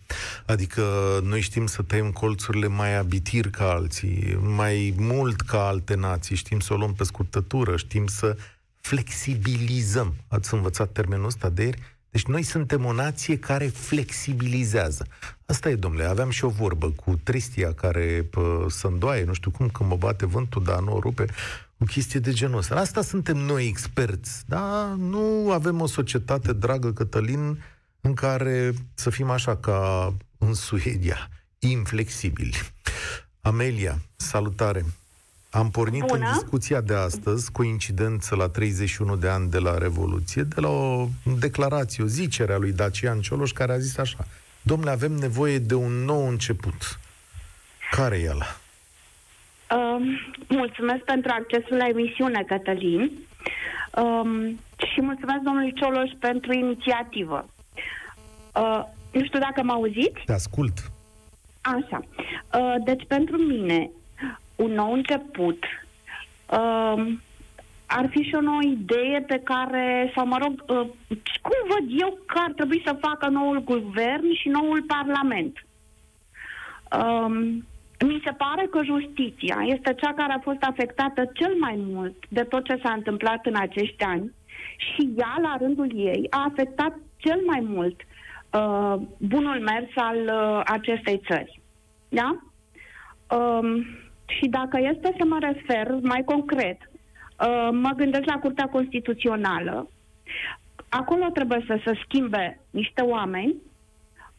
Adică 0.46 0.82
noi 1.22 1.40
știm 1.40 1.66
să 1.66 1.82
tăiem 1.82 2.10
colțurile 2.10 2.66
mai 2.66 2.96
abitir 2.96 3.50
ca 3.50 3.70
alții, 3.70 4.38
mai 4.56 4.94
mult 4.98 5.40
ca 5.40 5.66
alte 5.66 5.94
nații, 5.94 6.36
știm 6.36 6.60
să 6.60 6.72
o 6.72 6.76
luăm 6.76 6.92
pe 6.92 7.04
scurtătură, 7.04 7.76
știm 7.76 8.06
să 8.06 8.36
flexibilizăm. 8.80 10.14
Ați 10.28 10.54
învățat 10.54 10.92
termenul 10.92 11.26
ăsta 11.26 11.48
de 11.48 11.62
ieri? 11.62 11.82
Deci 12.14 12.26
noi 12.26 12.42
suntem 12.42 12.84
o 12.84 12.92
nație 12.92 13.38
care 13.38 13.66
flexibilizează. 13.66 15.06
Asta 15.46 15.70
e, 15.70 15.74
domnule, 15.74 16.04
aveam 16.04 16.30
și 16.30 16.44
o 16.44 16.48
vorbă 16.48 16.90
cu 16.90 17.20
Tristia 17.22 17.72
care 17.72 18.26
pă, 18.30 18.66
să 18.68 18.86
îndoaie, 18.86 19.24
nu 19.24 19.32
știu 19.32 19.50
cum, 19.50 19.68
când 19.68 19.88
mă 19.88 19.96
bate 19.96 20.26
vântul, 20.26 20.62
dar 20.62 20.80
nu 20.80 20.94
o 20.94 20.98
rupe, 20.98 21.24
o 21.78 21.84
chestie 21.84 22.20
de 22.20 22.32
genul 22.32 22.58
ăsta. 22.58 22.74
Asta 22.74 23.02
suntem 23.02 23.36
noi 23.36 23.66
experți, 23.66 24.42
da? 24.46 24.94
Nu 24.98 25.50
avem 25.52 25.80
o 25.80 25.86
societate, 25.86 26.52
dragă 26.52 26.92
Cătălin, 26.92 27.62
în 28.00 28.14
care 28.14 28.72
să 28.94 29.10
fim 29.10 29.30
așa 29.30 29.56
ca 29.56 30.12
în 30.38 30.54
Suedia, 30.54 31.28
inflexibili. 31.58 32.56
Amelia, 33.40 33.98
salutare! 34.16 34.84
Am 35.54 35.70
pornit 35.70 36.04
Bună. 36.04 36.26
în 36.26 36.32
discuția 36.32 36.80
de 36.80 36.94
astăzi, 36.94 37.52
coincidență 37.52 38.34
la 38.34 38.48
31 38.48 39.16
de 39.16 39.28
ani 39.28 39.50
de 39.50 39.58
la 39.58 39.78
Revoluție, 39.78 40.42
de 40.42 40.60
la 40.60 40.68
o 40.68 41.06
declarație, 41.38 42.04
o 42.04 42.06
zicere 42.06 42.52
a 42.52 42.56
lui 42.56 42.72
Dacian 42.72 43.20
Cioloș, 43.20 43.52
care 43.52 43.72
a 43.72 43.78
zis 43.78 43.98
așa, 43.98 44.26
domnule, 44.62 44.90
avem 44.90 45.12
nevoie 45.12 45.58
de 45.58 45.74
un 45.74 45.92
nou 45.92 46.28
început. 46.28 46.98
Care 47.90 48.16
e 48.16 48.30
ăla? 48.30 48.46
Um, 49.80 50.18
mulțumesc 50.48 51.02
pentru 51.02 51.30
accesul 51.34 51.76
la 51.76 51.88
emisiune, 51.88 52.44
Cătălin. 52.46 53.10
Um, 53.96 54.60
și 54.92 55.00
mulțumesc 55.00 55.40
domnului 55.42 55.72
Cioloș 55.72 56.10
pentru 56.18 56.52
inițiativă. 56.52 57.48
Uh, 58.54 58.82
nu 59.12 59.24
știu 59.24 59.38
dacă 59.38 59.62
mă 59.62 59.72
auziți? 59.72 60.22
Te 60.24 60.32
ascult. 60.32 60.90
Așa. 61.60 62.04
Uh, 62.54 62.74
deci, 62.84 63.04
pentru 63.06 63.36
mine, 63.36 63.90
un 64.56 64.72
nou 64.72 64.92
început 64.92 65.64
uh, 66.50 67.12
ar 67.86 68.08
fi 68.10 68.22
și 68.22 68.34
o 68.34 68.40
nouă 68.40 68.62
idee 68.62 69.24
pe 69.26 69.40
care, 69.44 70.12
sau 70.14 70.26
mă 70.26 70.38
rog, 70.42 70.64
uh, 70.68 70.88
cum 71.42 71.58
văd 71.68 72.00
eu 72.00 72.18
că 72.26 72.38
ar 72.38 72.52
trebui 72.52 72.82
să 72.84 72.96
facă 73.00 73.28
noul 73.28 73.62
guvern 73.62 74.32
și 74.34 74.48
noul 74.48 74.82
parlament. 74.82 75.66
Um, 77.00 77.34
mi 78.00 78.22
se 78.24 78.30
pare 78.30 78.66
că 78.70 78.82
justiția 78.82 79.56
este 79.66 79.94
cea 79.94 80.12
care 80.12 80.32
a 80.32 80.38
fost 80.38 80.62
afectată 80.62 81.30
cel 81.34 81.54
mai 81.58 81.78
mult 81.86 82.14
de 82.28 82.42
tot 82.42 82.64
ce 82.64 82.80
s-a 82.82 82.92
întâmplat 82.92 83.46
în 83.46 83.56
acești 83.56 84.04
ani 84.04 84.32
și 84.76 85.10
ea, 85.16 85.38
la 85.42 85.56
rândul 85.58 85.90
ei, 85.94 86.26
a 86.30 86.44
afectat 86.50 86.98
cel 87.16 87.40
mai 87.46 87.60
mult 87.60 88.00
uh, 88.50 88.94
bunul 89.18 89.60
mers 89.60 89.88
al 89.94 90.16
uh, 90.16 90.60
acestei 90.64 91.20
țări. 91.26 91.60
Da? 92.08 92.42
Um, 93.36 93.86
și 94.26 94.46
dacă 94.48 94.78
este 94.92 95.14
să 95.18 95.24
mă 95.28 95.38
refer 95.40 95.98
mai 96.02 96.22
concret, 96.24 96.78
uh, 96.82 97.68
mă 97.72 97.92
gândesc 97.96 98.24
la 98.24 98.38
Curtea 98.38 98.68
Constituțională. 98.68 99.88
Acolo 100.88 101.24
trebuie 101.34 101.64
să 101.66 101.80
se 101.84 101.92
schimbe 102.04 102.60
niște 102.70 103.02
oameni 103.02 103.54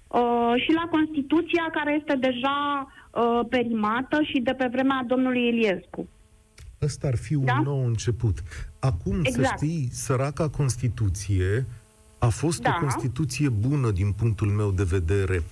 uh, 0.08 0.54
și 0.64 0.72
la 0.72 0.88
Constituția 0.90 1.70
care 1.72 1.98
este 2.00 2.16
deja 2.16 2.88
uh, 3.12 3.40
perimată 3.50 4.22
și 4.24 4.40
de 4.40 4.54
pe 4.54 4.68
vremea 4.72 5.04
domnului 5.08 5.48
Iliescu. 5.48 6.08
Ăsta 6.82 7.08
ar 7.08 7.16
fi 7.16 7.36
un 7.36 7.46
Da? 7.46 7.62
nou 7.64 7.86
început. 7.86 8.38
Acum, 8.80 9.24
să 9.24 9.30
Exact. 9.38 9.58
știi, 9.58 9.88
săraca 9.92 10.50
Constituție 10.50 11.66
a 12.20 12.28
fost 12.28 12.62
Da. 12.62 12.76
o 12.76 12.80
Constituție 12.80 13.50
bună 13.50 13.92
din 13.92 14.12
punctul 14.12 14.48
meu 14.48 14.72
de 14.72 14.84
vedere. 14.84 15.44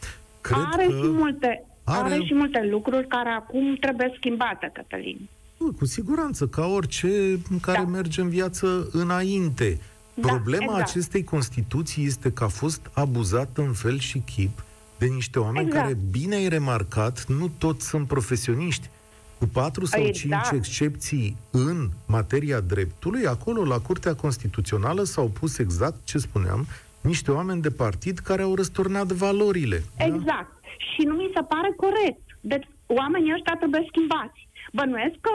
Cred 0.42 0.68
are, 0.72 0.86
că... 0.86 0.92
și 0.92 1.10
multe, 1.10 1.66
are- 1.84 2.14
are... 2.14 2.24
și 2.26 2.34
multe 2.34 2.68
lucruri 2.72 3.08
care 3.08 3.30
acum 3.30 3.76
trebuie 3.80 4.14
schimbate, 4.18 4.72
Cătălin. 4.74 5.30
Bă, 5.60 5.66
cu 5.78 5.86
siguranță, 5.86 6.48
ca 6.48 6.66
orice 6.66 7.08
în 7.50 7.60
care 7.62 7.82
Da. 7.84 7.90
merge 7.90 8.22
în 8.22 8.30
viață 8.30 8.90
înainte. 8.92 9.80
Da, 10.14 10.28
Problema 10.28 10.64
exact. 10.64 10.82
acestei 10.90 11.24
Constituții 11.24 12.06
este 12.06 12.32
că 12.32 12.44
a 12.44 12.48
fost 12.48 12.90
abuzată 12.94 13.62
în 13.62 13.74
fel 13.74 14.00
și 14.00 14.20
chip 14.20 14.64
de 14.98 15.06
niște 15.06 15.40
oameni 15.40 15.66
Exact. 15.66 15.84
care, 15.84 15.98
bine 16.12 16.36
ai 16.36 16.48
remarcat, 16.48 17.26
nu 17.28 17.52
toți 17.58 17.88
sunt 17.88 18.08
profesioniști. 18.08 18.90
Cu 19.38 19.46
patru 19.54 19.86
sau 19.86 20.02
Exact. 20.04 20.44
cinci 20.48 20.58
excepții 20.60 21.38
în 21.52 21.90
materia 22.06 22.60
dreptului, 22.60 23.26
acolo, 23.28 23.64
la 23.64 23.80
Curtea 23.80 24.14
Constituțională, 24.16 25.04
s-au 25.04 25.28
pus 25.28 25.58
exact 25.58 25.96
ce 26.04 26.18
spuneam, 26.18 26.68
niște 27.02 27.32
oameni 27.32 27.62
de 27.62 27.70
partid 27.70 28.20
care 28.20 28.42
au 28.42 28.56
răsturnat 28.56 29.12
valorile. 29.12 29.84
da? 30.26 30.48
Exact. 30.84 30.94
Și 31.00 31.02
nu 31.10 31.14
mi 31.16 31.32
se 31.36 31.42
pare 31.54 31.70
corect. 31.84 32.22
Deci 32.42 32.68
oamenii 32.86 33.34
ăștia 33.34 33.56
trebuie 33.56 33.84
schimbați. 33.88 34.48
Bănuiesc 34.72 35.16
că 35.22 35.34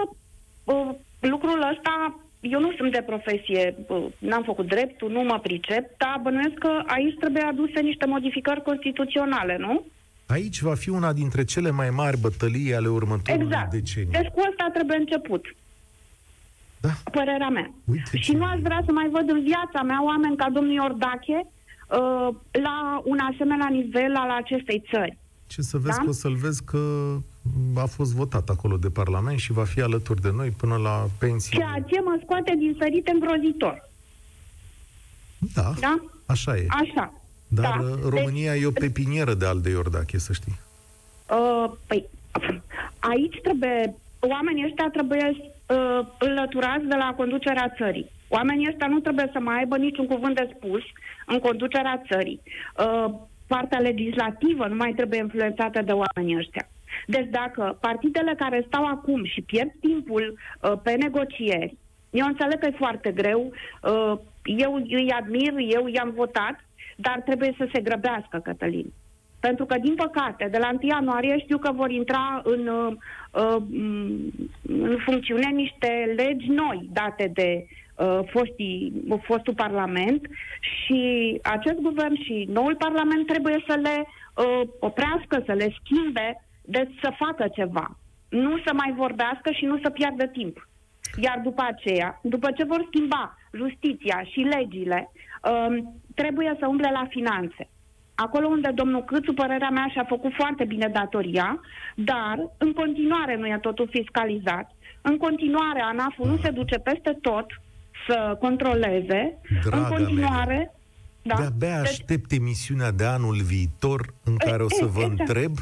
uh, 0.64 0.90
lucrul 1.20 1.60
ăsta, 1.72 2.20
eu 2.40 2.60
nu 2.60 2.72
sunt 2.72 2.92
de 2.92 3.02
profesie, 3.06 3.74
uh, 3.88 4.06
n-am 4.18 4.42
făcut 4.42 4.66
dreptul, 4.68 5.10
nu 5.10 5.22
mă 5.22 5.38
pricep, 5.42 5.84
dar 5.98 6.20
bănuiesc 6.22 6.54
că 6.54 6.82
aici 6.86 7.16
trebuie 7.18 7.42
aduse 7.42 7.80
niște 7.80 8.06
modificări 8.06 8.62
constituționale, 8.62 9.56
nu? 9.56 9.84
Aici 10.26 10.60
va 10.60 10.74
fi 10.74 10.88
una 10.88 11.12
dintre 11.12 11.44
cele 11.44 11.70
mai 11.70 11.90
mari 11.90 12.18
bătălii 12.20 12.74
ale 12.74 12.88
următorului 12.88 13.46
Exact. 13.46 13.70
deceniu. 13.70 14.10
Deci 14.10 14.26
cu 14.34 14.40
asta 14.50 14.70
trebuie 14.74 14.96
început, 14.96 15.44
Da. 16.80 16.88
părerea 17.12 17.48
mea. 17.48 17.70
Uite 17.84 18.16
Și 18.16 18.20
ce- 18.32 18.36
nu 18.36 18.44
aș 18.44 18.58
vrea 18.60 18.82
să 18.86 18.92
mai 18.92 19.08
văd 19.08 19.30
în 19.30 19.42
viața 19.42 19.82
mea 19.82 20.04
oameni 20.04 20.36
ca 20.36 20.50
domnul 20.50 20.72
Iordache 20.74 21.38
uh, 21.46 22.28
la 22.62 23.00
un 23.04 23.18
asemenea 23.32 23.68
nivel 23.70 24.16
al 24.16 24.30
acestei 24.30 24.82
țări. 24.90 25.16
Ce 25.48 25.62
să 25.62 25.76
vezi 25.78 25.96
Da? 25.96 26.02
că 26.02 26.08
o 26.08 26.12
să-l 26.12 26.34
vezi 26.34 26.64
că 26.64 26.78
a 27.76 27.84
fost 27.86 28.14
votat 28.14 28.48
acolo 28.48 28.76
de 28.76 28.90
Parlament 28.90 29.38
și 29.38 29.52
va 29.52 29.64
fi 29.64 29.80
alături 29.80 30.20
de 30.20 30.30
noi 30.30 30.50
până 30.50 30.76
la 30.76 31.06
pensie. 31.18 31.56
Ceea 31.58 31.84
ce 31.86 32.00
mă 32.00 32.18
scoate 32.22 32.54
din 32.58 32.76
sărite 32.80 33.10
îngrozitor. 33.10 33.88
Da, 35.54 35.72
Da? 35.80 36.00
așa 36.26 36.56
e. 36.56 36.66
Așa. 36.68 37.12
Dar 37.48 37.78
da. 37.78 37.84
uh, 37.84 37.98
România 38.08 38.56
e 38.56 38.66
o 38.66 38.70
pepinieră 38.70 39.34
de 39.34 39.46
al 39.46 39.60
de 39.60 39.70
Iordache, 39.70 40.18
să 40.18 40.32
știi. 40.32 40.58
Uh, 41.30 41.72
păi, 41.86 42.06
aici 42.98 43.40
trebuie, 43.42 43.94
oamenii 44.20 44.64
ăștia 44.64 44.88
trebuie 44.92 45.26
uh, 45.36 46.06
înlăturați 46.18 46.84
de 46.84 46.94
la 46.94 47.14
conducerea 47.16 47.72
țării. 47.76 48.10
Oamenii 48.28 48.68
ăștia 48.68 48.86
nu 48.86 48.98
trebuie 49.00 49.30
să 49.32 49.38
mai 49.38 49.58
aibă 49.58 49.76
niciun 49.76 50.06
cuvânt 50.06 50.34
de 50.34 50.52
spus 50.56 50.82
în 51.26 51.38
conducerea 51.38 52.02
țării. 52.10 52.40
Uh, 52.78 53.14
partea 53.48 53.78
legislativă 53.78 54.66
nu 54.66 54.74
mai 54.74 54.92
trebuie 54.96 55.18
influențată 55.18 55.82
de 55.82 55.92
oamenii 55.92 56.36
ăștia. 56.36 56.68
Deci 57.06 57.28
dacă 57.30 57.78
partidele 57.80 58.34
care 58.34 58.64
stau 58.66 58.84
acum 58.84 59.24
și 59.24 59.40
pierd 59.40 59.70
timpul 59.80 60.38
uh, 60.62 60.72
pe 60.82 60.90
negocieri, 60.90 61.76
eu 62.10 62.26
înțeleg 62.26 62.58
că 62.58 62.66
e 62.66 62.84
foarte 62.84 63.12
greu, 63.12 63.52
uh, 63.82 64.18
eu 64.44 64.74
îi 64.74 65.10
admir, 65.10 65.52
eu 65.56 65.86
i-am 65.86 66.12
votat, 66.14 66.64
dar 66.96 67.22
trebuie 67.24 67.54
să 67.56 67.68
se 67.72 67.80
grăbească, 67.80 68.38
Cătălin. 68.38 68.92
Pentru 69.40 69.64
că, 69.64 69.76
din 69.78 69.94
păcate, 69.94 70.48
de 70.50 70.58
la 70.58 70.68
1 70.68 70.78
ianuarie 70.82 71.38
știu 71.38 71.58
că 71.58 71.72
vor 71.72 71.90
intra 71.90 72.40
în, 72.44 72.66
uh, 72.66 72.92
uh, 73.32 73.62
în 74.62 74.96
funcțiune 75.04 75.50
niște 75.54 76.12
legi 76.16 76.48
noi 76.48 76.88
date 76.92 77.30
de 77.34 77.64
uh, 77.64 77.76
foștii, 78.30 79.04
fostul 79.22 79.54
Parlament 79.54 80.26
și 80.60 81.00
acest 81.42 81.78
guvern 81.78 82.14
și 82.22 82.48
noul 82.52 82.76
Parlament 82.76 83.26
trebuie 83.26 83.64
să 83.68 83.78
le 83.82 84.06
uh, 84.06 84.68
oprească, 84.80 85.42
să 85.46 85.52
le 85.52 85.74
schimbe, 85.80 86.44
deci 86.62 86.90
să 87.02 87.12
facă 87.18 87.48
ceva. 87.48 87.96
Nu 88.28 88.58
să 88.58 88.72
mai 88.74 88.94
vorbească 88.96 89.50
și 89.52 89.64
nu 89.64 89.78
să 89.82 89.90
piardă 89.90 90.26
timp. 90.26 90.68
Iar 91.20 91.40
după 91.42 91.62
aceea, 91.66 92.20
după 92.22 92.50
ce 92.50 92.64
vor 92.64 92.86
schimba 92.86 93.36
justiția 93.52 94.22
și 94.32 94.40
legile, 94.40 95.10
um, 95.10 95.94
trebuie 96.14 96.56
să 96.58 96.66
umble 96.66 96.90
la 96.92 97.06
finanțe. 97.08 97.68
Acolo 98.14 98.46
unde 98.46 98.70
domnul 98.74 99.04
Câțu, 99.04 99.32
părerea 99.32 99.70
mea, 99.70 99.86
și-a 99.92 100.04
făcut 100.04 100.32
foarte 100.32 100.64
bine 100.64 100.88
datoria, 100.88 101.60
dar 101.94 102.50
în 102.58 102.72
continuare 102.72 103.36
nu 103.36 103.46
e 103.46 103.58
totul 103.60 103.88
fiscalizat. 103.90 104.70
În 105.02 105.16
continuare, 105.16 105.80
ANAF-ul 105.80 106.26
nu 106.26 106.36
se 106.36 106.50
duce 106.50 106.78
peste 106.78 107.18
tot 107.20 107.46
să 108.08 108.36
controleze. 108.40 109.38
Draga 109.64 109.86
în 109.86 109.92
continuare... 109.94 110.72
Da. 111.22 111.34
De-abia 111.34 111.80
Deci, 111.80 111.88
aștept 111.90 112.32
emisiunea 112.32 112.90
de 112.90 113.04
anul 113.04 113.36
viitor 113.52 114.00
în 114.24 114.36
care 114.36 114.62
o 114.62 114.68
să 114.68 114.84
vă 114.84 115.00
exact. 115.00 115.18
întreb 115.20 115.52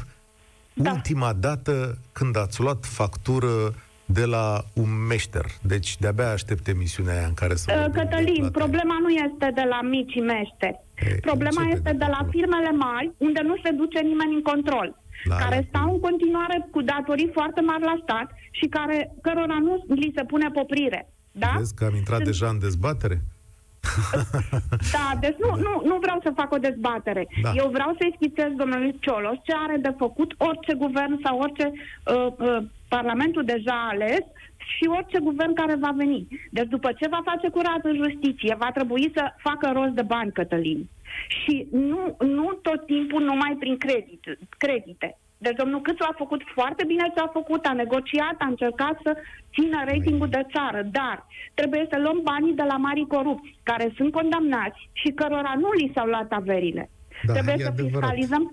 Da. 0.73 0.91
ultima 0.91 1.33
dată 1.33 1.97
când 2.11 2.37
ați 2.37 2.61
luat 2.61 2.85
factură 2.85 3.73
de 4.05 4.25
la 4.25 4.63
un 4.73 4.89
meșter. 5.07 5.45
Deci 5.61 5.97
de-abia 5.97 6.29
aștept 6.31 6.67
emisiunea 6.67 7.13
aia 7.17 7.27
în 7.27 7.33
care 7.33 7.55
să 7.55 7.65
Uh, 7.71 7.75
vorbim 7.79 7.93
de 7.93 7.99
Cătălin, 8.09 8.35
plată. 8.35 8.51
problema 8.61 8.95
nu 9.05 9.09
este 9.09 9.47
de 9.59 9.65
la 9.73 9.79
micii 9.81 10.21
meșteri. 10.21 10.79
E, 10.95 11.15
Problema 11.29 11.61
începe 11.61 11.77
este 11.77 11.91
de 11.91 11.97
de 11.97 12.05
la 12.13 12.17
acolo. 12.17 12.31
firmele 12.35 12.71
mari, 12.71 13.11
unde 13.17 13.41
nu 13.49 13.55
se 13.63 13.71
duce 13.81 13.99
nimeni 14.11 14.33
în 14.35 14.41
control. 14.41 14.87
La 15.23 15.35
care 15.35 15.55
alea 15.55 15.67
stau 15.69 15.87
cu- 15.87 15.93
în 15.93 15.99
continuare 15.99 16.67
cu 16.71 16.81
datorii 16.81 17.29
foarte 17.37 17.61
mari 17.61 17.83
la 17.83 17.95
stat 18.03 18.27
și 18.51 18.65
care, 18.77 18.97
cărora 19.21 19.57
nu 19.67 19.73
li 19.95 20.11
se 20.15 20.23
pune 20.23 20.49
poprire. 20.59 21.01
Da? 21.39 21.53
Vezi 21.57 21.75
că 21.75 21.85
am 21.85 21.95
intrat 21.95 22.19
Sunt- 22.21 22.29
deja 22.31 22.47
în 22.47 22.59
dezbatere? 22.59 23.21
Da, 24.95 25.07
deci 25.19 25.37
nu, 25.43 25.49
nu, 25.55 25.81
nu 25.85 25.97
vreau 26.01 26.19
să 26.23 26.31
fac 26.35 26.51
o 26.53 26.57
dezbatere. 26.57 27.27
Da. 27.41 27.51
Eu 27.55 27.69
vreau 27.69 27.95
să-i 27.99 28.13
schițez 28.15 28.51
domnului 28.57 28.97
Cioloș 28.99 29.37
ce 29.43 29.53
are 29.65 29.77
de 29.77 29.93
făcut 29.97 30.33
orice 30.37 30.73
guvern 30.73 31.19
sau 31.23 31.39
orice 31.39 31.71
uh, 31.71 32.27
uh, 32.37 32.57
parlamentul 32.87 33.43
deja 33.45 33.87
ales 33.91 34.23
și 34.57 34.85
orice 34.97 35.19
guvern 35.19 35.53
care 35.53 35.75
va 35.75 35.93
veni. 35.97 36.27
Deci 36.51 36.67
după 36.67 36.91
ce 36.91 37.07
va 37.07 37.21
face 37.25 37.49
curat 37.49 37.79
în 37.83 37.95
justiție, 38.03 38.55
va 38.59 38.71
trebui 38.73 39.11
să 39.15 39.23
facă 39.37 39.71
rost 39.73 39.91
de 39.91 40.01
bani, 40.01 40.31
Cătălin. 40.31 40.89
Și 41.27 41.67
nu, 41.71 42.15
nu 42.19 42.59
tot 42.61 42.85
timpul 42.85 43.23
numai 43.23 43.55
prin 43.59 43.77
credit, 43.77 44.37
credite. 44.57 45.17
Deci 45.37 45.55
domnul 45.61 45.81
Câțu 45.81 46.03
a 46.09 46.13
făcut 46.17 46.41
foarte 46.55 46.83
bine 46.87 47.11
ce 47.15 47.19
a 47.21 47.27
făcut, 47.39 47.65
a 47.65 47.73
negociat, 47.73 48.35
a 48.39 48.47
încercat 48.53 48.95
să 49.03 49.11
țină 49.53 49.77
ratingul 49.89 50.29
de 50.29 50.43
țară, 50.53 50.81
dar 50.91 51.25
trebuie 51.53 51.87
să 51.91 51.97
luăm 51.99 52.19
banii 52.23 52.53
de 52.61 52.63
la 52.71 52.77
marii 52.77 53.07
corupți, 53.15 53.49
care 53.63 53.93
sunt 53.97 54.11
condamnați 54.11 54.89
și 55.01 55.09
cărora 55.19 55.53
nu 55.63 55.69
li 55.79 55.91
s-au 55.95 56.05
luat 56.07 56.31
averile. 56.31 56.89
Da, 57.25 57.33
trebuie 57.33 57.55
e 57.57 57.61
să 57.61 57.67
adevărat. 57.67 57.93
fiscalizăm 58.09 58.43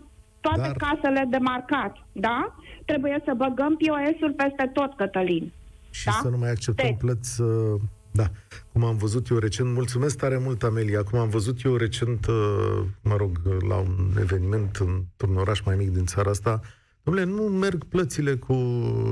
toate 0.40 0.60
Dar- 0.60 0.76
casele 0.84 1.24
de 1.28 1.38
marcat, 1.38 1.96
da? 2.12 2.54
Trebuie 2.84 3.16
să 3.24 3.32
băgăm 3.36 3.76
POS-ul 3.76 4.32
peste 4.42 4.70
tot, 4.72 4.96
Cătălin. 4.96 5.52
Și 5.90 6.04
Da? 6.04 6.10
să 6.22 6.28
nu 6.28 6.36
mai 6.38 6.50
acceptăm 6.50 6.86
Deci. 6.88 6.98
plăți... 6.98 7.40
uh, 7.40 7.80
Da, 8.16 8.30
cum 8.72 8.84
am 8.84 8.96
văzut 8.96 9.28
eu 9.28 9.38
recent, 9.38 9.72
mulțumesc 9.72 10.16
tare 10.16 10.38
mult, 10.38 10.62
Amelia, 10.62 11.02
cum 11.02 11.18
am 11.18 11.28
văzut 11.28 11.64
eu 11.64 11.76
recent, 11.76 12.26
uh, 12.26 12.82
mă 13.00 13.16
rog, 13.16 13.40
la 13.68 13.76
un 13.76 14.10
eveniment 14.20 14.76
într-un 14.76 15.36
oraș 15.36 15.60
mai 15.60 15.76
mic 15.76 15.90
din 15.90 16.06
țara 16.06 16.30
asta, 16.30 16.60
domnule, 17.02 17.26
nu 17.26 17.42
merg 17.42 17.84
plățile 17.84 18.34
cu... 18.34 18.52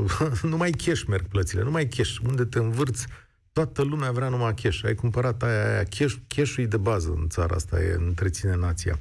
nu 0.50 0.56
mai 0.56 0.70
cash 0.70 1.02
merg 1.08 1.26
plățile, 1.26 1.62
nu 1.62 1.70
mai 1.70 1.88
cash. 1.88 2.16
Unde 2.26 2.44
te 2.44 2.58
învârți, 2.58 3.06
toată 3.52 3.82
lumea 3.82 4.10
vrea 4.10 4.28
numai 4.28 4.54
cash. 4.54 4.84
Ai 4.84 4.94
cumpărat 4.94 5.42
aia, 5.42 5.68
aia. 5.68 5.82
Cash, 5.82 6.14
cash-ul 6.26 6.64
e 6.64 6.66
de 6.66 6.76
bază 6.76 7.14
în 7.20 7.28
țara 7.28 7.54
asta, 7.54 7.82
e 7.82 7.96
întreține 8.06 8.56
nația. 8.56 9.00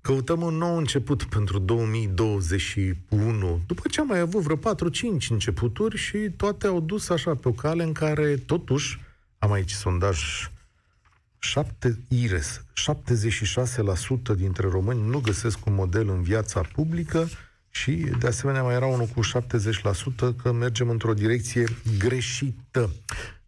Căutăm 0.00 0.42
un 0.42 0.54
nou 0.54 0.76
început 0.76 1.24
pentru 1.24 1.58
2021, 1.58 3.60
după 3.66 3.82
ce 3.90 4.00
am 4.00 4.06
mai 4.06 4.18
avut 4.18 4.42
vreo 4.42 4.56
4-5 4.56 4.60
începuturi 5.30 5.96
și 5.96 6.18
toate 6.36 6.66
au 6.66 6.80
dus 6.80 7.08
așa 7.08 7.34
pe 7.34 7.48
o 7.48 7.52
cale 7.52 7.82
în 7.82 7.92
care, 7.92 8.36
totuși, 8.36 9.06
am 9.38 9.52
aici 9.52 9.70
sondaj 9.70 10.18
7, 11.38 11.98
IRES, 12.08 12.64
76% 14.32 14.36
dintre 14.36 14.68
români 14.68 15.08
nu 15.08 15.18
găsesc 15.18 15.66
un 15.66 15.74
model 15.74 16.08
în 16.08 16.22
viața 16.22 16.60
publică 16.74 17.28
și, 17.70 17.90
de 17.90 18.26
asemenea, 18.26 18.62
mai 18.62 18.74
era 18.74 18.86
unul 18.86 19.06
cu 19.06 19.20
70% 19.24 20.36
că 20.42 20.52
mergem 20.52 20.88
într-o 20.88 21.14
direcție 21.14 21.64
greșită. 21.98 22.90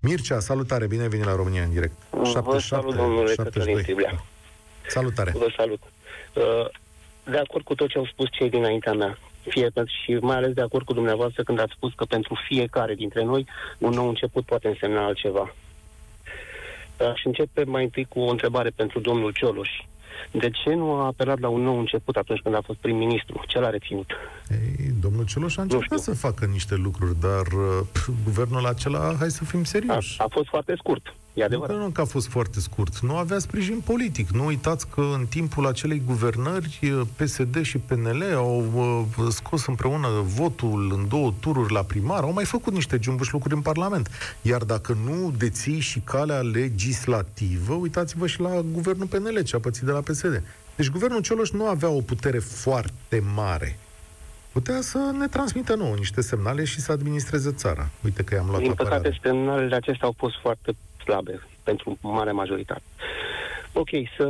Mircea, 0.01 0.39
salutare, 0.39 0.87
bine 0.87 1.03
ai 1.03 1.09
venit 1.09 1.25
la 1.25 1.35
România 1.35 1.63
în 1.63 1.71
direct. 1.71 1.97
Vă 2.11 2.59
salut, 2.59 2.95
domnule 2.95 3.35
Cătălin 3.35 3.79
Striblea. 3.79 4.25
Salutare. 4.89 5.31
Vă 5.31 5.53
salut. 5.57 5.83
Uh, 6.35 6.43
De 7.31 7.39
acord 7.39 7.65
cu 7.65 7.75
tot 7.75 7.89
ce 7.89 7.99
au 7.99 8.07
spus 8.07 8.27
cei 8.31 8.51
dinaintea 8.51 8.93
mea, 8.93 9.19
fie 9.49 9.73
și 10.05 10.13
mai 10.21 10.37
ales 10.37 10.53
de 10.53 10.61
acord 10.61 10.85
cu 10.85 10.93
dumneavoastră 10.93 11.43
când 11.43 11.61
ați 11.61 11.73
spus 11.77 11.93
că 11.97 12.05
pentru 12.05 12.35
fiecare 12.49 12.95
dintre 12.95 13.25
noi 13.25 13.47
un 13.79 13.91
nou 13.91 14.09
început 14.09 14.45
poate 14.45 14.69
însemna 14.69 15.05
altceva. 15.05 15.55
Aș 17.05 17.25
începe 17.25 17.65
mai 17.65 17.83
întâi 17.83 18.05
cu 18.05 18.19
o 18.21 18.31
întrebare 18.31 18.71
pentru 18.71 19.01
domnul 19.01 19.33
Cioloș. 19.33 19.69
De 20.31 20.51
ce 20.51 20.75
nu 20.75 20.93
a 20.93 21.05
apelat 21.07 21.39
la 21.39 21.49
un 21.49 21.63
nou 21.63 21.79
început 21.79 22.17
atunci 22.17 22.41
când 22.41 22.55
a 22.55 22.61
fost 22.65 22.79
prim-ministru? 22.79 23.43
Ce 23.47 23.59
l-a 23.59 23.71
reținut? 23.71 24.11
Ei, 24.51 24.91
domnul 25.01 25.25
Cioloș 25.25 25.57
a 25.57 25.63
încercat 25.63 25.99
să 25.99 26.15
facă 26.15 26.45
niște 26.53 26.75
lucruri, 26.75 27.21
dar 27.21 27.47
uh, 27.47 27.87
pf, 27.93 28.09
guvernul 28.25 28.67
acela, 28.67 29.15
hai 29.19 29.31
să 29.31 29.45
fim 29.45 29.61
A, 29.61 29.65
serioși. 29.65 30.15
a 30.21 30.27
fost 30.31 30.49
foarte 30.49 30.75
scurt, 30.79 31.15
e 31.35 31.41
Nu 31.43 31.49
că, 31.49 31.55
adevărat. 31.55 31.77
nu 31.77 31.89
că 31.91 32.01
a 32.01 32.05
fost 32.05 32.29
foarte 32.29 32.61
scurt. 32.61 32.99
Nu 32.99 33.17
avea 33.17 33.39
sprijin 33.39 33.81
politic. 33.85 34.29
Nu 34.31 34.45
uitați 34.45 34.89
că 34.89 35.01
în 35.15 35.27
timpul 35.29 35.67
acelei 35.67 36.03
guvernări, 36.07 36.79
eh, 36.83 37.01
PSD 37.17 37.63
și 37.63 37.79
PNL 37.79 38.23
au 38.35 38.65
uh, 39.19 39.27
scos 39.31 39.67
împreună 39.67 40.09
votul 40.25 40.93
în 40.97 41.09
două 41.09 41.33
tururi 41.41 41.73
la 41.73 41.83
primar, 41.83 42.23
au 42.23 42.33
mai 42.33 42.45
făcut 42.45 42.73
niște 42.73 42.99
jumbuși 43.03 43.33
lucruri 43.33 43.55
în 43.55 43.61
Parlament. 43.61 44.09
Iar 44.43 44.63
dacă 44.65 44.97
nu 45.05 45.33
deții 45.39 45.81
și 45.81 46.01
calea 46.01 46.41
legislativă, 46.41 47.75
uitați-vă 47.75 48.27
și 48.27 48.41
la 48.41 48.61
guvernul 48.73 49.07
PNL, 49.07 49.43
ce 49.43 49.57
a 49.57 49.59
pățit 49.59 49.83
de 49.83 49.91
la 49.91 50.01
PSD. 50.01 50.43
Deci 50.77 50.91
guvernul 50.91 51.21
Cioloș 51.21 51.51
nu 51.51 51.67
avea 51.67 51.89
o 51.89 52.01
putere 52.01 52.39
foarte 52.39 53.23
mare. 53.35 53.79
Putea 54.53 54.81
să 54.81 54.99
ne 55.19 55.27
transmită 55.27 55.75
nouă 55.75 55.95
niște 55.95 56.21
semnale 56.21 56.65
și 56.65 56.81
să 56.81 56.93
administreze 56.93 57.53
țara. 57.53 57.89
Uite 58.05 58.23
că 58.23 58.35
i-am 58.35 58.47
luat 58.49 58.61
Din 58.61 58.71
apărarea. 58.71 58.99
păcate, 58.99 59.19
semnalele 59.23 59.75
acestea 59.75 60.07
au 60.07 60.15
fost 60.19 60.35
foarte 60.43 60.73
slabe 61.05 61.41
pentru 61.63 61.99
marea 62.01 62.33
majoritate. 62.33 62.83
Ok, 63.73 63.89
să 64.17 64.27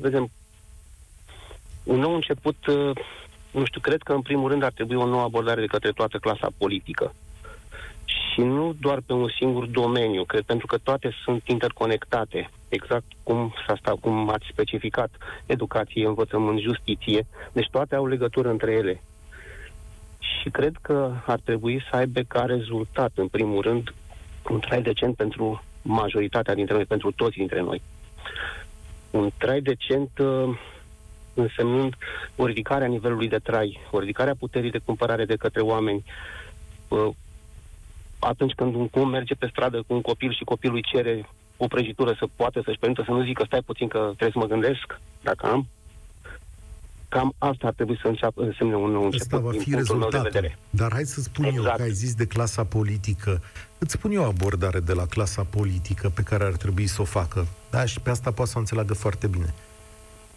vedem. 0.00 0.30
Un 1.84 1.98
nou 1.98 2.14
început, 2.14 2.66
uh, 2.66 2.90
nu 3.50 3.64
știu, 3.64 3.80
cred 3.80 4.02
că 4.02 4.12
în 4.12 4.22
primul 4.22 4.50
rând 4.50 4.62
ar 4.62 4.72
trebui 4.72 4.96
o 4.96 5.06
nouă 5.06 5.22
abordare 5.22 5.60
de 5.60 5.66
către 5.66 5.90
toată 5.90 6.18
clasa 6.18 6.48
politică. 6.58 7.14
Și 8.04 8.40
nu 8.40 8.74
doar 8.80 9.00
pe 9.06 9.12
un 9.12 9.28
singur 9.38 9.66
domeniu, 9.66 10.24
cred, 10.24 10.42
pentru 10.42 10.66
că 10.66 10.78
toate 10.78 11.14
sunt 11.24 11.48
interconectate, 11.48 12.50
exact 12.68 13.04
cum 13.22 13.54
s-a 13.66 13.76
stat, 13.80 13.94
cum 13.94 14.28
ați 14.28 14.46
specificat, 14.50 15.10
educație, 15.46 16.06
învățământ, 16.06 16.60
justiție, 16.60 17.26
deci 17.52 17.68
toate 17.70 17.94
au 17.94 18.06
legătură 18.06 18.50
între 18.50 18.72
ele. 18.72 19.02
Și 20.18 20.50
cred 20.50 20.76
că 20.80 21.12
ar 21.26 21.40
trebui 21.44 21.84
să 21.90 21.96
aibă 21.96 22.20
ca 22.20 22.42
rezultat, 22.42 23.10
în 23.14 23.28
primul 23.28 23.62
rând, 23.62 23.94
un 24.50 24.60
trai 24.60 24.82
decent 24.82 25.16
pentru 25.16 25.62
majoritatea 25.82 26.54
dintre 26.54 26.74
noi, 26.74 26.84
pentru 26.84 27.10
toți 27.10 27.36
dintre 27.36 27.60
noi. 27.60 27.82
Un 29.10 29.30
trai 29.38 29.60
decent 29.60 30.18
uh, 30.18 30.58
însemnând 31.34 31.94
o 32.36 32.46
ridicare 32.46 32.84
a 32.84 32.88
nivelului 32.88 33.28
de 33.28 33.38
trai, 33.38 33.80
o 33.90 33.98
ridicare 33.98 34.30
a 34.30 34.34
puterii 34.38 34.70
de 34.70 34.80
cumpărare 34.84 35.24
de 35.24 35.36
către 35.36 35.60
oameni. 35.60 36.04
Uh, 36.88 37.08
atunci 38.18 38.52
când 38.52 38.74
un 38.74 38.88
cum 38.88 39.08
merge 39.08 39.34
pe 39.34 39.48
stradă 39.50 39.82
cu 39.86 39.94
un 39.94 40.00
copil 40.00 40.32
și 40.32 40.44
copilul 40.44 40.76
îi 40.76 40.82
cere 40.92 41.28
o 41.56 41.66
prăjitură 41.66 42.14
să 42.18 42.26
poată 42.36 42.62
să-și 42.64 42.78
permită 42.78 43.02
să 43.06 43.10
nu 43.10 43.24
zică 43.24 43.44
stai 43.46 43.60
puțin 43.60 43.88
că 43.88 43.98
trebuie 43.98 44.30
să 44.30 44.38
mă 44.38 44.46
gândesc 44.46 45.00
dacă 45.22 45.46
am. 45.46 45.66
Cam 47.14 47.34
asta 47.38 47.66
ar 47.66 47.72
trebui 47.72 47.98
să 48.02 48.08
înceapă, 48.08 48.42
însemne 48.42 48.74
un 48.76 48.90
nou 48.90 49.04
început 49.04 49.26
Ăsta 49.32 49.38
va 49.38 49.50
din 49.50 49.60
fi 49.60 49.70
punctul 49.70 49.96
meu 49.96 50.08
de 50.08 50.16
rezultatul. 50.16 50.40
vedere. 50.40 50.58
Dar 50.70 50.92
hai 50.92 51.04
să 51.04 51.20
spun 51.20 51.44
eu, 51.44 51.50
Exact. 51.52 51.76
că 51.76 51.82
ai 51.82 51.90
zis 51.90 52.14
de 52.14 52.26
clasa 52.26 52.64
politică. 52.64 53.42
Îți 53.78 53.92
spun 53.92 54.10
eu 54.12 54.22
o 54.22 54.26
abordare 54.26 54.80
de 54.80 54.92
la 54.92 55.06
clasa 55.06 55.42
politică 55.50 56.08
pe 56.08 56.22
care 56.22 56.44
ar 56.44 56.52
trebui 56.52 56.86
să 56.86 57.00
o 57.02 57.04
facă. 57.04 57.46
Da, 57.70 57.84
și 57.84 58.00
pe 58.00 58.10
asta 58.10 58.30
poate 58.30 58.50
să 58.50 58.56
o 58.56 58.60
înțeleagă 58.60 58.94
foarte 58.94 59.26
bine. 59.26 59.54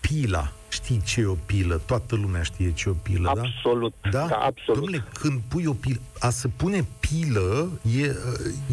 Pila. 0.09 0.51
Știi 0.69 1.01
ce 1.05 1.19
e 1.19 1.25
o 1.25 1.35
pilă? 1.45 1.81
Toată 1.85 2.15
lumea 2.15 2.41
știe 2.43 2.71
ce 2.73 2.83
e 2.87 2.91
o 2.91 2.95
pilă, 3.01 3.31
da? 3.35 3.41
Absolut, 3.41 3.93
Da? 4.11 4.25
da, 4.27 4.35
absolut. 4.35 4.79
Domnule, 4.81 5.03
când 5.19 5.39
pui 5.47 5.65
o 5.65 5.73
pilă, 5.73 5.99
a 6.19 6.29
se 6.29 6.47
pune 6.47 6.85
pilă 6.99 7.69
e, 7.99 8.15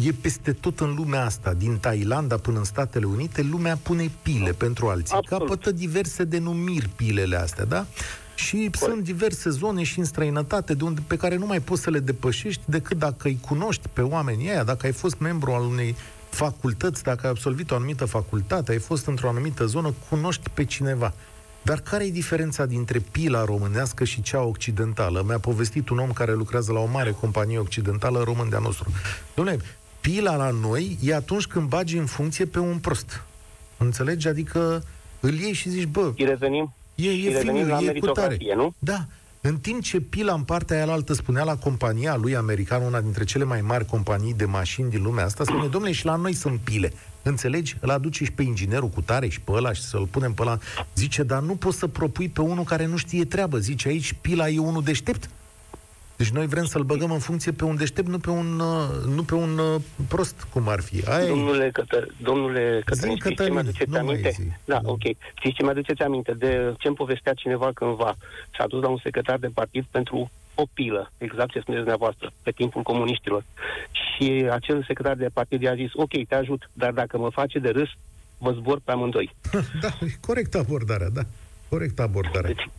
e 0.07 0.11
peste 0.21 0.53
tot 0.53 0.79
în 0.79 0.93
lumea 0.95 1.25
asta. 1.25 1.53
Din 1.53 1.77
Thailanda 1.77 2.37
până 2.37 2.57
în 2.57 2.63
Statele 2.63 3.05
Unite, 3.05 3.41
lumea 3.41 3.75
pune 3.83 4.11
pile 4.21 4.51
pentru 4.51 4.87
alții. 4.87 5.15
Absolut. 5.15 5.47
Capătă 5.47 5.71
diverse 5.71 6.23
denumiri 6.23 6.89
pilele 6.95 7.35
astea, 7.35 7.65
da? 7.65 7.85
Și 8.35 8.69
sunt 8.73 9.03
diverse 9.03 9.49
zone 9.49 9.83
și 9.83 9.99
în 9.99 10.05
străinătate 10.05 10.73
de 10.73 10.83
unde, 10.83 11.01
pe 11.07 11.17
care 11.17 11.35
nu 11.37 11.45
mai 11.45 11.59
poți 11.59 11.81
să 11.81 11.89
le 11.89 11.99
depășești 11.99 12.61
decât 12.65 12.97
dacă 12.97 13.27
îi 13.27 13.39
cunoști 13.47 13.87
pe 13.93 14.01
oamenii 14.01 14.49
aia, 14.49 14.63
dacă 14.63 14.85
ai 14.85 14.91
fost 14.91 15.17
membru 15.19 15.51
al 15.51 15.61
unei 15.61 15.95
facultăți, 16.35 17.03
dacă 17.03 17.25
ai 17.25 17.29
absolvit 17.31 17.71
o 17.71 17.75
anumită 17.75 18.05
facultate, 18.05 18.71
ai 18.71 18.77
fost 18.77 19.05
într-o 19.05 19.29
anumită 19.29 19.65
zonă, 19.65 19.93
cunoști 20.09 20.49
pe 20.49 20.65
cineva. 20.65 21.13
Dar 21.61 21.79
care 21.79 22.05
e 22.05 22.09
diferența 22.11 22.65
dintre 22.65 22.99
pila 23.11 23.43
românească 23.45 24.03
și 24.03 24.21
cea 24.21 24.41
occidentală? 24.41 25.23
Mi-a 25.27 25.39
povestit 25.39 25.89
un 25.89 25.97
om 25.99 26.11
care 26.11 26.33
lucrează 26.33 26.71
la 26.71 26.79
o 26.79 26.85
mare 26.85 27.11
companie 27.11 27.57
occidentală 27.59 28.23
român 28.23 28.49
de-a 28.49 28.59
nostru. 28.59 28.91
Dom'le, 29.33 29.59
pila 30.01 30.35
la 30.35 30.49
noi 30.49 30.97
e 31.01 31.15
atunci 31.15 31.45
când 31.45 31.67
bagi 31.67 31.97
în 31.97 32.05
funcție 32.05 32.45
pe 32.45 32.59
un 32.59 32.77
prost. 32.77 33.23
Înțelegi? 33.77 34.27
Adică 34.27 34.83
îl 35.19 35.33
iei 35.33 35.53
și 35.53 35.69
zici, 35.69 35.85
bă, 35.85 36.11
Și 36.15 36.25
revenim, 36.25 36.73
e, 36.95 37.01
și 37.01 37.25
e 37.27 37.31
revenim 37.31 37.53
finul, 37.53 37.69
la 37.69 37.75
e 37.75 37.99
cu 37.99 38.05
tare. 38.05 38.27
meritocrație, 38.27 38.53
nu? 38.55 38.75
Da. 38.79 39.05
În 39.47 39.57
timp 39.57 39.81
ce 39.81 39.99
pila 39.99 40.33
în 40.33 40.43
partea 40.43 40.83
aia 40.83 40.93
altă 40.93 41.13
spunea 41.13 41.43
la 41.43 41.55
compania 41.55 42.15
lui 42.15 42.35
american, 42.35 42.81
una 42.81 43.01
dintre 43.01 43.23
cele 43.23 43.43
mai 43.43 43.61
mari 43.61 43.85
companii 43.85 44.33
de 44.33 44.45
mașini 44.45 44.89
din 44.89 45.03
lumea 45.03 45.25
asta, 45.25 45.43
spune, 45.43 45.67
domnule, 45.67 45.93
și 45.93 46.05
la 46.05 46.15
noi 46.15 46.33
sunt 46.33 46.59
pile. 46.59 46.93
Înțelegi? 47.21 47.77
Îl 47.79 47.89
aduce 47.89 48.23
și 48.23 48.31
pe 48.31 48.43
inginerul 48.43 48.89
cu 48.89 49.01
tare 49.01 49.27
și 49.27 49.41
pe 49.41 49.51
ăla 49.51 49.73
și 49.73 49.81
să-l 49.81 50.07
punem 50.11 50.33
pe 50.33 50.41
ăla. 50.41 50.57
Zice, 50.95 51.23
dar 51.23 51.41
nu 51.41 51.55
poți 51.55 51.77
să 51.77 51.87
propui 51.87 52.29
pe 52.29 52.41
unul 52.41 52.63
care 52.63 52.85
nu 52.85 52.97
știe 52.97 53.25
treabă. 53.25 53.57
Zice, 53.57 53.87
aici 53.87 54.13
pila 54.21 54.49
e 54.49 54.59
unul 54.59 54.83
deștept. 54.83 55.29
Deci 56.17 56.29
noi 56.29 56.47
vrem 56.47 56.65
să-l 56.65 56.83
băgăm 56.83 57.11
în 57.11 57.19
funcție 57.19 57.51
pe 57.51 57.63
un 57.63 57.75
deștept, 57.75 58.07
nu 58.07 58.17
pe 58.17 58.29
un, 58.29 58.59
uh, 58.59 59.13
nu 59.15 59.23
pe 59.23 59.35
un 59.35 59.57
uh, 59.57 59.81
prost, 60.07 60.47
cum 60.53 60.67
ar 60.67 60.79
fi. 60.81 61.03
Aia 61.09 61.23
e. 61.25 61.27
Domnule, 61.27 61.69
Cătă, 61.73 62.07
domnule 62.21 62.81
Cătălin, 62.85 63.15
știți 63.15 63.27
ce 63.27 63.29
Cătălin, 63.29 63.53
mi-aduceți 63.53 63.89
nu 63.89 63.95
mai 64.03 64.07
aminte? 64.07 64.29
zi. 64.29 64.47
Da, 64.65 64.79
Nu. 64.83 64.89
ok. 64.89 65.01
Știți 65.37 65.55
ce 65.55 65.63
mi-aduceți 65.63 66.01
aminte? 66.01 66.31
De 66.33 66.73
ce 66.79 66.87
îmi 66.87 66.95
povestea 66.95 67.33
cineva 67.33 67.71
cândva? 67.73 68.15
S-a 68.57 68.67
dus 68.67 68.81
la 68.81 68.89
un 68.89 68.99
secretar 69.03 69.37
de 69.37 69.47
partid 69.53 69.85
pentru 69.91 70.31
o 70.55 70.63
pilă, 70.73 71.11
exact 71.17 71.51
ce 71.51 71.59
spuneți 71.59 71.81
dumneavoastră, 71.81 72.31
pe 72.43 72.51
timpul 72.51 72.81
comuniștilor. 72.81 73.43
Și 73.91 74.47
acel 74.51 74.83
secretar 74.87 75.15
de 75.15 75.27
partid 75.33 75.61
i-a 75.61 75.75
zis, 75.75 75.89
ok, 75.93 76.27
te 76.27 76.35
ajut, 76.35 76.69
dar 76.73 76.91
dacă 76.91 77.17
mă 77.17 77.29
face 77.29 77.59
de 77.59 77.69
râs, 77.69 77.89
vă 78.37 78.51
zbor 78.51 78.79
pe 78.83 78.91
amândoi. 78.91 79.35
Da, 79.81 79.87
e 80.01 80.05
corectă 80.21 80.57
abordarea, 80.57 81.09
da. 81.09 81.21
Corectă 81.69 82.01
abordarea. 82.01 82.49
Deci, 82.53 82.69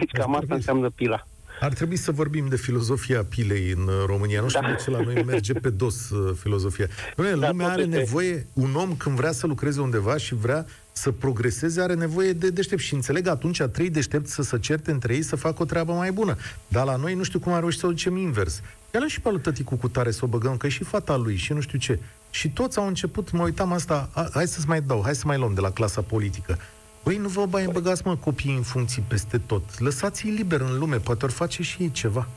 deci 0.00 0.10
cam 0.10 0.26
asta 0.28 0.36
trebuie- 0.36 0.56
înseamnă 0.56 0.90
pila. 0.90 1.26
Ar 1.60 1.72
trebui 1.72 1.96
să 1.96 2.12
vorbim 2.12 2.46
de 2.48 2.56
filozofia 2.56 3.24
pilei 3.24 3.70
în 3.76 3.82
uh, 3.86 3.94
România. 4.06 4.40
Nu 4.40 4.48
știu 4.48 4.60
Da. 4.60 4.68
de 4.68 4.74
ce 4.84 4.90
la 4.90 5.00
noi 5.00 5.22
merge 5.26 5.52
pe 5.52 5.70
dos 5.70 6.10
uh, 6.10 6.36
filozofia. 6.40 6.86
Dom'le, 6.86 7.38
Da, 7.38 7.48
lumea 7.48 7.66
are 7.68 7.82
totuși, 7.82 7.98
nevoie, 7.98 8.46
un 8.52 8.74
om 8.74 8.96
când 8.96 9.16
vrea 9.16 9.32
să 9.32 9.46
lucreze 9.46 9.80
undeva 9.80 10.16
și 10.16 10.34
vrea 10.34 10.66
să 10.92 11.10
progreseze, 11.10 11.80
are 11.80 11.94
nevoie 11.94 12.32
de 12.32 12.50
deștept. 12.50 12.80
Și 12.80 12.94
înțeleg 12.94 13.26
atunci 13.26 13.62
trei 13.62 13.90
deștepți 13.90 14.32
să 14.34 14.42
se 14.42 14.58
certe 14.58 14.90
între 14.90 15.14
ei 15.14 15.22
să 15.22 15.36
facă 15.36 15.62
o 15.62 15.64
treabă 15.64 15.92
mai 15.92 16.12
bună. 16.12 16.36
Dar 16.68 16.84
la 16.84 16.96
noi 16.96 17.14
nu 17.14 17.22
știu 17.22 17.38
cum 17.38 17.52
am 17.52 17.58
reușit 17.60 17.80
să 17.80 17.86
o 17.86 17.90
ducem 17.90 18.16
invers. 18.16 18.60
Ia 18.94 19.06
și 19.06 19.20
pe 19.20 19.30
lui 19.30 19.40
tăticul 19.40 19.76
cu 19.76 19.88
tare 19.88 20.10
să 20.10 20.20
o 20.24 20.28
băgăm, 20.28 20.56
că 20.56 20.66
e 20.66 20.70
și 20.70 20.84
fata 20.84 21.16
lui 21.16 21.36
și 21.36 21.52
nu 21.52 21.60
știu 21.60 21.78
ce. 21.78 21.98
Și 22.30 22.50
toți 22.50 22.78
au 22.78 22.86
început, 22.86 23.30
mă 23.30 23.42
uitam 23.42 23.72
asta, 23.72 24.10
a, 24.12 24.28
hai 24.32 24.46
să-ți 24.46 24.68
mai 24.68 24.80
dau, 24.80 25.02
hai 25.02 25.14
să 25.14 25.22
mai 25.26 25.38
luăm 25.38 25.54
de 25.54 25.60
la 25.60 25.70
clasa 25.70 26.00
politică. 26.00 26.58
Băi, 27.04 27.16
nu 27.16 27.28
vă 27.28 27.46
mai 27.50 27.66
băgați, 27.72 28.02
mă, 28.06 28.16
copiii 28.16 28.56
în 28.56 28.62
funcții 28.62 29.04
peste 29.08 29.38
tot. 29.38 29.78
Lăsați-i 29.78 30.30
liber 30.30 30.60
în 30.60 30.78
lume, 30.78 30.96
poate 30.96 31.24
ori 31.24 31.34
face 31.34 31.62
și 31.62 31.82
ei 31.82 31.90
ceva. 31.90 32.28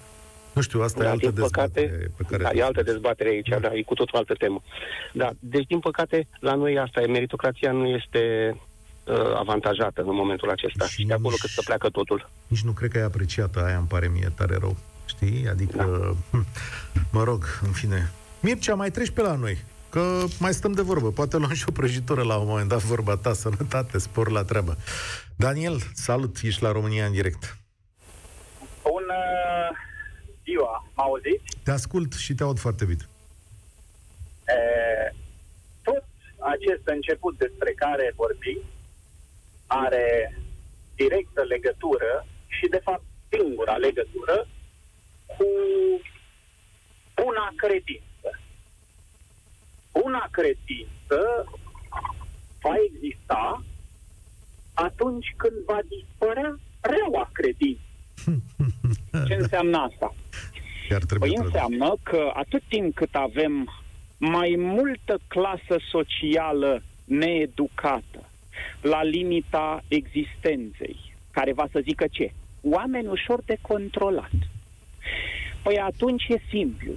Nu 0.53 0.61
știu, 0.61 0.81
asta 0.81 0.99
da, 0.99 1.05
e 1.05 1.09
altă 1.09 1.31
dezbatere 1.31 1.87
păcate, 1.87 2.11
pe 2.17 2.23
care... 2.29 2.43
Da, 2.43 2.49
e 2.53 2.63
altă 2.63 2.83
dezbatere 2.83 3.29
aici, 3.29 3.47
da. 3.47 3.59
da, 3.59 3.73
e 3.73 3.81
cu 3.81 3.93
totul 3.93 4.17
altă 4.17 4.33
temă. 4.33 4.61
Da, 5.13 5.29
deci, 5.39 5.65
din 5.65 5.79
păcate, 5.79 6.27
la 6.39 6.55
noi 6.55 6.77
asta 6.77 7.01
e, 7.01 7.05
meritocrația 7.05 7.71
nu 7.71 7.85
este 7.87 8.55
uh, 9.03 9.35
avantajată 9.35 10.01
în 10.01 10.15
momentul 10.15 10.49
acesta. 10.49 10.85
Și, 10.85 11.05
de 11.05 11.13
acolo 11.13 11.35
cât 11.39 11.49
să 11.49 11.61
pleacă 11.65 11.89
totul. 11.89 12.29
Nici 12.47 12.63
nu 12.63 12.71
cred 12.71 12.91
că 12.91 12.97
e 12.97 13.03
apreciată, 13.03 13.63
aia 13.65 13.77
îmi 13.77 13.87
pare 13.87 14.07
mie 14.07 14.31
tare 14.35 14.57
rău. 14.59 14.77
Știi? 15.05 15.47
Adică, 15.49 15.77
da. 15.77 16.37
Hm, 16.37 16.45
mă 17.11 17.23
rog, 17.23 17.43
în 17.65 17.71
fine. 17.71 18.11
Mircea, 18.39 18.75
mai 18.75 18.91
treci 18.91 19.09
pe 19.09 19.21
la 19.21 19.35
noi. 19.35 19.57
Că 19.93 20.23
mai 20.39 20.53
stăm 20.53 20.71
de 20.71 20.81
vorbă. 20.81 21.11
Poate 21.11 21.37
luăm 21.37 21.53
și 21.53 21.65
o 21.67 21.71
prăjitură 21.71 22.23
la 22.23 22.37
un 22.37 22.47
moment 22.47 22.69
dat, 22.69 22.81
vorba 22.81 23.17
ta, 23.17 23.33
sănătate, 23.33 23.97
spor 23.97 24.29
la 24.29 24.43
treabă. 24.43 24.77
Daniel, 25.35 25.77
salut, 25.93 26.37
ești 26.41 26.63
la 26.63 26.71
România 26.71 27.05
în 27.05 27.11
direct. 27.11 27.57
Bună 28.83 29.19
ziua, 30.43 30.87
mă 30.95 31.03
auziți? 31.03 31.57
Te 31.63 31.71
ascult 31.71 32.13
și 32.13 32.33
te 32.33 32.43
aud 32.43 32.59
foarte 32.59 32.85
bine. 32.85 33.05
E, 34.47 35.15
tot 35.83 36.03
acest 36.53 36.81
început 36.83 37.37
despre 37.37 37.71
care 37.71 38.13
vorbim 38.15 38.59
are 39.67 40.37
directă 40.95 41.41
legătură 41.47 42.25
și, 42.47 42.67
de 42.67 42.81
fapt, 42.83 43.03
singura 43.29 43.75
legătură 43.75 44.47
cu 45.25 45.47
una 47.25 47.53
credință. 47.55 48.12
Una 50.03 50.27
credință 50.31 51.45
va 52.61 52.73
exista 52.91 53.63
atunci 54.73 55.33
când 55.37 55.53
va 55.65 55.79
dispărea 55.87 56.59
reaua 56.81 57.29
credință. 57.31 57.81
Ce 59.27 59.33
înseamnă 59.33 59.77
asta? 59.77 60.15
Păi 61.19 61.33
înseamnă 61.35 61.95
că 62.03 62.31
atât 62.33 62.63
timp 62.67 62.95
cât 62.95 63.15
avem 63.15 63.69
mai 64.17 64.55
multă 64.57 65.19
clasă 65.27 65.77
socială 65.91 66.83
needucată, 67.03 68.29
la 68.81 69.03
limita 69.03 69.83
existenței, 69.87 71.15
care 71.31 71.53
va 71.53 71.67
să 71.71 71.79
zică 71.83 72.05
ce? 72.11 72.33
Oameni 72.61 73.07
ușor 73.07 73.41
de 73.45 73.57
controlat. 73.61 74.31
Păi 75.63 75.79
atunci 75.79 76.23
e 76.27 76.41
simplu. 76.49 76.91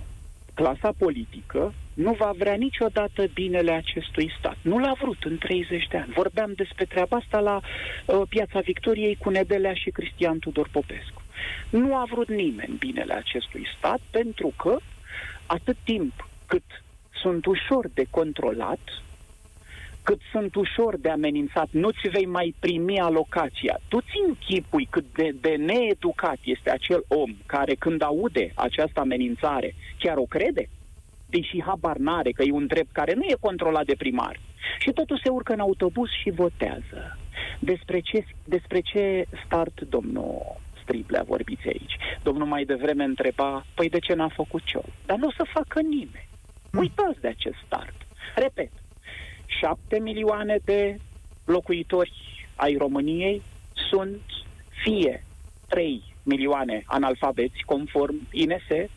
Clasa 0.60 0.92
politică 0.98 1.74
nu 1.94 2.12
va 2.12 2.30
vrea 2.38 2.54
niciodată 2.54 3.26
binele 3.34 3.72
acestui 3.72 4.32
stat. 4.38 4.56
Nu 4.62 4.78
l-a 4.78 4.92
vrut 5.00 5.24
în 5.24 5.38
30 5.38 5.86
de 5.90 5.96
ani. 5.96 6.12
Vorbeam 6.16 6.52
despre 6.56 6.84
treaba 6.84 7.16
asta 7.16 7.38
la 7.40 7.60
uh, 7.60 8.22
Piața 8.28 8.60
Victoriei 8.60 9.16
cu 9.16 9.30
Nedelea 9.30 9.74
și 9.74 9.90
Cristian 9.90 10.38
Tudor 10.38 10.68
Popescu. 10.72 11.22
Nu 11.70 11.94
a 11.94 12.06
vrut 12.10 12.28
nimeni 12.28 12.76
binele 12.78 13.14
acestui 13.14 13.66
stat 13.76 14.00
pentru 14.10 14.52
că 14.56 14.76
atât 15.46 15.76
timp 15.84 16.28
cât 16.46 16.64
sunt 17.22 17.46
ușor 17.46 17.88
de 17.94 18.04
controlat, 18.10 18.80
cât 20.08 20.20
sunt 20.30 20.54
ușor 20.54 20.96
de 20.96 21.10
amenințat, 21.10 21.68
nu-ți 21.70 22.08
vei 22.08 22.26
mai 22.26 22.54
primi 22.58 23.00
alocația. 23.00 23.80
Tu 23.88 24.00
ți 24.00 24.18
închipui 24.26 24.86
cât 24.90 25.04
de, 25.14 25.28
de 25.40 25.54
needucat 25.56 26.38
este 26.44 26.70
acel 26.70 27.04
om 27.08 27.30
care 27.46 27.74
când 27.74 28.02
aude 28.02 28.52
această 28.54 29.00
amenințare 29.00 29.74
chiar 29.98 30.16
o 30.16 30.22
crede? 30.34 30.68
Deși 31.26 31.62
habar 31.62 31.96
n-are 31.96 32.30
că 32.30 32.42
e 32.42 32.52
un 32.52 32.66
drept 32.66 32.92
care 32.92 33.12
nu 33.14 33.22
e 33.22 33.36
controlat 33.40 33.84
de 33.84 33.94
primar. 33.98 34.40
Și 34.78 34.90
totul 34.90 35.20
se 35.22 35.28
urcă 35.28 35.52
în 35.52 35.60
autobuz 35.60 36.08
și 36.22 36.30
votează. 36.30 37.18
Despre 37.58 38.00
ce, 38.00 38.24
despre 38.44 38.80
ce 38.80 39.24
start, 39.44 39.80
domnul 39.80 40.60
Striblea, 40.82 41.22
vorbiți 41.22 41.66
aici? 41.66 41.96
Domnul 42.22 42.46
mai 42.46 42.64
devreme 42.64 43.04
întreba, 43.04 43.66
păi 43.74 43.88
de 43.88 43.98
ce 43.98 44.14
n-a 44.14 44.28
făcut 44.28 44.62
ciol? 44.64 44.92
Dar 45.06 45.18
nu 45.18 45.26
o 45.26 45.36
să 45.36 45.44
facă 45.52 45.80
nimeni. 45.80 46.28
Hmm. 46.70 46.80
Uitați 46.80 47.20
de 47.20 47.28
acest 47.28 47.56
start. 47.66 47.94
Repet, 48.34 48.70
7 49.60 49.98
milioane 49.98 50.58
de 50.64 50.98
locuitori 51.44 52.12
ai 52.54 52.76
României 52.76 53.42
sunt 53.90 54.20
fie 54.82 55.24
3 55.68 56.14
milioane 56.22 56.82
analfabeți 56.86 57.62
conform 57.66 58.28
INS, 58.30 58.90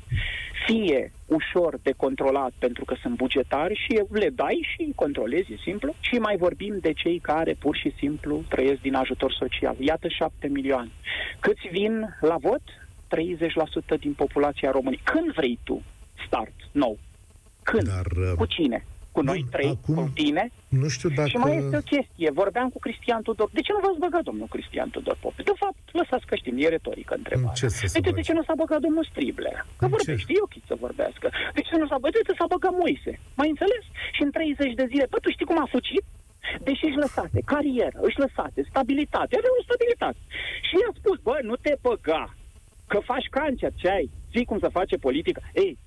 fie 0.66 1.12
ușor 1.26 1.80
de 1.84 1.92
controlat 1.98 2.52
pentru 2.60 2.86
că 2.86 2.96
sunt 3.02 3.16
bugetari 3.16 3.76
și 3.86 4.02
le 4.12 4.30
dai 4.30 4.68
și 4.72 4.92
controlezi, 4.96 5.54
e 5.54 5.58
simplu, 5.64 5.96
și 6.00 6.14
mai 6.14 6.38
vorbim 6.38 6.78
de 6.82 6.94
cei 6.94 7.20
care 7.20 7.54
pur 7.54 7.76
și 7.76 7.94
simplu 7.98 8.44
trăiesc 8.50 8.82
din 8.82 8.96
ajutor 8.96 9.32
social. 9.32 9.76
Iată 9.80 10.08
7 10.08 10.48
milioane. 10.48 10.90
Câți 11.40 11.68
vin 11.72 12.18
la 12.22 12.36
vot? 12.38 12.62
30% 13.96 14.00
din 14.00 14.14
populația 14.14 14.72
României. 14.72 15.02
Când 15.04 15.34
vrei 15.34 15.60
tu 15.64 15.82
start 16.26 16.54
nou? 16.72 16.98
Când? 17.64 17.88
Dar, 17.88 18.06
uh, 18.06 18.34
Cu 18.38 18.46
cine? 18.46 18.86
Cu 19.12 19.22
noi 19.30 19.40
Bun, 19.42 19.50
trei, 19.56 19.72
acum, 19.78 19.96
cu 19.96 20.12
tine. 20.22 20.44
Nu 20.82 20.88
știu 20.96 21.10
dacă... 21.18 21.30
Și 21.30 21.38
mai 21.38 21.56
este 21.62 21.78
o 21.78 21.86
chestie. 21.94 22.30
Vorbeam 22.42 22.68
cu 22.74 22.80
Cristian 22.86 23.22
Tudor. 23.22 23.50
De 23.58 23.62
ce 23.66 23.72
nu 23.76 23.82
v-ați 23.84 24.00
băgat 24.06 24.24
domnul 24.30 24.48
Cristian 24.54 24.90
Tudor 24.90 25.18
Popescu? 25.22 25.52
De 25.52 25.58
fapt, 25.64 25.80
lăsați 26.00 26.26
că 26.30 26.36
știm, 26.36 26.56
e 26.58 26.68
retorică 26.78 27.14
întrebarea. 27.22 27.60
Ce 27.62 27.68
să 27.68 28.00
de, 28.00 28.12
de 28.20 28.22
ce 28.28 28.34
nu 28.34 28.44
s-a 28.48 28.56
băgat 28.64 28.80
domnul 28.88 29.06
Striblea? 29.12 29.58
Că 29.80 29.86
în 29.86 29.92
vorbește, 29.96 30.32
e 30.36 30.48
ok 30.48 30.56
să 30.70 30.76
vorbească. 30.86 31.28
De 31.58 31.62
ce 31.68 31.76
nu 31.82 31.88
s-a 31.90 31.98
băgat? 32.04 32.22
De 32.30 32.34
s-a 32.40 32.52
băgat 32.54 32.74
Moise. 32.82 33.14
Mai 33.40 33.50
înțeles? 33.54 33.84
Și 34.16 34.22
în 34.26 34.32
30 34.32 34.74
de 34.82 34.86
zile, 34.92 35.06
bă, 35.12 35.18
tu 35.24 35.30
știi 35.32 35.50
cum 35.50 35.60
a 35.66 35.68
fugit? 35.76 36.06
Deși 36.68 36.86
își 36.90 37.02
lăsate 37.06 37.40
carieră, 37.52 37.98
își 38.08 38.22
lăsate 38.26 38.60
stabilitate, 38.72 39.32
avea 39.36 39.52
o 39.60 39.64
stabilitate. 39.68 40.20
Și 40.68 40.74
i-a 40.82 40.92
spus, 41.00 41.18
bă, 41.28 41.36
nu 41.50 41.56
te 41.66 41.74
băga, 41.86 42.24
că 42.92 43.00
faci 43.12 43.28
cancer, 43.38 43.72
ce 43.82 43.90
ai? 43.98 44.08
Știi 44.30 44.50
cum 44.50 44.60
să 44.60 44.78
face 44.80 44.96
politică? 45.08 45.42
Ei, 45.54 45.78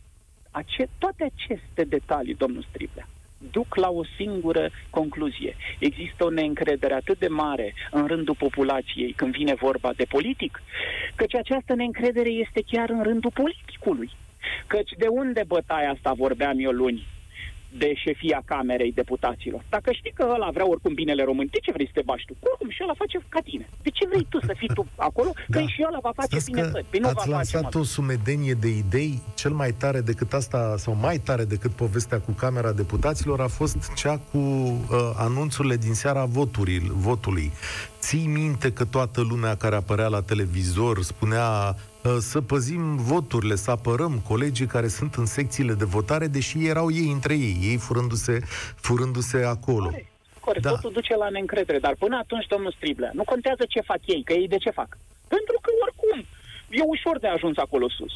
ace- 0.53 0.89
toate 0.99 1.25
aceste 1.33 1.85
detalii, 1.85 2.35
domnul 2.35 2.67
Striblea, 2.69 3.09
duc 3.51 3.75
la 3.75 3.91
o 3.91 4.05
singură 4.17 4.71
concluzie. 4.91 5.57
Există 5.79 6.25
o 6.25 6.31
neîncredere 6.31 6.95
atât 6.95 7.19
de 7.19 7.29
mare 7.29 7.75
în 7.91 8.07
rândul 8.07 8.35
populației 8.35 9.13
când 9.13 9.33
vine 9.33 9.55
vorba 9.55 9.93
de 9.97 10.05
politic, 10.05 10.63
căci 11.15 11.35
această 11.35 11.75
neîncredere 11.75 12.29
este 12.29 12.63
chiar 12.67 12.91
în 12.91 13.03
rândul 13.03 13.31
politicului. 13.31 14.11
Căci 14.67 14.91
de 14.99 15.07
unde 15.07 15.43
bătaia 15.47 15.91
asta 15.91 16.13
vorbeam 16.13 16.57
eu 16.59 16.71
luni? 16.71 17.07
De 17.79 17.93
șefia 17.95 18.43
Camerei 18.45 18.93
Deputaților. 18.93 19.63
Dacă 19.69 19.93
știi 19.93 20.13
că 20.13 20.25
ăla 20.35 20.51
vrea 20.51 20.69
oricum 20.69 20.95
binele 20.95 21.25
român, 21.25 21.49
de 21.51 21.59
ce 21.63 21.73
vrei 21.73 21.87
să 21.87 21.93
te 21.95 22.03
bași 22.05 22.25
tu? 22.25 22.37
Oricum 22.41 22.71
și 22.71 22.81
ăla 22.83 22.95
face 22.97 23.19
ca 23.29 23.41
tine. 23.41 23.69
De 23.83 23.91
ce 23.91 24.07
vrei 24.07 24.27
tu 24.29 24.39
să 24.41 24.55
fii 24.57 24.71
tu 24.75 24.87
acolo? 24.97 25.31
Da. 25.49 25.59
Că 25.59 25.65
și 25.67 25.85
ăla 25.87 25.99
va 26.03 26.13
face 26.15 26.29
Stați 26.29 26.51
bine 26.51 26.69
țări. 26.71 26.87
Păi 26.91 26.99
nu 26.99 27.09
ați 27.09 27.29
va 27.29 27.35
lansat 27.37 27.63
face, 27.63 27.79
o 27.79 27.83
sumedenie 27.83 28.55
de 28.55 28.69
idei, 28.69 29.23
cel 29.35 29.51
mai 29.51 29.73
tare 29.73 30.01
decât 30.01 30.33
asta, 30.33 30.75
sau 30.77 30.95
mai 30.95 31.19
tare 31.19 31.45
decât 31.45 31.71
povestea 31.71 32.21
cu 32.21 32.31
Camera 32.31 32.73
Deputaților, 32.73 33.41
a 33.41 33.49
fost 33.49 33.95
cea 33.95 34.17
cu 34.19 34.39
uh, 34.39 35.13
anunțurile 35.17 35.77
din 35.77 35.95
seara 35.95 36.25
votului, 36.25 36.81
votului. 36.93 37.53
Ții 37.99 38.27
minte 38.27 38.73
că 38.73 38.85
toată 38.85 39.21
lumea 39.21 39.55
care 39.55 39.77
apărea 39.77 40.09
la 40.09 40.23
televizor 40.23 41.03
spunea 41.03 41.41
Uh, 41.69 41.92
să 42.19 42.41
păzim 42.41 42.97
voturile, 42.97 43.55
să 43.55 43.71
apărăm 43.71 44.23
colegii 44.29 44.67
care 44.67 44.89
sunt 44.89 45.15
în 45.15 45.27
secțiile 45.27 45.73
de 45.73 45.85
votare, 45.85 46.27
deși 46.27 46.67
erau 46.67 46.93
ei 46.93 47.11
între 47.13 47.35
ei, 47.35 47.57
ei 47.63 47.77
furându-se, 47.77 48.39
furându-se 48.77 49.45
acolo. 49.45 49.89
Corect, 49.89 50.11
corect. 50.41 50.65
Da. 50.65 50.71
totul 50.71 50.93
duce 50.93 51.17
la 51.17 51.29
neîncredere, 51.29 51.79
dar 51.79 51.95
până 51.99 52.17
atunci, 52.17 52.47
domnul 52.47 52.73
Striblea, 52.77 53.11
nu 53.15 53.25
contează 53.25 53.65
ce 53.69 53.81
fac 53.81 54.01
ei, 54.05 54.23
că 54.23 54.33
ei 54.33 54.49
de 54.49 54.57
ce 54.57 54.71
fac? 54.71 54.99
Pentru 55.29 55.59
că 55.63 55.71
oricum 55.83 56.27
e 56.71 56.83
ușor 56.87 57.19
de 57.19 57.27
ajuns 57.27 57.57
acolo 57.57 57.89
sus 57.89 58.13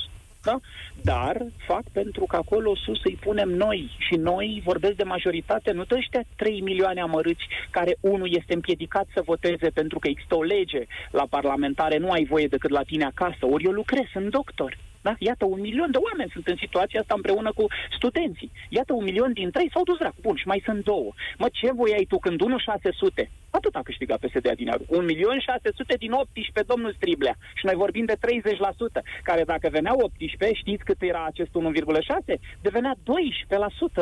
da? 0.48 0.56
Dar 1.02 1.37
fac 1.66 1.85
pentru 1.92 2.24
că 2.24 2.37
acolo 2.37 2.76
sus 2.85 3.00
îi 3.04 3.18
punem 3.20 3.48
noi 3.48 3.90
și 3.98 4.14
noi 4.14 4.62
vorbesc 4.64 4.94
de 4.94 5.11
majoritate, 5.14 5.72
nu 5.72 5.85
de 5.85 5.94
ăștia 5.94 6.22
3 6.37 6.61
milioane 6.61 7.00
amărâți 7.00 7.44
care 7.70 7.96
unul 8.00 8.35
este 8.35 8.54
împiedicat 8.54 9.06
să 9.14 9.22
voteze 9.24 9.68
pentru 9.74 9.98
că 9.98 10.09
există 10.09 10.35
o 10.37 10.42
lege 10.42 10.82
la 11.11 11.26
parlamentare, 11.30 11.96
nu 11.98 12.11
ai 12.11 12.24
voie 12.24 12.46
decât 12.46 12.70
la 12.70 12.82
tine 12.82 13.04
acasă, 13.04 13.42
ori 13.46 13.64
eu 13.64 13.72
lucrez, 13.72 14.04
sunt 14.12 14.30
doctor. 14.30 14.76
Da? 15.06 15.14
Iată, 15.18 15.44
un 15.44 15.61
milion 15.61 15.90
de 15.90 15.98
oameni 16.09 16.30
sunt 16.32 16.46
în 16.46 16.56
situația 16.64 17.00
asta 17.00 17.14
împreună 17.16 17.52
cu 17.52 17.66
studenții. 17.96 18.50
Iată, 18.68 18.92
un 18.92 19.04
milion 19.04 19.32
din 19.32 19.50
trei 19.50 19.70
s-au 19.72 19.82
dus 19.82 19.98
dracu. 19.98 20.20
Bun, 20.20 20.37
și 20.37 20.46
mai 20.46 20.62
sunt 20.64 20.85
două. 20.85 21.11
Mă, 21.38 21.48
ce 21.52 21.72
voiai 21.72 22.06
tu 22.09 22.18
când 22.18 22.40
1,600? 22.40 23.30
Atât 23.57 23.75
a 23.75 23.83
câștigat 23.83 24.19
PSD 24.19 24.49
din 24.55 24.71
Un 24.87 25.05
milion 25.05 25.38
600 25.38 25.95
din 26.05 26.12
18, 26.12 26.73
domnul 26.73 26.92
Striblea. 26.99 27.37
Și 27.59 27.66
noi 27.66 27.75
vorbim 27.75 28.05
de 28.05 28.16
30%, 28.16 29.03
care 29.23 29.42
dacă 29.53 29.69
venea 29.71 29.95
18, 29.95 30.59
știți 30.62 30.85
cât 30.85 31.01
era 31.03 31.25
acest 31.25 31.51
1,6? 31.51 32.35
Devenea 32.61 32.95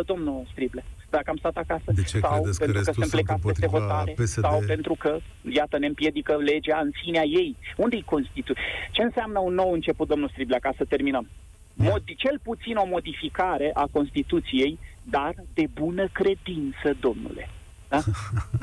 12%, 0.01 0.05
domnul 0.07 0.47
Striblea 0.51 0.85
dacă 1.17 1.31
am 1.31 1.37
stat 1.37 1.57
acasă. 1.57 1.89
De 1.95 2.03
ce 2.03 2.19
sau 2.19 2.43
credeți 2.43 2.59
pentru 2.59 2.83
că, 2.83 2.91
că 2.91 2.93
sunt 2.93 3.11
plecat 3.11 3.41
peste 3.41 3.67
votare, 3.67 4.13
PSD? 4.13 4.45
sau 4.45 4.63
pentru 4.67 4.95
că, 4.95 5.19
iată, 5.51 5.79
ne 5.79 5.87
împiedică 5.87 6.37
legea 6.37 6.79
în 6.79 6.91
sinea 7.03 7.25
ei. 7.25 7.57
Unde-i 7.77 8.03
Constituție? 8.15 8.63
Ce 8.91 9.03
înseamnă 9.03 9.39
un 9.39 9.55
nou 9.55 9.73
început, 9.73 10.09
domnul 10.09 10.29
Striblea, 10.29 10.59
ca 10.59 10.73
să 10.77 10.85
terminăm? 10.85 11.31
Mod- 11.75 12.15
cel 12.17 12.39
puțin 12.43 12.77
o 12.77 12.87
modificare 12.87 13.71
a 13.75 13.87
Constituției, 13.93 14.79
dar 15.03 15.35
de 15.55 15.67
bună 15.73 16.09
credință, 16.13 16.89
domnule. 17.01 17.49
Da? 17.89 18.03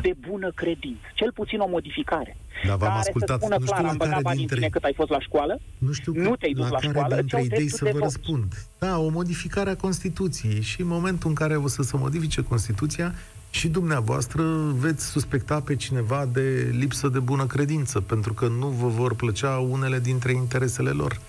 De 0.01 0.13
bună 0.29 0.51
credință. 0.55 1.01
Cel 1.13 1.31
puțin 1.33 1.59
o 1.59 1.67
modificare. 1.67 2.37
Da, 2.67 2.75
v-am 2.75 2.87
care 2.87 2.99
ascultat. 2.99 3.39
să 3.39 3.45
spună 3.45 3.55
Nu 3.59 3.65
știu 3.65 3.71
clar, 3.75 3.83
la 3.85 3.89
am 3.91 3.97
care 3.97 4.09
băgat 4.09 4.23
bani 4.23 4.37
dintre- 4.37 4.55
în 4.55 4.61
tine 4.61 4.71
cât 4.73 4.83
ai 4.83 4.93
fost 4.95 5.09
la 5.09 5.19
școală, 5.19 5.59
Nu 5.77 5.91
știu 5.91 6.13
Nu 6.15 6.35
te-ai 6.35 6.53
dus 6.53 6.69
la 6.69 6.77
care 6.79 6.87
școală, 6.87 7.15
dintre 7.15 7.23
îți 7.23 7.33
iau 7.35 7.43
idei 7.45 7.57
dreptul 7.57 7.77
să 7.77 7.83
de 7.83 7.91
vă 7.91 7.97
vot. 7.97 8.03
răspund. 8.07 8.53
Da, 8.79 8.97
o 8.99 9.07
modificare 9.09 9.69
a 9.69 9.75
Constituției 9.75 10.61
și 10.61 10.81
în 10.81 10.87
momentul 10.87 11.29
în 11.29 11.35
care 11.35 11.55
o 11.55 11.67
să 11.67 11.81
se 11.83 11.97
modifice 11.97 12.41
Constituția 12.43 13.13
și 13.49 13.67
dumneavoastră 13.67 14.43
veți 14.75 15.05
suspecta 15.05 15.59
pe 15.59 15.75
cineva 15.75 16.25
de 16.33 16.69
lipsă 16.71 17.07
de 17.07 17.19
bună 17.19 17.45
credință, 17.45 18.01
pentru 18.01 18.33
că 18.33 18.47
nu 18.47 18.67
vă 18.67 18.87
vor 18.87 19.15
plăcea 19.15 19.57
unele 19.57 19.99
dintre 19.99 20.31
interesele 20.31 20.89
lor. 20.89 21.19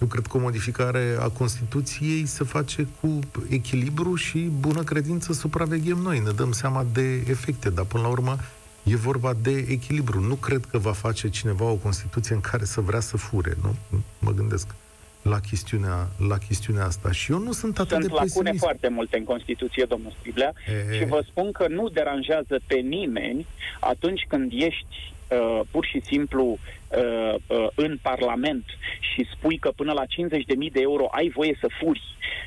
Eu 0.00 0.06
cred 0.06 0.26
că 0.26 0.36
o 0.36 0.40
modificare 0.40 1.16
a 1.20 1.28
Constituției 1.28 2.26
se 2.26 2.44
face 2.44 2.86
cu 3.00 3.18
echilibru 3.50 4.14
și 4.14 4.38
bună 4.38 4.82
credință 4.82 5.32
supraveghem 5.32 5.98
noi. 5.98 6.18
Ne 6.18 6.30
dăm 6.30 6.52
seama 6.52 6.86
de 6.92 7.24
efecte, 7.28 7.70
dar 7.70 7.84
până 7.84 8.02
la 8.02 8.08
urmă 8.08 8.36
e 8.82 8.96
vorba 8.96 9.32
de 9.42 9.66
echilibru. 9.68 10.20
Nu 10.20 10.34
cred 10.34 10.64
că 10.70 10.78
va 10.78 10.92
face 10.92 11.28
cineva 11.28 11.64
o 11.64 11.74
Constituție 11.74 12.34
în 12.34 12.40
care 12.40 12.64
să 12.64 12.80
vrea 12.80 13.00
să 13.00 13.16
fure, 13.16 13.52
nu? 13.62 13.74
Mă 14.18 14.30
gândesc 14.32 14.74
la 15.22 15.40
chestiunea, 15.40 16.08
la 16.28 16.38
chestiunea 16.38 16.84
asta. 16.84 17.12
Și 17.12 17.32
eu 17.32 17.38
nu 17.38 17.52
sunt 17.52 17.78
atât 17.78 17.90
Sunt 17.90 18.02
de 18.02 18.08
lacune 18.08 18.28
pesimist. 18.30 18.58
foarte 18.62 18.88
multe 18.88 19.16
în 19.18 19.24
Constituție, 19.24 19.84
domnul 19.88 20.14
Striblea, 20.18 20.52
E, 20.90 20.96
și 20.98 21.04
vă 21.04 21.24
spun 21.26 21.52
că 21.52 21.66
nu 21.68 21.88
deranjează 21.88 22.60
pe 22.66 22.74
nimeni 22.76 23.46
atunci 23.80 24.24
când 24.28 24.52
ești 24.54 25.12
uh, 25.28 25.60
pur 25.70 25.84
și 25.84 26.00
simplu 26.04 26.58
uh, 26.96 27.34
uh, 27.46 27.66
în 27.74 27.98
Parlament 28.02 28.64
și 29.12 29.26
spui 29.32 29.58
că 29.58 29.70
până 29.76 29.92
la 29.92 30.02
50.000 30.04 30.72
de 30.72 30.80
euro 30.80 31.08
ai 31.10 31.28
voie 31.34 31.56
să 31.60 31.66
furi, 31.80 32.02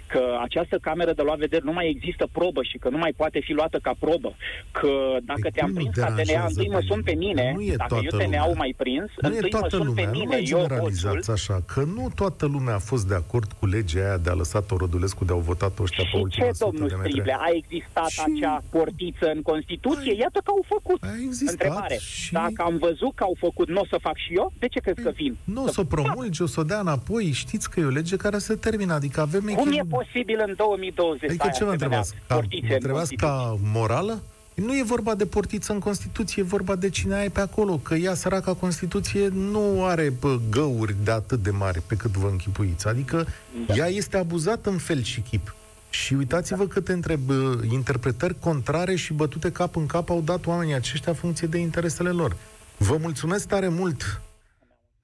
că 0.07 0.37
această 0.41 0.77
cameră 0.77 1.13
de 1.13 1.21
luat 1.21 1.37
vedere 1.37 1.61
nu 1.65 1.73
mai 1.73 1.89
există 1.89 2.27
probă 2.31 2.63
și 2.63 2.77
că 2.77 2.89
nu 2.89 2.97
mai 2.97 3.13
poate 3.17 3.39
fi 3.39 3.51
luată 3.53 3.79
ca 3.81 3.93
probă, 3.99 4.35
că 4.71 4.91
dacă 5.21 5.39
Păi 5.41 5.51
te-am 5.51 5.65
cum 5.73 5.75
nu 5.75 5.79
prins 5.89 5.95
la 5.95 6.05
DNA, 6.05 6.15
deranjează 6.15 6.47
întâi 6.59 6.69
mă 6.73 6.77
pe 6.79 6.85
sun 6.87 7.01
pe 7.03 7.11
nimeni? 7.11 7.33
mine, 7.47 7.51
Nu 7.55 7.61
e 7.61 7.75
dacă 7.75 7.93
toată 7.93 8.05
eu 8.11 8.17
DNA-ul 8.19 8.47
lumea. 8.47 8.63
mai 8.63 8.73
prins, 8.77 9.09
Nu 9.21 9.27
e 9.27 9.31
întâi 9.35 9.49
mă 9.51 9.57
toată 9.59 9.75
sun 9.75 9.85
lumea, 9.87 10.03
pe 10.03 10.09
nu 10.11 10.17
mine, 10.19 10.25
mai 10.35 10.43
eu 10.51 10.57
votul, 10.57 10.67
generalizați 10.69 11.31
așa, 11.31 11.55
că 11.73 11.81
nu 11.95 12.09
toată 12.15 12.45
lumea 12.45 12.75
a 12.75 12.79
fost 12.91 13.07
de 13.07 13.15
acord 13.15 13.51
cu 13.59 13.65
legea 13.65 13.99
aia 14.05 14.17
de 14.17 14.29
a 14.29 14.33
lăsat-o 14.33 14.77
Rădulescu, 14.77 15.25
de 15.25 15.31
au 15.31 15.39
votat 15.39 15.79
ăștia 15.79 16.03
pe 16.03 16.09
Și 16.09 16.15
ultima 16.23 16.45
ce, 16.47 16.51
sută 16.53 16.63
domnul 16.65 16.87
de 16.87 16.95
metri. 16.95 17.09
Striblea? 17.11 17.37
A 17.47 17.49
existat 17.61 18.09
Și- 18.09 18.21
acea 18.27 18.63
portiță 18.71 19.25
în 19.35 19.41
Constituție? 19.41 20.11
Păi, 20.13 20.21
Iată 20.25 20.39
că 20.45 20.51
au 20.57 20.63
făcut. 20.75 20.99
A 21.03 21.13
existat 21.27 21.51
Întrebare. 21.51 21.97
și- 21.99 22.31
Dacă 22.33 22.59
am 22.69 22.77
văzut 22.77 23.13
că 23.15 23.23
au 23.23 23.35
făcut, 23.39 23.67
nu 23.69 23.79
o 23.81 23.85
să 23.89 23.97
fac 24.07 24.17
și 24.17 24.32
eu? 24.35 24.53
De 24.59 24.67
ce 24.67 24.79
crezi 24.79 25.01
că 25.01 25.11
vin? 25.15 25.37
Nu 25.43 25.63
o 25.63 25.67
să 25.67 25.79
o 25.79 25.83
promulgi, 25.83 26.41
o 26.41 26.45
să 26.45 26.59
o 26.59 26.63
dea 26.63 26.79
înapoi, 26.79 27.31
știți 27.31 27.69
că 27.69 27.79
e 27.79 27.85
o 27.85 27.89
lege 27.89 28.15
care 28.15 28.37
se 28.37 28.55
termină, 28.55 28.93
adică 28.93 29.21
avem 29.21 29.39
Cum 29.41 29.49
e 29.49 29.51
echilibru. 29.51 29.87
posibil 29.97 30.43
în 30.47 30.53
2020 30.57 31.29
Adică 31.29 31.35
să 31.43 31.49
ai 31.49 31.51
ce 31.57 31.63
vă 31.63 31.71
asemenea 31.71 31.97
întrebați? 31.99 32.13
Ca, 32.27 32.35
portițe 32.35 32.61
mă 32.61 32.67
în 32.69 32.73
întrebați 32.75 33.15
Constituție? 33.15 33.27
ca 33.27 33.57
morală? 33.79 34.21
Nu 34.53 34.73
e 34.77 34.83
vorba 34.83 35.15
de 35.15 35.25
portiță 35.25 35.73
în 35.73 35.79
Constituție, 35.79 36.41
e 36.43 36.45
vorba 36.45 36.75
de 36.75 36.89
cine 36.89 37.15
ai 37.15 37.29
pe 37.29 37.39
acolo, 37.39 37.75
că 37.77 37.95
ea, 37.95 38.13
săraca 38.13 38.53
Constituție, 38.53 39.27
nu 39.27 39.83
are 39.85 40.13
bă, 40.19 40.37
găuri 40.49 40.95
de 41.03 41.11
atât 41.11 41.43
de 41.43 41.49
mari 41.49 41.81
pe 41.87 41.95
cât 41.95 42.11
vă 42.11 42.27
închipuiți. 42.27 42.87
Adică 42.87 43.27
Da. 43.67 43.73
ea 43.75 43.87
este 43.87 44.17
abuzată 44.17 44.69
în 44.69 44.77
fel 44.77 45.03
și 45.03 45.21
chip. 45.21 45.55
Și 45.89 46.13
uitați-vă 46.13 46.67
câte 46.67 46.91
între, 46.93 47.15
bă, 47.15 47.59
interpretări 47.71 48.39
contrare 48.39 48.95
și 48.95 49.13
bătute 49.13 49.51
cap 49.51 49.75
în 49.75 49.85
cap 49.85 50.09
au 50.09 50.21
dat 50.25 50.45
oamenii 50.45 50.73
aceștia 50.73 51.11
în 51.11 51.17
funcție 51.17 51.47
de 51.47 51.57
interesele 51.57 52.09
lor. 52.09 52.35
Vă 52.83 52.97
mulțumesc 52.97 53.47
tare 53.47 53.67
mult! 53.67 54.21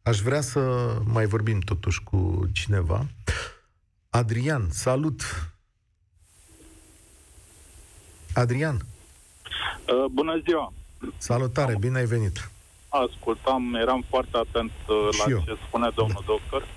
Aș 0.04 0.20
vrea 0.20 0.42
să 0.42 0.60
mai 1.04 1.26
vorbim 1.26 1.60
totuși 1.60 2.04
cu 2.04 2.50
cineva. 2.54 3.06
Adrian, 4.10 4.68
salut! 4.72 5.22
Adrian, 8.34 8.78
Uh, 9.94 10.06
bună 10.12 10.42
ziua! 10.46 10.74
salutare, 11.18 11.76
bine 11.80 11.98
ai 11.98 12.06
venit! 12.06 12.50
Ascultam, 12.90 13.74
eram 13.76 14.06
foarte 14.10 14.38
atent 14.38 14.72
uh, 14.88 15.08
Și 15.12 15.20
la 15.20 15.26
eu. 15.30 15.42
ce 15.46 15.58
spune 15.68 15.90
domnul 15.96 16.24
doctor. 16.26 16.68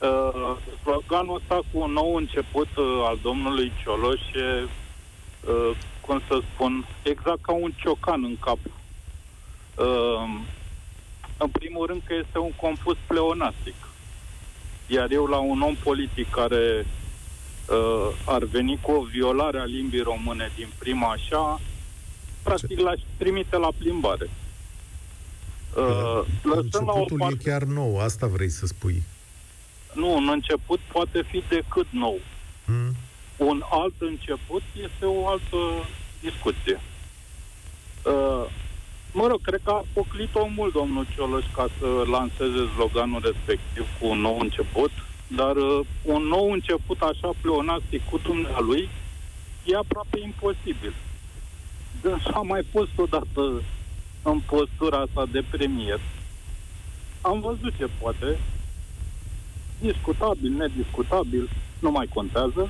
Uh, 0.00 0.56
sloganul 0.82 1.36
ăsta 1.36 1.54
cu 1.72 1.78
un 1.78 1.92
nou 1.92 2.14
început 2.14 2.68
uh, 2.76 2.84
al 3.08 3.18
domnului 3.22 3.72
Cioloș 3.82 4.20
e, 4.34 4.68
uh, 5.48 5.76
cum 6.00 6.20
să 6.28 6.40
spun, 6.52 6.86
exact 7.02 7.40
ca 7.42 7.52
un 7.52 7.72
ciocan 7.76 8.24
în 8.24 8.36
cap. 8.40 8.58
Uh, 9.76 10.40
în 11.36 11.48
primul 11.48 11.86
rând 11.86 12.02
că 12.04 12.14
este 12.14 12.38
un 12.38 12.52
confuz 12.52 12.96
pleonastic. 13.06 13.74
Iar 14.86 15.10
eu 15.10 15.26
la 15.26 15.38
un 15.38 15.60
om 15.60 15.74
politic 15.74 16.30
care 16.30 16.86
uh, 17.68 18.16
ar 18.24 18.44
veni 18.44 18.78
cu 18.80 18.90
o 18.90 19.02
violare 19.02 19.58
a 19.58 19.64
limbii 19.64 20.00
române 20.00 20.50
din 20.56 20.68
prima 20.78 21.10
așa, 21.10 21.60
practic 22.42 22.78
l-aș 22.78 23.00
trimite 23.16 23.56
la 23.56 23.68
plimbare. 23.78 24.30
Uh, 25.76 26.26
lăsând 26.42 26.86
la 26.86 26.92
o 26.92 26.96
Începutul 26.96 27.16
e 27.16 27.22
parte, 27.22 27.50
chiar 27.50 27.62
nou, 27.62 28.00
asta 28.00 28.26
vrei 28.26 28.48
să 28.48 28.66
spui. 28.66 29.02
nu, 29.92 30.16
un 30.16 30.28
început 30.28 30.80
poate 30.92 31.22
fi 31.22 31.42
decât 31.48 31.86
nou. 31.90 32.18
Hmm? 32.64 32.94
Un 33.36 33.62
alt 33.70 33.94
început 33.98 34.62
este 34.74 35.04
o 35.04 35.28
altă 35.28 35.56
discuție. 36.20 36.80
Uh, 39.16 39.22
mă 39.22 39.26
rog, 39.26 39.40
cred 39.40 39.60
că 39.64 39.70
a 39.70 39.84
poclit-o 39.92 40.48
mult 40.56 40.72
domnul 40.72 41.06
Cioloș 41.14 41.44
ca 41.54 41.66
să 41.78 41.86
lanseze 42.10 42.72
sloganul 42.74 43.20
respectiv 43.24 43.86
cu 44.00 44.06
un 44.06 44.18
nou 44.18 44.38
început, 44.38 44.90
dar 45.26 45.56
uh, 45.56 45.80
un 46.02 46.22
nou 46.22 46.52
început 46.52 47.00
așa 47.00 47.30
pleonastic 47.40 48.08
cu 48.10 48.18
dumnealui 48.18 48.88
e 49.64 49.76
aproape 49.76 50.18
imposibil. 50.20 50.94
Dânsul 52.02 52.32
a 52.32 52.40
mai 52.40 52.62
fost 52.72 52.90
odată 52.96 53.62
în 54.22 54.40
postura 54.46 54.98
asta 54.98 55.26
de 55.30 55.44
premier. 55.50 56.00
Am 57.20 57.40
văzut 57.40 57.76
ce 57.78 57.88
poate. 58.00 58.38
Discutabil, 59.80 60.50
nediscutabil, 60.50 61.48
nu 61.78 61.90
mai 61.90 62.06
contează. 62.14 62.68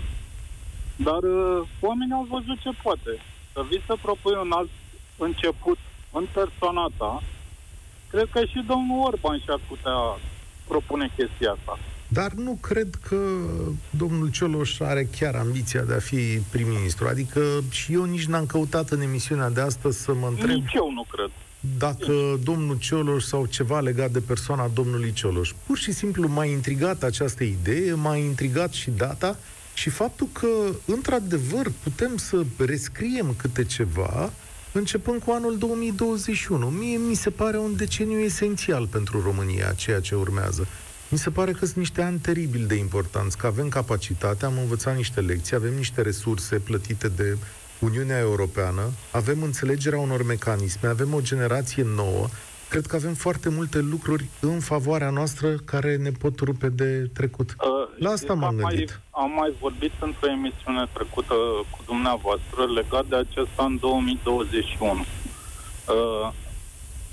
Dar 0.97 1.23
uh, 1.23 1.69
oamenii 1.81 2.15
au 2.15 2.27
văzut 2.31 2.61
ce 2.61 2.71
poate. 2.83 3.13
Să 3.53 3.65
vii 3.69 3.83
să 3.87 3.97
propui 4.03 4.39
un 4.43 4.53
alt 4.53 4.71
început 5.19 5.79
în 6.19 6.27
persoana 6.33 6.87
ta, 6.97 7.23
cred 8.11 8.29
că 8.33 8.41
și 8.45 8.65
domnul 8.67 9.07
Orban 9.07 9.39
și-ar 9.45 9.61
putea 9.69 9.99
propune 10.69 11.11
chestia 11.17 11.51
asta. 11.51 11.79
Dar 12.09 12.33
nu 12.33 12.59
cred 12.61 12.95
că 13.09 13.19
domnul 13.91 14.31
Cioloș 14.31 14.81
are 14.81 15.09
chiar 15.19 15.35
ambiția 15.35 15.83
de 15.83 15.95
a 15.95 15.99
fi 15.99 16.39
prim-ministru. 16.51 17.07
Adică 17.09 17.41
și 17.71 17.93
eu 17.93 18.05
nici 18.05 18.27
n-am 18.27 18.47
căutat 18.47 18.91
în 18.91 19.01
emisiunea 19.01 19.51
de 19.51 19.61
astăzi 19.61 20.03
să 20.03 20.15
mă 20.15 20.27
întreb 20.27 20.49
Nici 20.49 20.73
eu 20.75 20.93
nu 20.93 21.07
cred. 21.11 21.31
dacă 21.79 22.39
domnul 22.43 22.79
Cioloș 22.79 23.25
sau 23.25 23.47
ceva 23.47 23.81
legat 23.81 24.11
de 24.11 24.21
persoana 24.21 24.71
domnului 24.75 25.13
Cioloș. 25.13 25.53
Pur 25.67 25.79
și 25.79 25.93
simplu 25.93 26.29
m-a 26.29 26.45
intrigat 26.45 27.03
această 27.03 27.45
idee, 27.45 27.95
m-a 27.95 28.17
intrigat 28.17 28.73
și 28.73 28.91
data 28.91 29.37
și 29.75 29.91
faptul 29.91 30.29
că, 30.33 30.49
într-adevăr, 30.87 31.73
putem 31.83 32.17
să 32.17 32.43
rescriem 32.59 33.35
câte 33.37 33.65
ceva 33.65 34.33
începând 34.79 35.23
cu 35.23 35.31
anul 35.31 35.59
2021. 35.59 36.67
Mie 36.67 36.97
mi 36.97 37.15
se 37.15 37.31
pare 37.31 37.59
un 37.59 37.77
deceniu 37.77 38.19
esențial 38.19 38.87
pentru 38.87 39.23
România, 39.23 39.73
ceea 39.73 40.01
ce 40.01 40.15
urmează. 40.15 40.67
Mi 41.09 41.19
se 41.19 41.31
pare 41.31 41.53
că 41.53 41.65
sunt 41.65 41.77
niște 41.77 42.03
ani 42.03 42.19
teribil 42.19 42.67
de 42.67 42.75
importanți, 42.75 43.37
că 43.37 43.47
avem 43.47 43.69
capacitate, 43.69 44.45
am 44.45 44.59
învățat 44.59 44.97
niște 44.97 45.21
lecții, 45.21 45.57
avem 45.57 45.75
niște 45.75 46.03
resurse 46.03 46.57
plătite 46.57 47.09
de 47.09 47.37
Uniunea 47.79 48.19
Europeană, 48.19 48.83
avem 49.11 49.43
înțelegerea 49.43 49.99
unor 49.99 50.23
mecanisme, 50.23 50.89
avem 50.89 51.15
o 51.15 51.21
generație 51.21 51.83
nouă, 51.83 52.29
cred 52.69 52.87
că 52.87 52.97
avem 52.97 53.15
foarte 53.15 53.49
multe 53.49 53.79
lucruri 53.79 54.25
în 54.41 54.61
favoarea 54.61 55.11
noastră 55.11 55.55
care 55.65 55.97
ne 55.97 56.11
pot 56.11 56.41
rupe 56.41 56.69
de 56.69 57.11
trecut. 57.15 57.51
Uh, 57.51 57.67
La 57.99 58.09
știți 58.09 58.13
asta 58.13 58.27
că 58.27 58.35
m-am 58.35 58.49
am 58.49 58.57
gândit. 58.57 59.01
Mai, 59.13 59.25
am 59.25 59.31
mai 59.31 59.53
vorbit 59.61 59.93
într-o 60.01 60.31
emisiune 60.31 60.87
trecută 60.93 61.35
cu 61.71 61.79
dumneavoastră 61.87 62.65
legat 62.75 63.07
de 63.07 63.17
acest 63.17 63.51
an 63.57 63.79
2021. 63.79 64.91
Uh, 65.01 66.33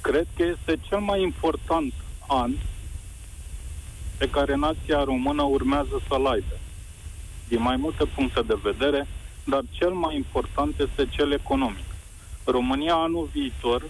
cred 0.02 0.28
că 0.36 0.44
este 0.44 0.80
cel 0.88 1.00
mai 1.00 1.22
important 1.22 1.94
an 2.28 2.52
pe 4.18 4.30
care 4.30 4.56
nația 4.56 5.04
română 5.04 5.42
urmează 5.42 6.02
să-l 6.08 6.26
aibă. 6.26 6.58
Din 7.48 7.62
mai 7.62 7.76
multe 7.76 8.06
puncte 8.06 8.42
de 8.42 8.58
vedere, 8.64 9.08
dar 9.44 9.62
cel 9.70 9.90
mai 9.92 10.16
important 10.16 10.80
este 10.80 11.08
cel 11.10 11.32
economic. 11.32 11.86
România 12.46 12.94
anul 12.94 13.30
viitor 13.32 13.84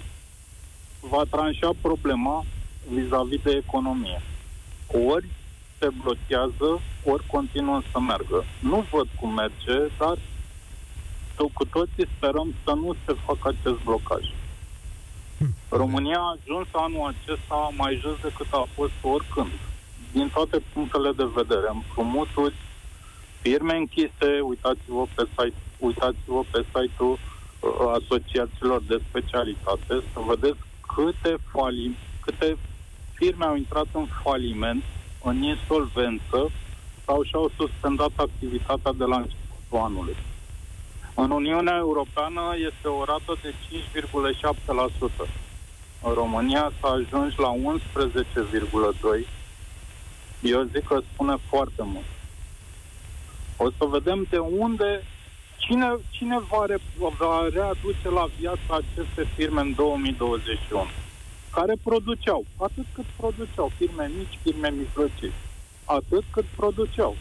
va 1.09 1.23
tranșa 1.29 1.69
problema 1.81 2.45
vis-a-vis 2.89 3.41
de 3.41 3.51
economie. 3.51 4.21
Ori 4.87 5.27
se 5.79 5.87
blochează, 6.01 6.81
ori 7.03 7.23
continuă 7.27 7.81
să 7.91 7.99
meargă. 7.99 8.43
Nu 8.59 8.85
văd 8.91 9.07
cum 9.19 9.33
merge, 9.33 9.77
dar 9.97 10.17
to- 11.35 11.53
cu 11.53 11.65
toții 11.65 12.07
sperăm 12.17 12.53
să 12.63 12.73
nu 12.73 12.95
se 13.05 13.13
facă 13.25 13.47
acest 13.47 13.83
blocaj. 13.83 14.23
România 15.69 16.19
a 16.19 16.35
ajuns 16.39 16.67
anul 16.71 17.13
acesta 17.13 17.69
mai 17.77 17.99
jos 18.01 18.17
decât 18.21 18.47
a 18.51 18.67
fost 18.73 18.91
oricând. 19.01 19.51
Din 20.11 20.29
toate 20.33 20.57
punctele 20.73 21.11
de 21.11 21.27
vedere, 21.35 21.67
împrumuturi, 21.73 22.55
firme 23.41 23.75
închise, 23.75 24.39
uitați-vă 24.41 25.05
pe 25.15 25.23
site, 25.29 25.57
uitați-vă 25.77 26.41
pe 26.51 26.65
site-ul 26.73 27.17
asociațiilor 27.97 28.81
de 28.87 29.01
specialitate 29.09 29.93
să 30.13 30.19
vedeți 30.27 30.59
câte, 30.95 31.35
falim, 31.51 31.95
câte 32.19 32.57
firme 33.13 33.45
au 33.45 33.55
intrat 33.55 33.87
în 33.91 34.05
faliment, 34.23 34.83
în 35.23 35.41
insolvență 35.41 36.51
sau 37.05 37.23
și-au 37.23 37.51
suspendat 37.57 38.11
activitatea 38.15 38.91
de 38.91 39.03
la 39.03 39.15
începutul 39.15 39.77
anului. 39.77 40.15
În 41.15 41.31
Uniunea 41.31 41.77
Europeană 41.77 42.41
este 42.69 42.87
o 42.87 43.03
rată 43.03 43.37
de 43.41 43.53
5,7%. 45.23 45.29
În 46.01 46.13
România 46.13 46.71
s-a 46.79 46.87
ajuns 46.87 47.35
la 47.35 47.53
11,2%. 49.23 49.27
Eu 50.41 50.63
zic 50.63 50.87
că 50.87 50.99
spune 51.13 51.35
foarte 51.49 51.83
mult. 51.83 52.05
O 53.57 53.69
să 53.77 53.85
vedem 53.85 54.25
de 54.29 54.37
unde, 54.37 55.03
cine, 55.65 55.87
cine 56.09 56.39
va, 56.49 56.65
re, 56.65 56.77
va 57.17 57.49
readuce 57.53 58.09
la 58.09 58.25
viață 58.39 58.67
aceste 58.69 59.27
firme 59.35 59.61
în 59.61 59.73
2021 59.73 60.87
care 61.55 61.73
produceau, 61.83 62.45
atât 62.57 62.85
cât 62.93 63.05
produceau, 63.15 63.71
firme 63.77 64.11
mici, 64.17 64.39
firme 64.41 64.73
mijlocii, 64.77 65.31
atât 65.85 66.23
cât 66.31 66.45
produceau. 66.55 67.15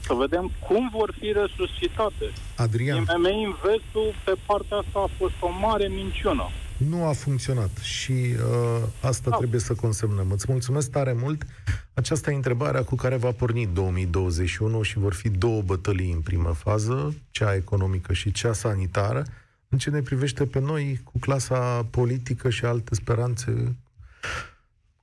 Să 0.00 0.14
vedem 0.14 0.50
cum 0.66 0.88
vor 0.92 1.14
fi 1.18 1.32
resuscitate. 1.32 2.26
Adrian. 2.56 2.96
IMM 2.96 3.24
Investul 3.24 4.14
pe 4.24 4.32
partea 4.46 4.76
asta 4.76 4.98
a 4.98 5.10
fost 5.16 5.34
o 5.40 5.50
mare 5.60 5.88
minciună. 5.88 6.46
Nu 6.78 7.04
a 7.04 7.12
funcționat 7.12 7.76
și 7.76 8.12
uh, 8.12 8.82
asta 9.00 9.30
da. 9.30 9.36
trebuie 9.36 9.60
să 9.60 9.74
consemnăm. 9.74 10.30
Îți 10.30 10.46
mulțumesc 10.48 10.90
tare 10.90 11.12
mult. 11.12 11.46
Aceasta 11.94 12.30
e 12.30 12.34
întrebarea 12.34 12.84
cu 12.84 12.94
care 12.94 13.16
va 13.16 13.30
porni 13.30 13.66
2021 13.66 14.82
și 14.82 14.98
vor 14.98 15.14
fi 15.14 15.28
două 15.28 15.62
bătălii 15.62 16.12
în 16.12 16.20
primă 16.20 16.52
fază, 16.52 17.14
cea 17.30 17.54
economică 17.54 18.12
și 18.12 18.32
cea 18.32 18.52
sanitară. 18.52 19.24
În 19.68 19.78
ce 19.78 19.90
ne 19.90 20.00
privește 20.00 20.46
pe 20.46 20.60
noi, 20.60 21.00
cu 21.04 21.18
clasa 21.18 21.86
politică 21.90 22.50
și 22.50 22.64
alte 22.64 22.94
speranțe, 22.94 23.76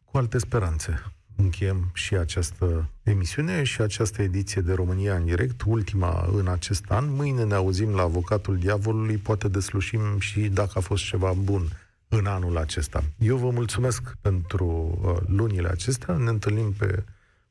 cu 0.05 0.17
alte 0.17 0.37
speranțe. 0.37 1.14
Încheiem 1.35 1.89
și 1.93 2.15
această 2.15 2.89
emisiune 3.03 3.63
și 3.63 3.81
această 3.81 4.21
ediție 4.21 4.61
de 4.61 4.73
România 4.73 5.15
în 5.15 5.25
direct, 5.25 5.61
ultima 5.65 6.29
în 6.33 6.47
acest 6.47 6.85
an. 6.87 7.15
Mâine 7.15 7.43
ne 7.43 7.53
auzim 7.53 7.95
la 7.95 8.01
Avocatul 8.01 8.57
Diavolului, 8.57 9.17
poate 9.17 9.47
deslușim 9.47 10.19
și 10.19 10.39
dacă 10.39 10.71
a 10.73 10.79
fost 10.79 11.03
ceva 11.03 11.33
bun 11.43 11.69
în 12.07 12.25
anul 12.25 12.57
acesta. 12.57 13.03
Eu 13.17 13.37
vă 13.37 13.49
mulțumesc 13.49 14.01
pentru 14.21 14.99
uh, 15.01 15.15
lunile 15.27 15.67
acestea. 15.67 16.13
Ne 16.13 16.29
întâlnim 16.29 16.73
pe 16.77 17.03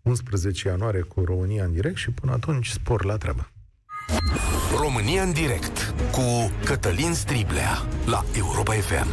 11 0.03 0.69
ianuarie 0.69 1.01
cu 1.01 1.25
România 1.25 1.65
în 1.65 1.73
direct 1.73 1.97
și 1.97 2.11
până 2.11 2.33
atunci 2.33 2.69
spor 2.69 3.05
la 3.05 3.17
treabă. 3.17 3.49
România 4.81 5.23
în 5.23 5.33
direct 5.33 5.95
cu 6.11 6.51
Cătălin 6.65 7.15
Striblea 7.15 7.87
la 8.07 8.25
Europa 8.37 8.73
FM. 8.73 9.09